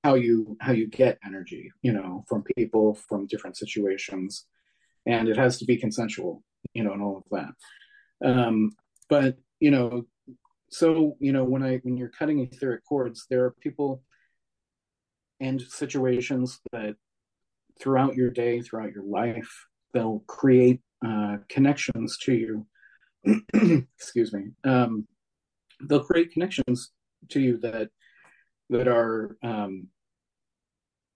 how 0.05 0.15
you 0.15 0.57
how 0.61 0.73
you 0.73 0.87
get 0.87 1.19
energy 1.25 1.71
you 1.83 1.93
know 1.93 2.25
from 2.29 2.43
people 2.57 2.95
from 2.95 3.27
different 3.27 3.57
situations 3.57 4.47
and 5.07 5.29
it 5.29 5.37
has 5.37 5.59
to 5.59 5.65
be 5.65 5.77
consensual 5.77 6.43
you 6.75 6.83
know 6.83 6.93
and 6.93 7.03
all 7.03 7.19
of 7.19 7.25
that 7.31 8.29
um 8.29 8.71
but 9.09 9.37
you 9.61 9.71
know 9.71 10.05
so 10.71 11.17
you 11.21 11.33
know 11.33 11.45
when 11.45 11.63
i 11.63 11.77
when 11.83 11.97
you're 11.97 12.11
cutting 12.11 12.41
etheric 12.41 12.85
cords 12.85 13.27
there 13.29 13.45
are 13.45 13.55
people 13.61 14.03
and 15.41 15.61
situations 15.61 16.61
that 16.73 16.97
throughout 17.81 18.15
your 18.15 18.31
day, 18.31 18.61
throughout 18.61 18.93
your 18.93 19.05
life, 19.05 19.67
they'll 19.93 20.23
create 20.27 20.81
uh, 21.05 21.39
connections 21.49 22.19
to 22.23 22.35
you. 22.35 22.67
Excuse 23.97 24.33
me. 24.33 24.51
Um, 24.65 25.07
they'll 25.83 26.05
create 26.05 26.33
connections 26.33 26.93
to 27.31 27.41
you 27.41 27.59
that 27.59 27.89
that 28.69 28.87
are 28.87 29.37
um, 29.43 29.89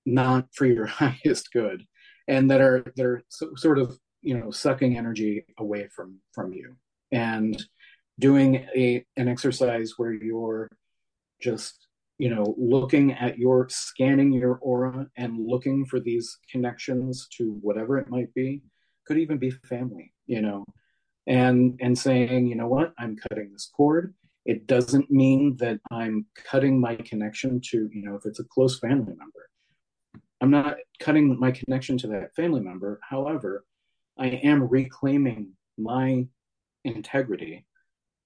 not 0.04 0.48
for 0.54 0.66
your 0.66 0.86
highest 1.02 1.52
good, 1.52 1.84
and 2.28 2.50
that 2.50 2.60
are 2.60 2.84
that 2.96 3.04
are 3.04 3.22
so, 3.28 3.50
sort 3.56 3.78
of 3.78 3.98
you 4.22 4.38
know 4.38 4.50
sucking 4.50 4.96
energy 4.96 5.44
away 5.58 5.88
from 5.94 6.18
from 6.32 6.52
you, 6.52 6.76
and 7.12 7.62
doing 8.18 8.66
a 8.76 9.04
an 9.16 9.28
exercise 9.28 9.94
where 9.96 10.12
you're 10.12 10.68
just 11.40 11.86
you 12.18 12.30
know 12.30 12.54
looking 12.56 13.12
at 13.12 13.38
your 13.38 13.68
scanning 13.68 14.32
your 14.32 14.56
aura 14.56 15.06
and 15.16 15.38
looking 15.38 15.84
for 15.84 16.00
these 16.00 16.38
connections 16.50 17.26
to 17.36 17.58
whatever 17.60 17.98
it 17.98 18.08
might 18.08 18.32
be 18.34 18.62
could 19.06 19.18
even 19.18 19.36
be 19.36 19.50
family 19.50 20.12
you 20.26 20.40
know 20.40 20.64
and 21.26 21.78
and 21.80 21.98
saying 21.98 22.46
you 22.46 22.54
know 22.54 22.68
what? 22.68 22.92
I'm 22.98 23.16
cutting 23.16 23.52
this 23.52 23.70
cord. 23.74 24.14
It 24.44 24.66
doesn't 24.66 25.10
mean 25.10 25.56
that 25.56 25.80
i'm 25.90 26.26
cutting 26.44 26.78
my 26.78 26.96
connection 26.96 27.60
to 27.70 27.88
you 27.92 28.04
know 28.04 28.14
if 28.16 28.26
it's 28.26 28.40
a 28.40 28.44
close 28.44 28.78
family 28.78 29.14
member 29.16 29.48
i'm 30.40 30.50
not 30.50 30.76
cutting 31.00 31.38
my 31.38 31.50
connection 31.50 31.96
to 31.98 32.06
that 32.06 32.34
family 32.34 32.60
member 32.60 33.00
however 33.08 33.64
i 34.18 34.26
am 34.26 34.68
reclaiming 34.68 35.50
my 35.78 36.26
integrity 36.84 37.64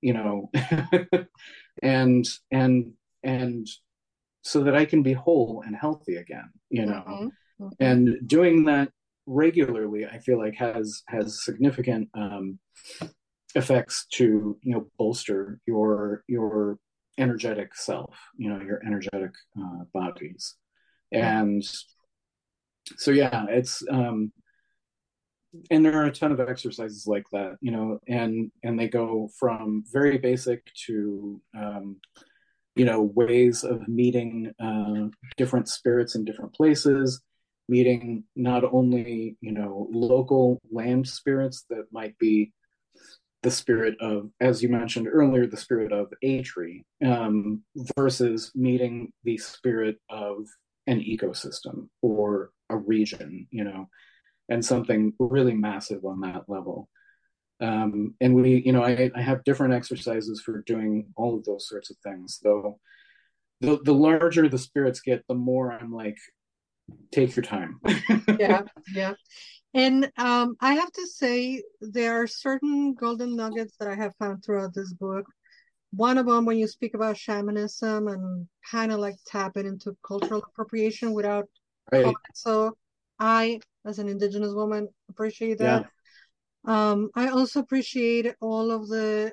you 0.01 0.13
know 0.13 0.51
and 1.83 2.27
and 2.51 2.93
and 3.23 3.67
so 4.43 4.63
that 4.65 4.75
I 4.75 4.85
can 4.85 5.03
be 5.03 5.13
whole 5.13 5.63
and 5.67 5.77
healthy 5.77 6.17
again, 6.17 6.51
you 6.71 6.87
know. 6.87 7.05
Mm-hmm. 7.07 7.65
Mm-hmm. 7.65 7.69
And 7.81 8.29
doing 8.29 8.65
that 8.65 8.91
regularly, 9.27 10.07
I 10.07 10.19
feel 10.19 10.39
like 10.39 10.55
has 10.55 11.03
has 11.09 11.45
significant 11.45 12.09
um, 12.15 12.59
effects 13.55 14.07
to 14.13 14.57
you 14.63 14.75
know 14.75 14.87
bolster 14.97 15.61
your 15.67 16.25
your 16.29 16.79
energetic 17.19 17.75
self, 17.75 18.17
you 18.37 18.49
know, 18.49 18.61
your 18.61 18.81
energetic 18.87 19.33
uh, 19.61 19.85
bodies, 19.93 20.55
and 21.13 21.65
so 22.97 23.11
yeah, 23.11 23.47
it's 23.49 23.83
um, 23.91 24.33
and 25.71 25.85
there 25.85 26.01
are 26.01 26.07
a 26.07 26.13
ton 26.13 26.33
of 26.33 26.41
exercises 26.41 27.07
like 27.07 27.25
that, 27.33 27.57
you 27.61 27.71
know, 27.71 27.99
and 28.09 28.51
and 28.63 28.79
they 28.79 28.89
go 28.89 29.31
from 29.39 29.85
very 29.93 30.19
basic 30.19 30.63
to 30.87 31.41
um, 31.57 31.97
you 32.75 32.85
know 32.85 33.03
ways 33.15 33.65
of 33.65 33.87
meeting 33.89 34.53
uh, 34.61 35.09
different 35.37 35.69
spirits 35.69 36.15
in 36.15 36.25
different 36.25 36.55
places 36.55 37.21
meeting 37.69 38.25
not 38.35 38.65
only 38.65 39.37
you 39.41 39.53
know 39.53 39.89
local 39.93 40.61
land 40.71 41.07
spirits 41.07 41.65
that 41.69 41.85
might 41.93 42.17
be 42.19 42.53
the 43.43 43.51
spirit 43.51 43.95
of 44.01 44.31
as 44.41 44.63
you 44.63 44.69
mentioned 44.69 45.07
earlier 45.07 45.47
the 45.47 45.57
spirit 45.57 45.93
of 45.93 46.13
a 46.23 46.43
tree 46.43 46.85
um, 47.05 47.63
versus 47.97 48.51
meeting 48.55 49.13
the 49.25 49.37
spirit 49.37 49.97
of 50.09 50.47
an 50.89 51.01
ecosystem 51.01 51.89
or 52.03 52.51
a 52.71 52.77
region 52.77 53.47
you 53.51 53.63
know 53.63 53.89
and 54.49 54.65
something 54.65 55.13
really 55.19 55.55
massive 55.55 56.05
on 56.05 56.21
that 56.21 56.49
level. 56.49 56.89
Um, 57.61 58.15
and 58.21 58.35
we 58.35 58.63
you 58.65 58.73
know 58.73 58.83
I, 58.83 59.11
I 59.15 59.21
have 59.21 59.45
different 59.45 59.75
exercises 59.75 60.41
for 60.41 60.63
doing 60.63 61.09
all 61.17 61.37
of 61.37 61.45
those 61.45 61.69
sorts 61.69 61.91
of 61.91 61.97
things 61.99 62.39
though. 62.43 62.79
The, 63.61 63.81
the 63.85 63.93
larger 63.93 64.49
the 64.49 64.59
spirits 64.59 65.01
get 65.01 65.25
the 65.29 65.35
more 65.35 65.73
i'm 65.73 65.93
like 65.93 66.17
take 67.13 67.35
your 67.35 67.43
time. 67.43 67.81
Yeah 68.39 68.63
yeah. 68.95 69.15
And 69.75 70.11
um, 70.17 70.57
i 70.61 70.75
have 70.75 70.93
to 70.93 71.07
say 71.07 71.63
there 71.81 72.23
are 72.23 72.27
certain 72.29 72.95
golden 72.95 73.35
nuggets 73.35 73.75
that 73.81 73.89
i 73.89 73.97
have 73.97 74.13
found 74.21 74.45
throughout 74.45 74.75
this 74.75 74.93
book 74.93 75.27
one 75.93 76.19
of 76.19 76.27
them 76.27 76.45
when 76.45 76.59
you 76.59 76.67
speak 76.67 76.95
about 76.95 77.17
shamanism 77.17 78.09
and 78.09 78.47
kind 78.71 78.93
of 78.93 78.99
like 78.99 79.17
tapping 79.27 79.67
into 79.67 79.97
cultural 80.07 80.43
appropriation 80.47 81.15
without 81.15 81.47
right. 81.91 82.15
so 82.35 82.77
i 83.19 83.59
as 83.87 83.99
an 83.99 84.09
indigenous 84.09 84.53
woman 84.53 84.89
appreciate 85.09 85.59
that 85.59 85.83
yeah 85.83 85.89
um, 86.65 87.11
I 87.15 87.29
also 87.29 87.61
appreciate 87.61 88.35
all 88.41 88.71
of 88.71 88.89
the 88.89 89.33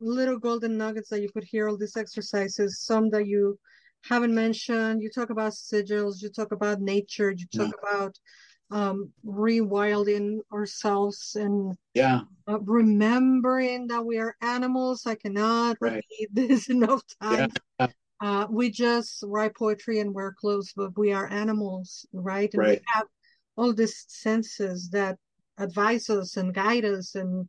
little 0.00 0.38
golden 0.38 0.76
nuggets 0.76 1.08
that 1.08 1.20
you 1.20 1.28
put 1.32 1.44
here, 1.44 1.68
all 1.68 1.76
these 1.76 1.96
exercises, 1.96 2.80
some 2.80 3.10
that 3.10 3.26
you 3.26 3.58
haven't 4.04 4.34
mentioned. 4.34 5.02
You 5.02 5.10
talk 5.10 5.30
about 5.30 5.52
sigils, 5.52 6.22
you 6.22 6.28
talk 6.28 6.52
about 6.52 6.80
nature, 6.80 7.32
you 7.32 7.46
talk 7.46 7.72
yeah. 7.72 7.90
about 7.90 8.16
um, 8.70 9.12
rewilding 9.24 10.40
ourselves 10.52 11.36
and 11.36 11.76
yeah, 11.94 12.22
uh, 12.48 12.58
remembering 12.60 13.86
that 13.88 14.04
we 14.04 14.18
are 14.18 14.36
animals. 14.42 15.06
I 15.06 15.14
cannot 15.14 15.76
right. 15.80 15.94
repeat 15.94 16.28
this 16.32 16.68
enough 16.68 17.02
times. 17.20 17.54
Yeah. 17.78 17.86
Uh, 18.20 18.46
we 18.50 18.70
just 18.70 19.22
write 19.26 19.54
poetry 19.54 20.00
and 20.00 20.14
wear 20.14 20.34
clothes, 20.38 20.72
but 20.74 20.96
we 20.96 21.12
are 21.12 21.30
animals, 21.30 22.06
right? 22.14 22.48
And 22.54 22.60
right. 22.60 22.80
we 22.80 22.84
have 22.94 23.06
all 23.56 23.74
these 23.74 24.04
senses 24.08 24.88
that 24.90 25.18
advise 25.58 26.10
us 26.10 26.36
and 26.36 26.54
guide 26.54 26.84
us 26.84 27.14
and 27.14 27.48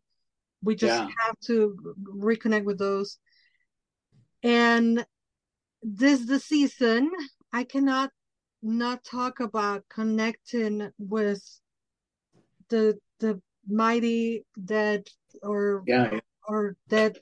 we 0.63 0.76
just 0.76 0.93
yeah. 0.93 1.07
have 1.26 1.39
to 1.39 1.78
reconnect 2.18 2.63
with 2.63 2.80
those 2.80 3.18
and 4.43 5.05
this 5.84 6.26
the 6.26 6.39
season 6.39 7.11
i 7.53 7.63
cannot 7.63 8.09
not 8.61 9.03
talk 9.03 9.39
about 9.39 9.83
connecting 9.89 10.89
with 10.97 11.43
the 12.69 12.97
the 13.19 13.41
mighty 13.67 14.45
dead 14.63 15.07
or 15.43 15.83
yeah, 15.87 16.19
or 16.47 16.75
dead 16.89 17.17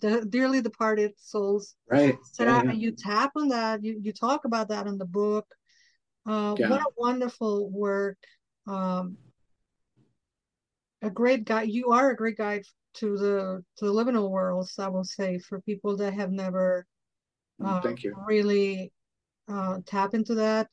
the 0.00 0.26
dearly 0.28 0.60
departed 0.60 1.12
souls 1.16 1.74
right 1.90 2.18
so 2.22 2.44
yeah, 2.44 2.62
yeah. 2.64 2.72
you 2.72 2.92
tap 2.92 3.32
on 3.36 3.48
that 3.48 3.82
you, 3.82 3.98
you 4.02 4.12
talk 4.12 4.44
about 4.44 4.68
that 4.68 4.86
in 4.86 4.98
the 4.98 5.06
book 5.06 5.46
uh, 6.26 6.54
what 6.54 6.80
a 6.80 6.90
wonderful 6.98 7.70
work 7.70 8.18
um, 8.66 9.16
a 11.02 11.10
great 11.10 11.44
guide. 11.44 11.68
You 11.68 11.90
are 11.92 12.10
a 12.10 12.16
great 12.16 12.36
guide 12.36 12.64
to 12.94 13.16
the 13.16 13.64
to 13.76 13.84
the 13.86 13.92
liminal 13.92 14.30
worlds. 14.30 14.78
I 14.78 14.88
will 14.88 15.04
say 15.04 15.38
for 15.38 15.60
people 15.60 15.96
that 15.98 16.14
have 16.14 16.30
never 16.30 16.86
uh, 17.64 17.80
thank 17.80 18.02
you 18.02 18.14
really 18.26 18.92
uh, 19.48 19.78
tap 19.86 20.14
into 20.14 20.34
that. 20.36 20.68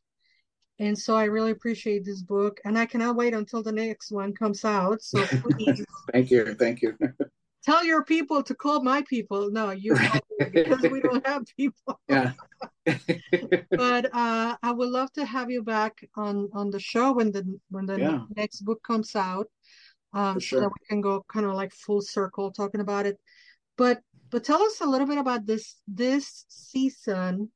And 0.80 0.98
so 0.98 1.16
I 1.16 1.26
really 1.26 1.52
appreciate 1.52 2.04
this 2.04 2.22
book, 2.22 2.60
and 2.66 2.78
I 2.78 2.86
cannot 2.86 3.16
wait 3.16 3.34
until 3.34 3.64
the 3.64 3.72
next 3.72 4.12
one 4.12 4.34
comes 4.34 4.66
out. 4.66 5.02
So 5.02 5.26
please, 5.28 5.86
thank 6.12 6.32
you, 6.32 6.54
thank 6.56 6.82
you. 6.82 6.98
tell 7.64 7.84
your 7.84 8.04
people 8.04 8.44
to 8.44 8.54
call 8.54 8.82
my 8.82 9.02
people. 9.10 9.50
No, 9.52 9.72
you 9.72 9.98
because 10.52 10.82
we 10.84 11.02
don't 11.02 11.26
have 11.26 11.44
people. 11.58 12.00
Yeah. 12.10 12.34
but 13.72 14.06
uh, 14.14 14.56
I 14.62 14.72
would 14.72 14.90
love 14.90 15.12
to 15.14 15.26
have 15.26 15.50
you 15.50 15.64
back 15.64 16.08
on 16.16 16.50
on 16.54 16.70
the 16.70 16.80
show 16.80 17.14
when 17.14 17.32
the 17.32 17.44
when 17.70 17.86
the 17.86 17.98
yeah. 18.00 18.20
next 18.36 18.62
book 18.62 18.82
comes 18.84 19.16
out 19.16 19.48
um, 20.14 20.40
sure. 20.40 20.58
so 20.58 20.62
that 20.62 20.70
we 20.70 20.88
can 20.88 21.02
go 21.02 21.26
kind 21.28 21.46
of 21.46 21.54
like 21.54 21.74
full 21.74 22.02
circle 22.02 22.52
talking 22.52 22.82
about 22.82 23.06
it. 23.06 23.18
But 23.78 24.02
but 24.30 24.44
tell 24.44 24.62
us 24.62 24.82
a 24.82 24.86
little 24.86 25.08
bit 25.08 25.18
about 25.18 25.46
this 25.46 25.82
this 25.88 26.46
season. 26.48 27.52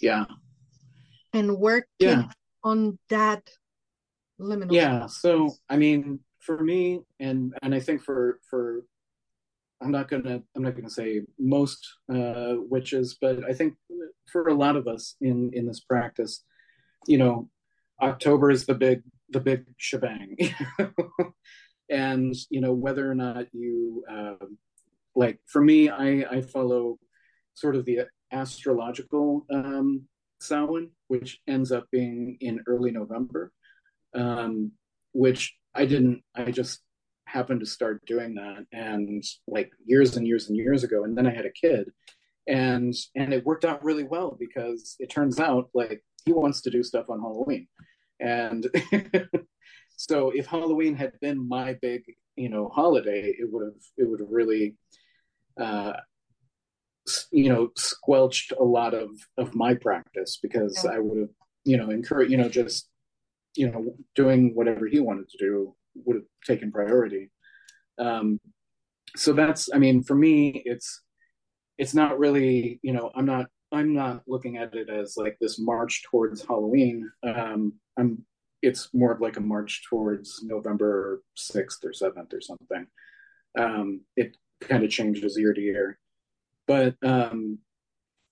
Yeah. 0.00 0.24
And 1.32 1.58
working 1.58 1.86
yeah. 1.98 2.28
on 2.64 2.98
that 3.10 3.48
liminal. 4.40 4.72
Yeah. 4.72 5.06
So 5.06 5.54
I 5.68 5.76
mean, 5.76 6.20
for 6.40 6.62
me, 6.62 7.00
and 7.20 7.54
and 7.62 7.74
I 7.74 7.80
think 7.80 8.02
for 8.02 8.40
for 8.48 8.82
I'm 9.82 9.90
not 9.90 10.08
gonna 10.08 10.42
I'm 10.54 10.62
not 10.62 10.76
gonna 10.76 10.90
say 10.90 11.22
most 11.38 11.86
uh, 12.12 12.54
witches, 12.56 13.18
but 13.20 13.44
I 13.44 13.52
think 13.52 13.74
for 14.30 14.48
a 14.48 14.54
lot 14.54 14.76
of 14.76 14.86
us 14.86 15.16
in 15.20 15.50
in 15.52 15.66
this 15.66 15.80
practice, 15.80 16.44
you 17.06 17.18
know, 17.18 17.48
October 18.00 18.50
is 18.50 18.66
the 18.66 18.74
big 18.74 19.02
the 19.30 19.40
big 19.40 19.64
shebang. 19.76 20.36
and 21.88 22.34
you 22.50 22.60
know 22.60 22.72
whether 22.72 23.10
or 23.10 23.14
not 23.14 23.46
you 23.52 24.04
um, 24.10 24.58
like 25.14 25.38
for 25.46 25.62
me 25.62 25.88
i 25.88 26.24
i 26.30 26.40
follow 26.40 26.98
sort 27.54 27.76
of 27.76 27.84
the 27.84 28.00
astrological 28.32 29.46
um 29.52 30.02
Samhain, 30.40 30.90
which 31.08 31.40
ends 31.46 31.72
up 31.72 31.84
being 31.90 32.36
in 32.40 32.62
early 32.66 32.90
november 32.90 33.52
um 34.14 34.72
which 35.12 35.54
i 35.74 35.84
didn't 35.84 36.22
i 36.34 36.50
just 36.50 36.80
happened 37.26 37.60
to 37.60 37.66
start 37.66 38.04
doing 38.06 38.34
that 38.34 38.64
and 38.72 39.24
like 39.48 39.70
years 39.84 40.16
and 40.16 40.26
years 40.26 40.48
and 40.48 40.56
years 40.56 40.84
ago 40.84 41.04
and 41.04 41.16
then 41.16 41.26
i 41.26 41.34
had 41.34 41.46
a 41.46 41.50
kid 41.50 41.90
and 42.46 42.94
and 43.16 43.32
it 43.32 43.44
worked 43.44 43.64
out 43.64 43.82
really 43.82 44.04
well 44.04 44.36
because 44.38 44.94
it 45.00 45.10
turns 45.10 45.40
out 45.40 45.68
like 45.74 46.02
he 46.24 46.32
wants 46.32 46.60
to 46.60 46.70
do 46.70 46.82
stuff 46.82 47.10
on 47.10 47.20
halloween 47.20 47.66
and 48.20 48.68
So 49.96 50.30
if 50.30 50.46
Halloween 50.46 50.94
had 50.94 51.18
been 51.20 51.48
my 51.48 51.74
big, 51.80 52.04
you 52.36 52.50
know, 52.50 52.68
holiday, 52.68 53.34
it 53.38 53.48
would 53.50 53.64
have 53.64 53.82
it 53.96 54.08
would 54.08 54.20
have 54.20 54.28
really 54.30 54.76
uh, 55.58 55.94
you 57.30 57.48
know 57.48 57.70
squelched 57.76 58.52
a 58.58 58.64
lot 58.64 58.94
of 58.94 59.10
of 59.38 59.54
my 59.54 59.74
practice 59.74 60.38
because 60.42 60.80
yeah. 60.84 60.92
I 60.92 60.98
would 60.98 61.18
have 61.18 61.30
you 61.64 61.76
know 61.76 61.90
encouraged 61.90 62.30
you 62.30 62.36
know 62.36 62.48
just 62.48 62.88
you 63.54 63.70
know 63.70 63.94
doing 64.14 64.54
whatever 64.54 64.86
he 64.86 65.00
wanted 65.00 65.28
to 65.30 65.38
do 65.38 65.74
would 66.04 66.16
have 66.16 66.24
taken 66.44 66.70
priority. 66.70 67.30
Um, 67.98 68.40
so 69.16 69.32
that's 69.32 69.70
I 69.72 69.78
mean 69.78 70.02
for 70.02 70.14
me 70.14 70.62
it's 70.64 71.02
it's 71.78 71.94
not 71.94 72.18
really 72.18 72.80
you 72.82 72.92
know 72.92 73.10
I'm 73.14 73.26
not 73.26 73.46
I'm 73.72 73.94
not 73.94 74.22
looking 74.26 74.58
at 74.58 74.74
it 74.74 74.88
as 74.88 75.16
like 75.16 75.36
this 75.40 75.58
march 75.58 76.02
towards 76.10 76.44
Halloween. 76.44 77.10
Um, 77.22 77.74
I'm 77.98 78.24
it's 78.62 78.88
more 78.94 79.12
of 79.12 79.20
like 79.20 79.36
a 79.36 79.40
march 79.40 79.82
towards 79.88 80.42
November 80.42 81.22
6th 81.36 81.84
or 81.84 81.92
7th 81.92 82.32
or 82.32 82.40
something. 82.40 82.86
Um, 83.58 84.00
it 84.16 84.36
kind 84.60 84.82
of 84.82 84.90
changes 84.90 85.38
year 85.38 85.52
to 85.52 85.60
year. 85.60 85.98
But 86.66 86.96
um, 87.02 87.58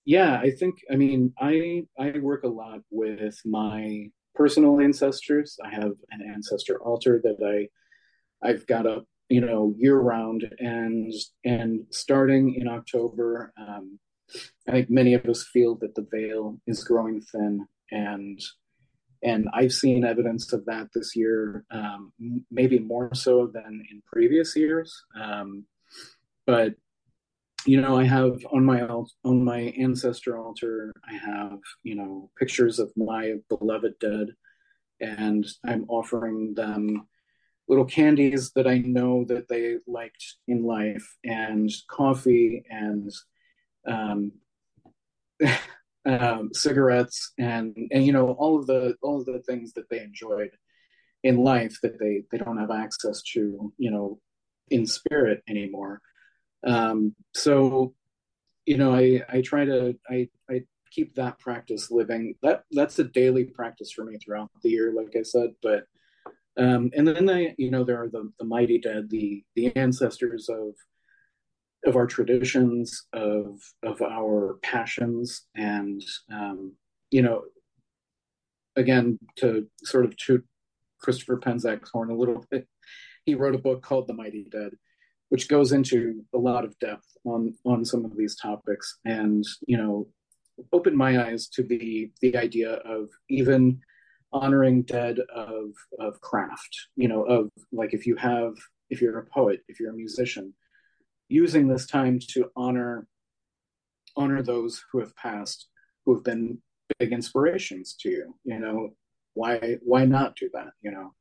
yeah, 0.05 0.39
I 0.39 0.51
think, 0.51 0.77
I 0.91 0.97
mean, 0.97 1.33
I, 1.41 1.85
I 1.99 2.19
work 2.19 2.45
a 2.45 2.49
lot 2.49 2.81
with 2.91 3.39
my 3.45 4.09
personal 4.35 4.81
ancestors. 4.81 5.57
I 5.65 5.75
have 5.75 5.93
an 6.11 6.23
ancestor 6.35 6.81
altar 6.83 7.21
that 7.23 7.69
I, 8.43 8.47
I've 8.47 8.67
got 8.67 8.87
up, 8.87 9.05
you 9.29 9.41
know, 9.41 9.75
year 9.79 9.99
round 9.99 10.45
and, 10.59 11.13
and 11.45 11.87
starting 11.91 12.55
in 12.55 12.69
October, 12.69 13.53
um, 13.57 13.99
I 14.69 14.73
think 14.73 14.91
many 14.91 15.15
of 15.15 15.25
us 15.27 15.47
feel 15.53 15.77
that 15.77 15.95
the 15.95 16.07
veil 16.11 16.59
is 16.67 16.85
growing 16.85 17.21
thin 17.21 17.67
and 17.91 18.41
and 19.23 19.49
I've 19.55 19.73
seen 19.73 20.05
evidence 20.05 20.53
of 20.53 20.67
that 20.67 20.89
this 20.95 21.17
year, 21.17 21.65
um, 21.71 22.13
maybe 22.51 22.79
more 22.79 23.15
so 23.15 23.47
than 23.47 23.83
in 23.91 24.03
previous 24.07 24.55
years. 24.55 24.95
Um, 25.19 25.65
but 26.47 26.75
you 27.67 27.81
know, 27.81 27.99
I 27.99 28.05
have 28.05 28.39
on 28.53 28.65
my 28.65 28.83
on 28.83 29.45
my 29.45 29.61
ancestor 29.79 30.39
altar, 30.39 30.93
I 31.09 31.15
have 31.15 31.59
you 31.83 31.95
know 31.95 32.31
pictures 32.39 32.79
of 32.79 32.93
my 32.97 33.35
beloved 33.49 33.95
dead, 34.01 34.29
and 35.01 35.47
I'm 35.65 35.85
offering 35.89 36.55
them 36.55 37.07
little 37.69 37.85
candies 37.87 38.53
that 38.55 38.67
I 38.67 38.79
know 38.79 39.25
that 39.29 39.49
they 39.49 39.77
liked 39.87 40.25
in 40.47 40.65
life, 40.65 41.17
and 41.25 41.71
coffee 41.89 42.65
and 42.69 43.11
um, 43.87 44.33
um, 46.07 46.51
cigarettes 46.53 47.33
and 47.39 47.77
and 47.91 48.05
you 48.05 48.13
know 48.13 48.33
all 48.33 48.59
of 48.59 48.67
the 48.67 48.95
all 49.03 49.21
of 49.21 49.27
the 49.27 49.43
things 49.47 49.73
that 49.75 49.89
they 49.91 50.01
enjoyed 50.01 50.51
in 51.23 51.39
life 51.39 51.79
that 51.83 51.99
they 51.99 52.23
they 52.31 52.39
don't 52.39 52.59
have 52.59 52.71
access 52.71 53.23
to 53.23 53.73
you 53.79 53.91
know 53.91 54.19
in 54.71 54.87
spirit 54.87 55.43
anymore 55.49 56.01
um, 56.65 57.15
so 57.35 57.95
you 58.67 58.77
know 58.77 58.95
i 58.95 59.23
i 59.29 59.41
try 59.41 59.65
to 59.65 59.95
i 60.11 60.29
i 60.51 60.63
keep 60.91 61.15
that 61.17 61.41
practice 61.41 61.91
living. 61.91 62.37
That 62.43 62.65
that's 62.71 62.99
a 63.01 63.05
daily 63.05 63.45
practice 63.45 63.91
for 63.91 64.05
me 64.05 64.17
throughout 64.17 64.51
the 64.63 64.71
year 64.71 64.93
like 64.95 65.15
i 65.19 65.23
said 65.23 65.51
but 65.61 65.87
um, 66.57 66.91
and 66.97 67.07
then 67.07 67.29
I, 67.29 67.55
you 67.59 67.71
know, 67.71 67.85
there 67.85 68.01
are 68.01 68.09
the, 68.09 68.33
the 68.39 68.45
mighty 68.45 68.79
dead, 68.79 69.11
the 69.11 69.43
the 69.57 69.75
ancestors 69.77 70.49
of 70.49 70.75
of 71.85 71.97
our 71.97 72.07
traditions, 72.07 73.07
of 73.13 73.61
of 73.83 74.01
our 74.03 74.59
passions, 74.63 75.47
and 75.57 76.03
um, 76.33 76.75
you 77.11 77.23
know, 77.23 77.43
again, 78.77 79.19
to 79.37 79.67
sort 79.83 80.05
of 80.05 80.17
toot 80.17 80.45
Christopher 81.01 81.39
Penczak's 81.39 81.91
horn 81.91 82.11
a 82.11 82.17
little 82.17 82.45
bit, 82.51 82.69
he 83.27 83.35
wrote 83.35 83.55
a 83.55 83.59
book 83.59 83.83
called 83.83 84.07
The 84.07 84.15
Mighty 84.15 84.47
Dead, 84.51 84.71
which 85.35 85.49
goes 85.49 85.73
into 85.73 86.25
a 86.33 86.39
lot 86.39 86.65
of 86.65 86.79
depth 86.79 87.09
on 87.25 87.53
on 87.67 87.85
some 87.85 88.05
of 88.05 88.17
these 88.17 88.37
topics, 88.37 89.01
and 89.05 89.45
you 89.67 89.77
know, 89.77 90.07
opened 90.73 90.97
my 90.97 91.27
eyes 91.27 91.49
to 91.49 91.65
the 91.65 92.09
the 92.21 92.37
idea 92.37 92.75
of 92.75 93.09
even 93.29 93.81
honoring 94.33 94.83
dead 94.83 95.19
of 95.35 95.67
of 95.99 96.21
craft 96.21 96.73
you 96.97 97.07
know 97.07 97.23
of 97.23 97.49
like 97.73 97.95
if 97.95 98.05
you 98.05 98.17
have 98.17 98.53
if 98.91 99.01
you're 99.01 99.21
a 99.21 99.27
poet 99.27 99.61
if 99.69 99.79
you're 99.79 99.93
a 99.93 100.03
musician 100.05 100.53
using 101.29 101.69
this 101.69 101.87
time 101.87 102.19
to 102.19 102.51
honor 102.57 103.07
honor 104.17 104.43
those 104.43 104.83
who 104.91 105.01
have 105.01 105.15
passed, 105.17 105.69
who 106.05 106.15
have 106.15 106.25
been 106.25 106.59
big 106.99 107.13
inspirations 107.13 107.97
to 108.01 108.11
you. 108.11 108.35
You 108.45 108.61
know, 108.61 108.91
why 109.35 109.79
why 109.83 110.05
not 110.05 110.37
do 110.37 110.49
that? 110.55 110.73
You 110.83 110.93
know, 110.93 111.15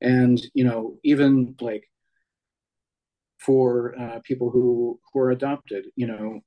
and 0.00 0.40
you 0.54 0.64
know 0.64 0.98
even 1.02 1.54
like 1.60 1.84
for 3.44 3.94
uh, 3.98 4.20
people 4.24 4.50
who 4.50 4.98
who 5.12 5.20
are 5.20 5.30
adopted, 5.30 5.86
you 5.96 6.06
know, 6.06 6.40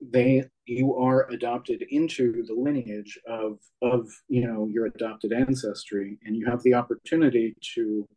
they 0.00 0.44
you 0.66 0.94
are 0.96 1.28
adopted 1.30 1.84
into 1.90 2.44
the 2.46 2.54
lineage 2.54 3.18
of 3.26 3.58
of 3.82 4.08
you 4.28 4.46
know 4.46 4.68
your 4.72 4.86
adopted 4.86 5.32
ancestry, 5.32 6.18
and 6.24 6.36
you 6.36 6.46
have 6.46 6.62
the 6.62 6.74
opportunity 6.74 7.54
to 7.74 8.08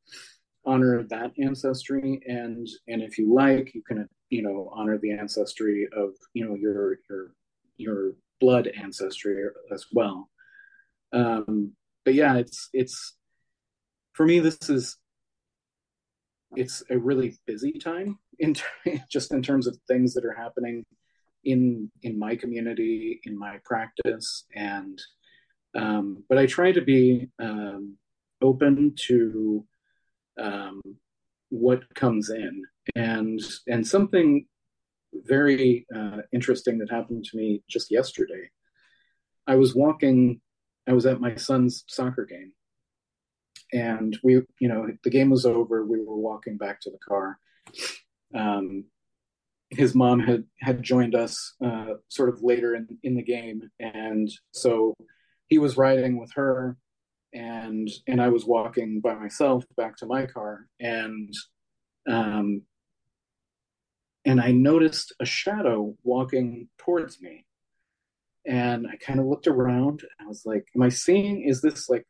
honor 0.66 1.04
that 1.04 1.32
ancestry 1.42 2.20
and 2.28 2.68
and 2.88 3.04
if 3.04 3.20
you 3.20 3.32
like 3.32 3.76
you 3.76 3.84
can 3.84 4.10
you 4.32 4.42
know 4.42 4.72
honor 4.74 4.98
the 4.98 5.12
ancestry 5.12 5.88
of 5.96 6.10
you 6.34 6.44
know 6.44 6.56
your 6.56 6.98
your 7.08 7.34
your 7.78 8.14
blood 8.42 8.68
ancestry 8.82 9.46
as 9.72 9.86
well. 9.92 10.30
Um 11.14 11.74
but 12.04 12.16
yeah 12.16 12.36
it's 12.36 12.70
it's 12.74 13.16
for 14.14 14.26
me 14.26 14.40
this 14.40 14.70
is 14.70 14.98
it's 16.56 16.84
a 16.90 16.98
really 16.98 17.38
busy 17.46 17.74
time 17.74 18.18
in 18.40 18.56
just 19.10 19.32
in 19.34 19.42
terms 19.42 19.68
of 19.68 19.78
things 19.88 20.14
that 20.14 20.26
are 20.26 20.36
happening 20.36 20.84
in 21.44 21.92
in 22.04 22.18
my 22.18 22.36
community 22.36 23.20
in 23.26 23.38
my 23.38 23.60
practice 23.66 24.46
and 24.56 25.00
um 25.76 26.24
but 26.28 26.38
i 26.38 26.46
try 26.46 26.72
to 26.72 26.82
be 26.82 27.30
um 27.40 27.98
open 28.42 28.94
to 28.96 29.66
um, 30.40 30.82
what 31.50 31.94
comes 31.96 32.30
in. 32.30 32.64
And 32.96 33.42
and 33.68 33.86
something 33.86 34.46
very 35.14 35.86
uh, 35.96 36.22
interesting 36.34 36.78
that 36.80 36.92
happened 36.92 37.26
to 37.26 37.38
me 37.38 37.64
just 37.70 37.92
yesterday. 37.92 38.50
I 39.48 39.56
was 39.56 39.76
walking. 39.76 40.42
I 40.88 40.94
was 40.94 41.08
at 41.08 41.20
my 41.20 41.36
son's 41.36 41.84
soccer 41.88 42.26
game, 42.26 42.54
and 43.74 44.18
we, 44.24 44.42
you 44.60 44.68
know, 44.68 44.88
the 45.04 45.10
game 45.10 45.30
was 45.30 45.46
over. 45.46 45.86
We 45.86 46.00
were 46.00 46.18
walking 46.18 46.58
back 46.58 46.82
to 46.82 46.92
the 46.92 46.98
car. 46.98 47.40
Um, 48.34 48.86
his 49.70 49.96
mom 49.96 50.20
had 50.20 50.44
had 50.62 50.84
joined 50.84 51.16
us 51.16 51.56
uh, 51.64 51.96
sort 52.10 52.30
of 52.30 52.42
later 52.44 52.76
in 52.76 52.88
in 53.04 53.16
the 53.16 53.24
game, 53.24 53.70
and 53.80 54.30
so 54.52 54.94
he 55.48 55.58
was 55.58 55.78
riding 55.78 56.20
with 56.20 56.32
her 56.36 56.78
and 57.36 57.90
and 58.08 58.22
I 58.22 58.30
was 58.30 58.46
walking 58.46 59.02
by 59.02 59.14
myself 59.14 59.66
back 59.76 59.98
to 59.98 60.06
my 60.06 60.26
car 60.26 60.68
and 60.80 61.34
um 62.10 62.62
and 64.24 64.42
I 64.42 64.52
noticed 64.52 65.14
a 65.20 65.26
shadow 65.26 65.96
walking 66.04 66.70
towards 66.78 67.22
me 67.22 67.46
and 68.48 68.88
I 68.88 68.96
kind 68.96 69.20
of 69.20 69.26
looked 69.26 69.48
around 69.48 70.02
I 70.20 70.26
was 70.26 70.44
like 70.46 70.66
am 70.76 70.82
I 70.82 70.90
seeing 70.90 71.44
is 71.44 71.62
this 71.62 71.90
like 71.90 72.08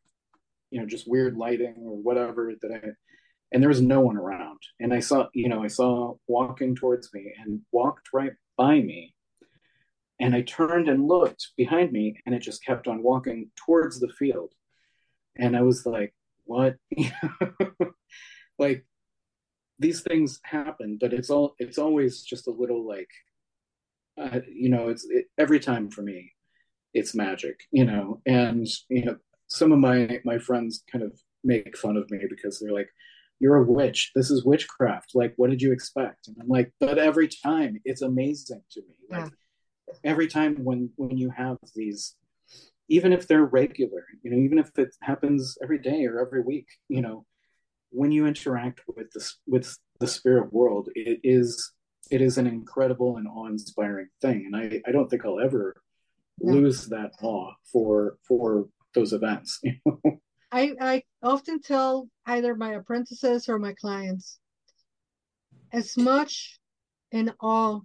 you 0.70 0.80
know 0.80 0.86
just 0.86 1.08
weird 1.08 1.36
lighting 1.36 1.76
or 1.84 1.96
whatever 1.96 2.52
that 2.60 2.72
I 2.72 2.80
and 3.52 3.62
there 3.62 3.68
was 3.68 3.80
no 3.80 4.00
one 4.00 4.16
around. 4.16 4.58
And 4.80 4.92
I 4.92 5.00
saw 5.00 5.28
you 5.34 5.48
know 5.48 5.62
I 5.62 5.68
saw 5.68 6.14
walking 6.26 6.74
towards 6.74 7.12
me 7.14 7.32
and 7.42 7.60
walked 7.72 8.08
right 8.12 8.32
by 8.56 8.80
me. 8.80 9.14
And 10.18 10.34
I 10.34 10.42
turned 10.42 10.88
and 10.88 11.06
looked 11.06 11.48
behind 11.56 11.92
me 11.92 12.20
and 12.24 12.34
it 12.34 12.40
just 12.40 12.64
kept 12.64 12.88
on 12.88 13.02
walking 13.02 13.50
towards 13.54 14.00
the 14.00 14.08
field. 14.08 14.52
And 15.36 15.54
I 15.54 15.60
was 15.60 15.84
like, 15.84 16.14
what? 16.46 16.76
like 18.58 18.86
these 19.78 20.00
things 20.00 20.40
happen, 20.42 20.96
but 20.98 21.12
it's 21.12 21.30
all 21.30 21.54
it's 21.58 21.78
always 21.78 22.22
just 22.22 22.46
a 22.46 22.52
little 22.52 22.86
like, 22.86 23.10
uh, 24.18 24.40
you 24.50 24.70
know, 24.70 24.88
it's 24.88 25.06
it, 25.10 25.26
every 25.38 25.60
time 25.60 25.90
for 25.90 26.02
me, 26.02 26.32
it's 26.94 27.14
magic, 27.14 27.60
you 27.70 27.84
know, 27.84 28.22
and 28.24 28.66
you 28.88 29.04
know, 29.04 29.16
some 29.48 29.72
of 29.72 29.78
my 29.78 30.20
my 30.24 30.38
friends 30.38 30.82
kind 30.90 31.04
of 31.04 31.12
make 31.44 31.76
fun 31.76 31.96
of 31.96 32.10
me 32.10 32.20
because 32.28 32.58
they're 32.58 32.72
like, 32.72 32.88
you're 33.38 33.56
a 33.56 33.64
witch. 33.64 34.12
This 34.14 34.30
is 34.30 34.44
witchcraft. 34.44 35.10
Like, 35.14 35.34
what 35.36 35.50
did 35.50 35.62
you 35.62 35.72
expect? 35.72 36.28
And 36.28 36.36
I'm 36.40 36.48
like, 36.48 36.72
but 36.80 36.98
every 36.98 37.28
time 37.28 37.80
it's 37.84 38.02
amazing 38.02 38.62
to 38.72 38.80
me. 38.80 38.94
Like 39.10 39.32
every 40.04 40.26
time 40.26 40.56
when 40.64 40.90
when 40.96 41.16
you 41.16 41.30
have 41.30 41.58
these 41.74 42.16
even 42.88 43.12
if 43.12 43.26
they're 43.26 43.44
regular, 43.44 44.04
you 44.22 44.30
know, 44.30 44.36
even 44.36 44.58
if 44.58 44.70
it 44.78 44.94
happens 45.02 45.58
every 45.60 45.78
day 45.78 46.06
or 46.06 46.20
every 46.20 46.40
week, 46.40 46.68
you 46.88 47.00
know, 47.00 47.24
when 47.90 48.12
you 48.12 48.26
interact 48.26 48.80
with 48.86 49.10
this 49.12 49.38
with 49.46 49.76
the 50.00 50.06
spirit 50.06 50.52
world, 50.52 50.88
it 50.94 51.20
is 51.24 51.72
it 52.10 52.20
is 52.20 52.38
an 52.38 52.46
incredible 52.46 53.16
and 53.16 53.26
awe-inspiring 53.26 54.08
thing. 54.22 54.44
And 54.46 54.56
I, 54.56 54.80
I 54.86 54.92
don't 54.92 55.08
think 55.08 55.24
I'll 55.24 55.40
ever 55.40 55.74
yeah. 56.40 56.52
lose 56.52 56.86
that 56.86 57.12
awe 57.22 57.52
for 57.72 58.18
for 58.26 58.68
those 58.96 59.12
events. 59.12 59.60
I, 60.52 60.74
I 60.80 61.02
often 61.22 61.60
tell 61.60 62.08
either 62.26 62.56
my 62.56 62.72
apprentices 62.72 63.48
or 63.48 63.58
my 63.58 63.74
clients, 63.74 64.40
as 65.72 65.96
much 65.96 66.58
in 67.12 67.32
awe 67.40 67.80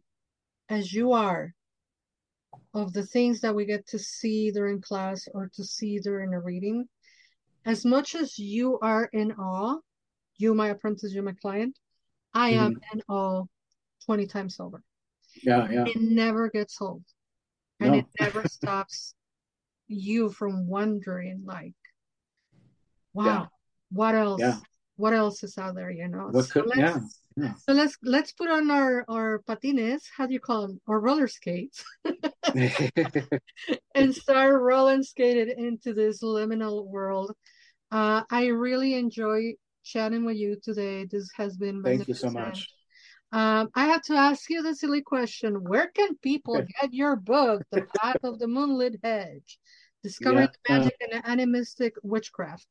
as 0.70 0.92
you 0.92 1.12
are 1.12 1.54
of 2.74 2.94
the 2.94 3.06
things 3.06 3.42
that 3.42 3.54
we 3.54 3.66
get 3.66 3.86
to 3.88 4.00
see 4.00 4.52
during 4.52 4.82
class 4.82 5.28
or 5.34 5.50
to 5.56 5.64
see 5.64 6.00
during 6.00 6.34
a 6.34 6.40
reading, 6.40 6.88
as 7.66 7.86
much 7.86 8.16
as 8.16 8.40
you 8.40 8.80
are 8.82 9.10
in 9.12 9.34
awe, 9.34 9.78
you, 10.38 10.56
my 10.56 10.70
apprentice, 10.70 11.14
you, 11.14 11.22
my 11.22 11.34
client, 11.42 11.78
I 12.34 12.52
am 12.52 12.76
Mhm. 12.76 12.82
in 12.94 13.02
awe 13.10 13.44
20 14.06 14.26
times 14.28 14.60
over. 14.60 14.82
Yeah, 15.44 15.68
yeah. 15.70 15.86
It 15.88 15.98
never 16.02 16.50
gets 16.50 16.82
old. 16.82 17.04
And 17.80 17.94
No. 17.94 18.00
it 18.00 18.06
never 18.20 18.44
stops 18.48 19.14
you 19.92 20.30
from 20.32 20.68
wondering, 20.68 21.44
like, 21.46 21.76
wow, 23.14 23.26
Yeah. 23.26 23.46
what 23.92 24.16
else? 24.16 24.40
Yeah. 24.42 24.60
What 24.96 25.14
else 25.14 25.44
is 25.44 25.58
out 25.58 25.76
there, 25.76 25.90
you 25.92 26.08
know? 26.08 26.28
What 26.32 26.46
So 26.46 26.62
could, 26.62 26.66
let's- 26.68 26.80
yeah, 26.80 27.00
yeah. 27.38 27.54
So 27.56 27.74
let's 27.74 27.98
let's 28.04 28.32
put 28.34 28.50
on 28.50 28.70
our 28.72 29.06
our 29.08 29.40
patines. 29.48 30.04
How 30.16 30.26
do 30.28 30.34
you 30.34 30.40
call 30.40 30.68
them? 30.68 30.82
Or 30.88 31.00
roller 31.00 31.28
skates, 31.28 31.84
and 33.96 34.16
start 34.16 34.62
rolling 34.62 35.04
skated 35.04 35.50
into 35.50 35.94
this 35.94 36.22
liminal 36.24 36.86
world. 36.88 37.34
Uh, 37.92 38.24
I 38.30 38.48
really 38.48 38.94
enjoy 38.96 39.54
chatting 39.84 40.24
with 40.26 40.38
you 40.38 40.58
today. 40.64 41.06
This 41.06 41.30
has 41.36 41.58
been 41.58 41.84
Thank 41.84 42.08
you 42.08 42.14
so 42.14 42.30
much. 42.30 42.70
Um, 43.32 43.70
I 43.76 43.86
have 43.86 44.02
to 44.04 44.14
ask 44.16 44.50
you 44.50 44.62
the 44.62 44.76
silly 44.76 45.02
question: 45.02 45.64
Where 45.64 45.88
can 45.90 46.18
people 46.18 46.62
get 46.82 46.94
your 46.94 47.16
book, 47.16 47.64
The 47.72 47.86
Path 47.98 48.24
of 48.24 48.40
the 48.40 48.48
Moonlit 48.48 49.00
Hedge, 49.04 49.60
Discovering 50.04 50.40
Yeah, 50.40 50.48
the 50.68 50.74
uh, 50.74 50.78
Magic 50.80 50.96
and 51.12 51.24
Animistic 51.26 51.94
Witchcraft? 52.04 52.68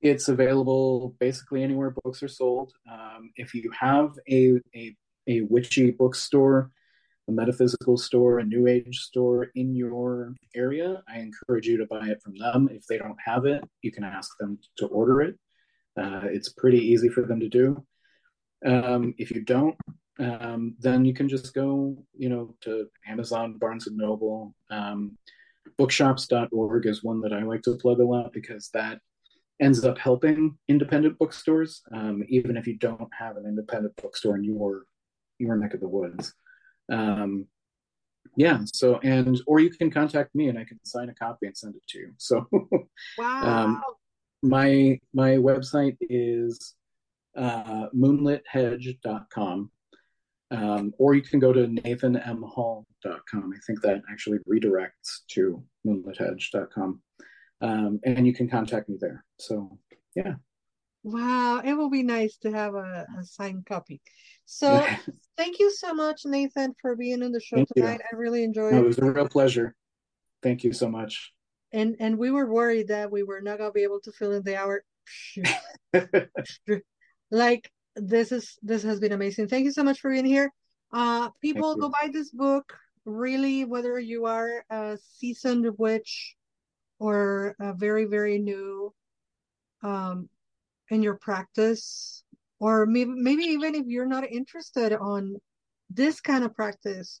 It's 0.00 0.28
available 0.28 1.16
basically 1.18 1.62
anywhere 1.64 1.94
books 2.04 2.22
are 2.22 2.28
sold. 2.28 2.72
Um, 2.90 3.30
if 3.36 3.52
you 3.52 3.70
have 3.78 4.10
a, 4.30 4.60
a 4.76 4.96
a 5.28 5.42
witchy 5.42 5.90
bookstore, 5.90 6.70
a 7.28 7.32
metaphysical 7.32 7.96
store, 7.96 8.38
a 8.38 8.44
new 8.44 8.66
age 8.66 8.98
store 8.98 9.48
in 9.54 9.74
your 9.74 10.34
area, 10.54 11.02
I 11.08 11.18
encourage 11.18 11.66
you 11.66 11.76
to 11.78 11.86
buy 11.86 12.06
it 12.08 12.22
from 12.22 12.34
them. 12.36 12.68
If 12.72 12.86
they 12.86 12.98
don't 12.98 13.18
have 13.24 13.44
it, 13.44 13.62
you 13.82 13.92
can 13.92 14.04
ask 14.04 14.30
them 14.38 14.58
to 14.78 14.86
order 14.86 15.20
it. 15.20 15.38
Uh, 16.00 16.22
it's 16.24 16.48
pretty 16.48 16.78
easy 16.78 17.08
for 17.08 17.22
them 17.22 17.40
to 17.40 17.48
do. 17.48 17.84
Um, 18.64 19.14
if 19.18 19.30
you 19.30 19.44
don't, 19.44 19.76
um, 20.18 20.74
then 20.78 21.04
you 21.04 21.12
can 21.12 21.28
just 21.28 21.54
go, 21.54 21.96
you 22.16 22.28
know, 22.28 22.54
to 22.62 22.88
Amazon, 23.06 23.58
Barnes 23.58 23.86
and 23.86 23.96
Noble. 23.96 24.54
Um, 24.70 25.18
bookshops.org 25.78 26.86
is 26.86 27.04
one 27.04 27.20
that 27.22 27.32
I 27.32 27.42
like 27.42 27.62
to 27.62 27.76
plug 27.76 28.00
a 28.00 28.04
lot 28.04 28.32
because 28.32 28.68
that 28.74 29.00
ends 29.60 29.84
up 29.84 29.98
helping 29.98 30.56
independent 30.68 31.18
bookstores, 31.18 31.82
um, 31.92 32.22
even 32.28 32.56
if 32.56 32.66
you 32.66 32.76
don't 32.76 33.08
have 33.16 33.36
an 33.36 33.46
independent 33.46 33.94
bookstore 33.96 34.36
in 34.36 34.44
your 34.44 34.84
your 35.38 35.56
neck 35.56 35.74
of 35.74 35.80
the 35.80 35.88
woods. 35.88 36.34
Um, 36.90 37.46
yeah. 38.36 38.60
So, 38.66 38.98
and 39.02 39.40
or 39.46 39.60
you 39.60 39.70
can 39.70 39.90
contact 39.90 40.34
me 40.34 40.48
and 40.48 40.58
I 40.58 40.64
can 40.64 40.78
sign 40.84 41.08
a 41.08 41.14
copy 41.14 41.46
and 41.46 41.56
send 41.56 41.74
it 41.76 41.82
to 41.88 41.98
you. 41.98 42.12
So, 42.18 42.46
Wow. 43.18 43.64
Um, 43.64 43.82
my 44.42 45.00
my 45.12 45.30
website 45.30 45.96
is 46.00 46.74
uh, 47.36 47.86
moonlithedge.com. 47.94 49.70
Um, 50.50 50.94
or 50.98 51.14
you 51.14 51.22
can 51.22 51.40
go 51.40 51.52
to 51.52 51.66
nathanmhall.com. 51.66 53.52
I 53.54 53.58
think 53.66 53.82
that 53.82 54.00
actually 54.10 54.38
redirects 54.50 55.26
to 55.32 55.62
moonlithedge.com. 55.86 57.02
Um, 57.60 58.00
and 58.04 58.26
you 58.26 58.32
can 58.32 58.48
contact 58.48 58.88
me 58.88 58.96
there. 59.00 59.24
So, 59.38 59.78
yeah. 60.14 60.34
Wow, 61.02 61.60
it 61.64 61.74
will 61.74 61.90
be 61.90 62.02
nice 62.02 62.36
to 62.38 62.50
have 62.50 62.74
a, 62.74 63.06
a 63.18 63.24
signed 63.24 63.66
copy. 63.66 64.00
So 64.46 64.86
thank 65.36 65.58
you 65.58 65.70
so 65.70 65.92
much, 65.94 66.22
Nathan, 66.24 66.74
for 66.80 66.96
being 66.96 67.22
on 67.22 67.32
the 67.32 67.40
show 67.40 67.56
Thank 67.56 67.68
you. 67.76 67.82
tonight. 67.82 68.00
I 68.10 68.16
really 68.16 68.42
enjoyed 68.42 68.72
No, 68.72 68.78
it 68.78 68.84
it. 68.84 68.86
was 68.86 68.98
a 68.98 69.04
real 69.04 69.28
pleasure. 69.28 69.74
Thank 70.42 70.64
you 70.64 70.72
so 70.72 70.88
much. 70.88 71.32
And 71.72 71.96
and 72.00 72.16
we 72.18 72.30
were 72.30 72.50
worried 72.50 72.88
that 72.88 73.10
we 73.10 73.22
were 73.22 73.42
not 73.42 73.58
gonna 73.58 73.72
be 73.72 73.82
able 73.82 74.00
to 74.00 74.12
fill 74.12 74.32
in 74.32 74.42
the 74.42 74.56
hour. 74.56 74.82
Like 77.30 77.70
this 78.00 78.32
is 78.32 78.58
this 78.62 78.82
has 78.82 79.00
been 79.00 79.12
amazing. 79.12 79.48
Thank 79.48 79.64
you 79.64 79.72
so 79.72 79.82
much 79.82 80.00
for 80.00 80.10
being 80.10 80.24
here. 80.24 80.50
Uh 80.92 81.30
people 81.42 81.76
go 81.76 81.88
buy 81.88 82.08
this 82.12 82.30
book. 82.30 82.76
Really, 83.04 83.64
whether 83.64 83.98
you 83.98 84.26
are 84.26 84.64
a 84.70 84.98
seasoned 85.16 85.66
witch 85.78 86.36
or 86.98 87.54
a 87.60 87.72
very, 87.72 88.04
very 88.04 88.38
new 88.38 88.92
um 89.82 90.28
in 90.90 91.02
your 91.02 91.14
practice, 91.16 92.24
or 92.58 92.86
maybe 92.86 93.10
maybe 93.14 93.44
even 93.44 93.74
if 93.74 93.86
you're 93.86 94.06
not 94.06 94.30
interested 94.30 94.92
on 94.92 95.36
this 95.90 96.20
kind 96.20 96.44
of 96.44 96.54
practice, 96.54 97.20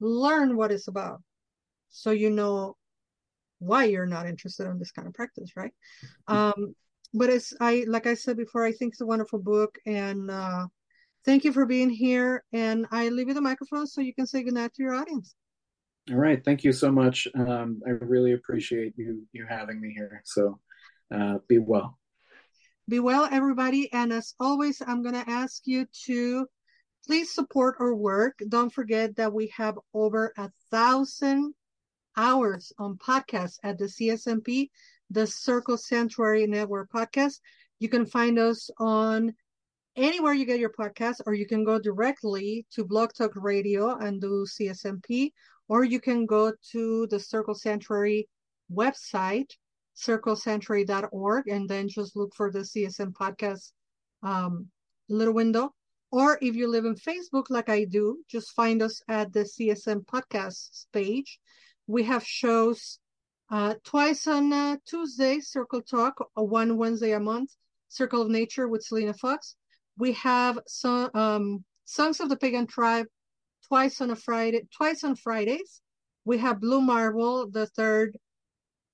learn 0.00 0.56
what 0.56 0.70
it's 0.70 0.88
about 0.88 1.20
so 1.96 2.10
you 2.10 2.30
know 2.30 2.76
why 3.58 3.84
you're 3.84 4.06
not 4.06 4.26
interested 4.26 4.66
in 4.66 4.78
this 4.78 4.92
kind 4.92 5.08
of 5.08 5.14
practice, 5.14 5.52
right? 5.56 5.72
Um, 6.28 6.74
but 7.14 7.30
it's 7.30 7.52
I 7.60 7.84
like 7.88 8.06
I 8.06 8.14
said 8.14 8.36
before, 8.36 8.64
I 8.64 8.72
think 8.72 8.94
it's 8.94 9.00
a 9.00 9.06
wonderful 9.06 9.38
book, 9.38 9.78
and 9.86 10.30
uh, 10.30 10.66
thank 11.24 11.44
you 11.44 11.52
for 11.52 11.66
being 11.66 11.90
here. 11.90 12.44
And 12.52 12.86
I 12.90 13.08
leave 13.08 13.28
you 13.28 13.34
the 13.34 13.40
microphone 13.40 13.86
so 13.86 14.00
you 14.00 14.14
can 14.14 14.26
say 14.26 14.42
goodnight 14.42 14.74
to 14.74 14.82
your 14.82 14.94
audience. 14.94 15.34
All 16.10 16.16
right. 16.16 16.44
Thank 16.44 16.62
you 16.62 16.72
so 16.72 16.92
much. 16.92 17.26
Um, 17.34 17.80
I 17.86 17.90
really 17.90 18.32
appreciate 18.32 18.94
you 18.96 19.26
you 19.32 19.46
having 19.48 19.80
me 19.80 19.92
here. 19.94 20.22
So, 20.24 20.60
uh, 21.12 21.38
be 21.48 21.58
well. 21.58 21.98
Be 22.88 23.00
well, 23.00 23.28
everybody. 23.30 23.92
And 23.92 24.12
as 24.12 24.34
always, 24.38 24.80
I'm 24.86 25.02
going 25.02 25.16
to 25.16 25.28
ask 25.28 25.62
you 25.66 25.86
to 26.04 26.46
please 27.04 27.32
support 27.32 27.76
our 27.80 27.94
work. 27.94 28.38
Don't 28.48 28.72
forget 28.72 29.16
that 29.16 29.32
we 29.32 29.52
have 29.56 29.76
over 29.92 30.32
a 30.36 30.50
thousand 30.70 31.54
hours 32.16 32.72
on 32.78 32.96
podcasts 32.98 33.58
at 33.62 33.78
the 33.78 33.86
CSNP, 33.86 34.70
the 35.10 35.26
Circle 35.26 35.76
Sanctuary 35.76 36.46
Network 36.46 36.90
podcast. 36.90 37.40
You 37.78 37.88
can 37.88 38.06
find 38.06 38.38
us 38.38 38.70
on 38.78 39.34
anywhere 39.96 40.34
you 40.34 40.44
get 40.44 40.60
your 40.60 40.72
podcast, 40.72 41.20
or 41.26 41.34
you 41.34 41.46
can 41.46 41.64
go 41.64 41.78
directly 41.78 42.66
to 42.72 42.84
Blog 42.84 43.12
Talk 43.12 43.32
Radio 43.36 43.96
and 43.96 44.20
do 44.20 44.46
CSNP, 44.46 45.30
or 45.68 45.84
you 45.84 46.00
can 46.00 46.26
go 46.26 46.52
to 46.72 47.06
the 47.08 47.18
Circle 47.20 47.54
Sanctuary 47.54 48.28
website, 48.72 49.50
circlesanctuary.org, 49.96 51.48
and 51.48 51.68
then 51.68 51.88
just 51.88 52.16
look 52.16 52.34
for 52.34 52.50
the 52.50 52.60
CSM 52.60 53.12
podcast 53.12 53.72
um, 54.22 54.66
little 55.08 55.34
window. 55.34 55.72
Or 56.12 56.38
if 56.40 56.54
you 56.54 56.68
live 56.68 56.84
in 56.84 56.94
Facebook, 56.94 57.46
like 57.50 57.68
I 57.68 57.84
do, 57.84 58.18
just 58.30 58.52
find 58.52 58.82
us 58.82 59.02
at 59.08 59.32
the 59.32 59.40
CSM 59.40 60.04
podcast 60.06 60.86
page. 60.92 61.38
We 61.86 62.04
have 62.04 62.24
shows 62.24 62.98
uh, 63.50 63.74
twice 63.84 64.26
on 64.26 64.52
uh, 64.52 64.76
Tuesday, 64.86 65.40
Circle 65.40 65.82
Talk, 65.82 66.14
uh, 66.36 66.42
one 66.42 66.76
Wednesday 66.76 67.12
a 67.12 67.20
month, 67.20 67.54
Circle 67.88 68.22
of 68.22 68.28
Nature 68.28 68.68
with 68.68 68.82
Selena 68.82 69.14
Fox. 69.14 69.56
We 69.98 70.12
have 70.12 70.58
some 70.66 71.10
um, 71.14 71.64
Songs 71.84 72.20
of 72.20 72.28
the 72.28 72.36
Pagan 72.36 72.66
Tribe 72.66 73.06
twice 73.68 74.00
on 74.00 74.10
a 74.10 74.16
Friday, 74.16 74.66
twice 74.76 75.04
on 75.04 75.14
Fridays. 75.14 75.80
We 76.24 76.38
have 76.38 76.60
Blue 76.60 76.80
Marble, 76.80 77.48
the 77.48 77.66
third 77.66 78.18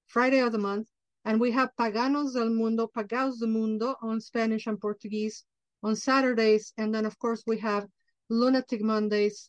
Friday 0.07 0.41
of 0.41 0.53
the 0.53 0.59
month, 0.59 0.89
and 1.25 1.41
we 1.41 1.51
have 1.53 1.71
Paganos 1.81 2.35
del 2.35 2.51
Mundo, 2.51 2.91
Pagaos 2.95 3.39
del 3.41 3.49
Mundo 3.49 3.97
on 4.03 4.21
Spanish 4.21 4.67
and 4.67 4.79
Portuguese 4.79 5.45
on 5.83 5.97
Saturdays, 5.97 6.73
and 6.77 6.95
then 6.95 7.07
of 7.07 7.19
course 7.19 7.43
we 7.47 7.59
have 7.59 7.87
Lunatic 8.29 8.83
Mondays, 8.83 9.49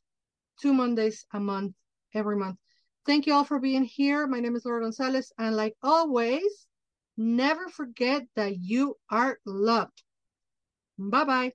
two 0.61 0.73
Mondays 0.73 1.25
a 1.33 1.39
month, 1.39 1.75
every 2.13 2.37
month. 2.37 2.57
Thank 3.05 3.27
you 3.27 3.33
all 3.33 3.43
for 3.43 3.59
being 3.59 3.83
here. 3.83 4.27
My 4.27 4.39
name 4.39 4.55
is 4.55 4.65
Laura 4.65 4.81
Gonzalez, 4.81 5.31
and 5.37 5.55
like 5.55 5.75
always, 5.81 6.67
never 7.17 7.67
forget 7.67 8.23
that 8.35 8.57
you 8.57 8.97
are 9.09 9.39
loved. 9.45 10.03
Bye 10.97 11.25
bye. 11.25 11.53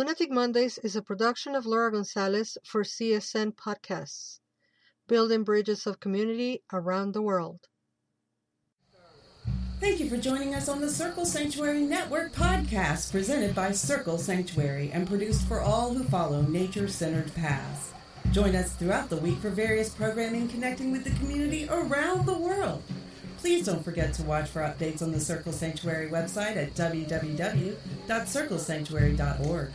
Lunatic 0.00 0.30
Mondays 0.30 0.78
is 0.78 0.96
a 0.96 1.02
production 1.02 1.54
of 1.54 1.66
Laura 1.66 1.92
Gonzalez 1.92 2.56
for 2.64 2.84
CSN 2.84 3.54
Podcasts, 3.54 4.38
building 5.06 5.44
bridges 5.44 5.86
of 5.86 6.00
community 6.00 6.62
around 6.72 7.12
the 7.12 7.20
world. 7.20 7.68
Thank 9.78 10.00
you 10.00 10.08
for 10.08 10.16
joining 10.16 10.54
us 10.54 10.70
on 10.70 10.80
the 10.80 10.88
Circle 10.88 11.26
Sanctuary 11.26 11.82
Network 11.82 12.32
podcast 12.32 13.12
presented 13.12 13.54
by 13.54 13.72
Circle 13.72 14.16
Sanctuary 14.16 14.90
and 14.90 15.06
produced 15.06 15.46
for 15.46 15.60
all 15.60 15.92
who 15.92 16.04
follow 16.04 16.40
nature 16.40 16.88
centered 16.88 17.34
paths. 17.34 17.92
Join 18.30 18.56
us 18.56 18.72
throughout 18.72 19.10
the 19.10 19.18
week 19.18 19.36
for 19.36 19.50
various 19.50 19.90
programming 19.90 20.48
connecting 20.48 20.92
with 20.92 21.04
the 21.04 21.10
community 21.18 21.68
around 21.68 22.24
the 22.24 22.38
world. 22.38 22.82
Please 23.36 23.66
don't 23.66 23.84
forget 23.84 24.14
to 24.14 24.22
watch 24.22 24.48
for 24.48 24.62
updates 24.62 25.02
on 25.02 25.12
the 25.12 25.20
Circle 25.20 25.52
Sanctuary 25.52 26.08
website 26.08 26.56
at 26.56 26.72
www.circlesanctuary.org. 26.72 29.72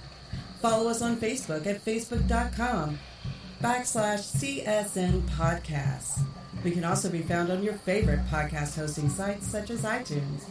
Follow 0.61 0.89
us 0.89 1.01
on 1.01 1.17
Facebook 1.17 1.65
at 1.67 1.83
facebook.com 1.83 2.99
backslash 3.61 4.63
CSN 4.63 5.21
Podcasts. 5.29 6.21
We 6.63 6.71
can 6.71 6.83
also 6.83 7.09
be 7.09 7.21
found 7.21 7.51
on 7.51 7.63
your 7.63 7.73
favorite 7.73 8.25
podcast 8.27 8.75
hosting 8.75 9.09
sites 9.09 9.47
such 9.47 9.69
as 9.69 9.83
iTunes, 9.83 10.43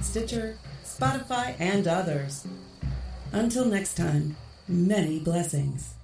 Stitcher, 0.00 0.58
Spotify, 0.84 1.56
and 1.58 1.88
others. 1.88 2.46
Until 3.32 3.64
next 3.64 3.94
time, 3.94 4.36
many 4.68 5.18
blessings. 5.18 5.94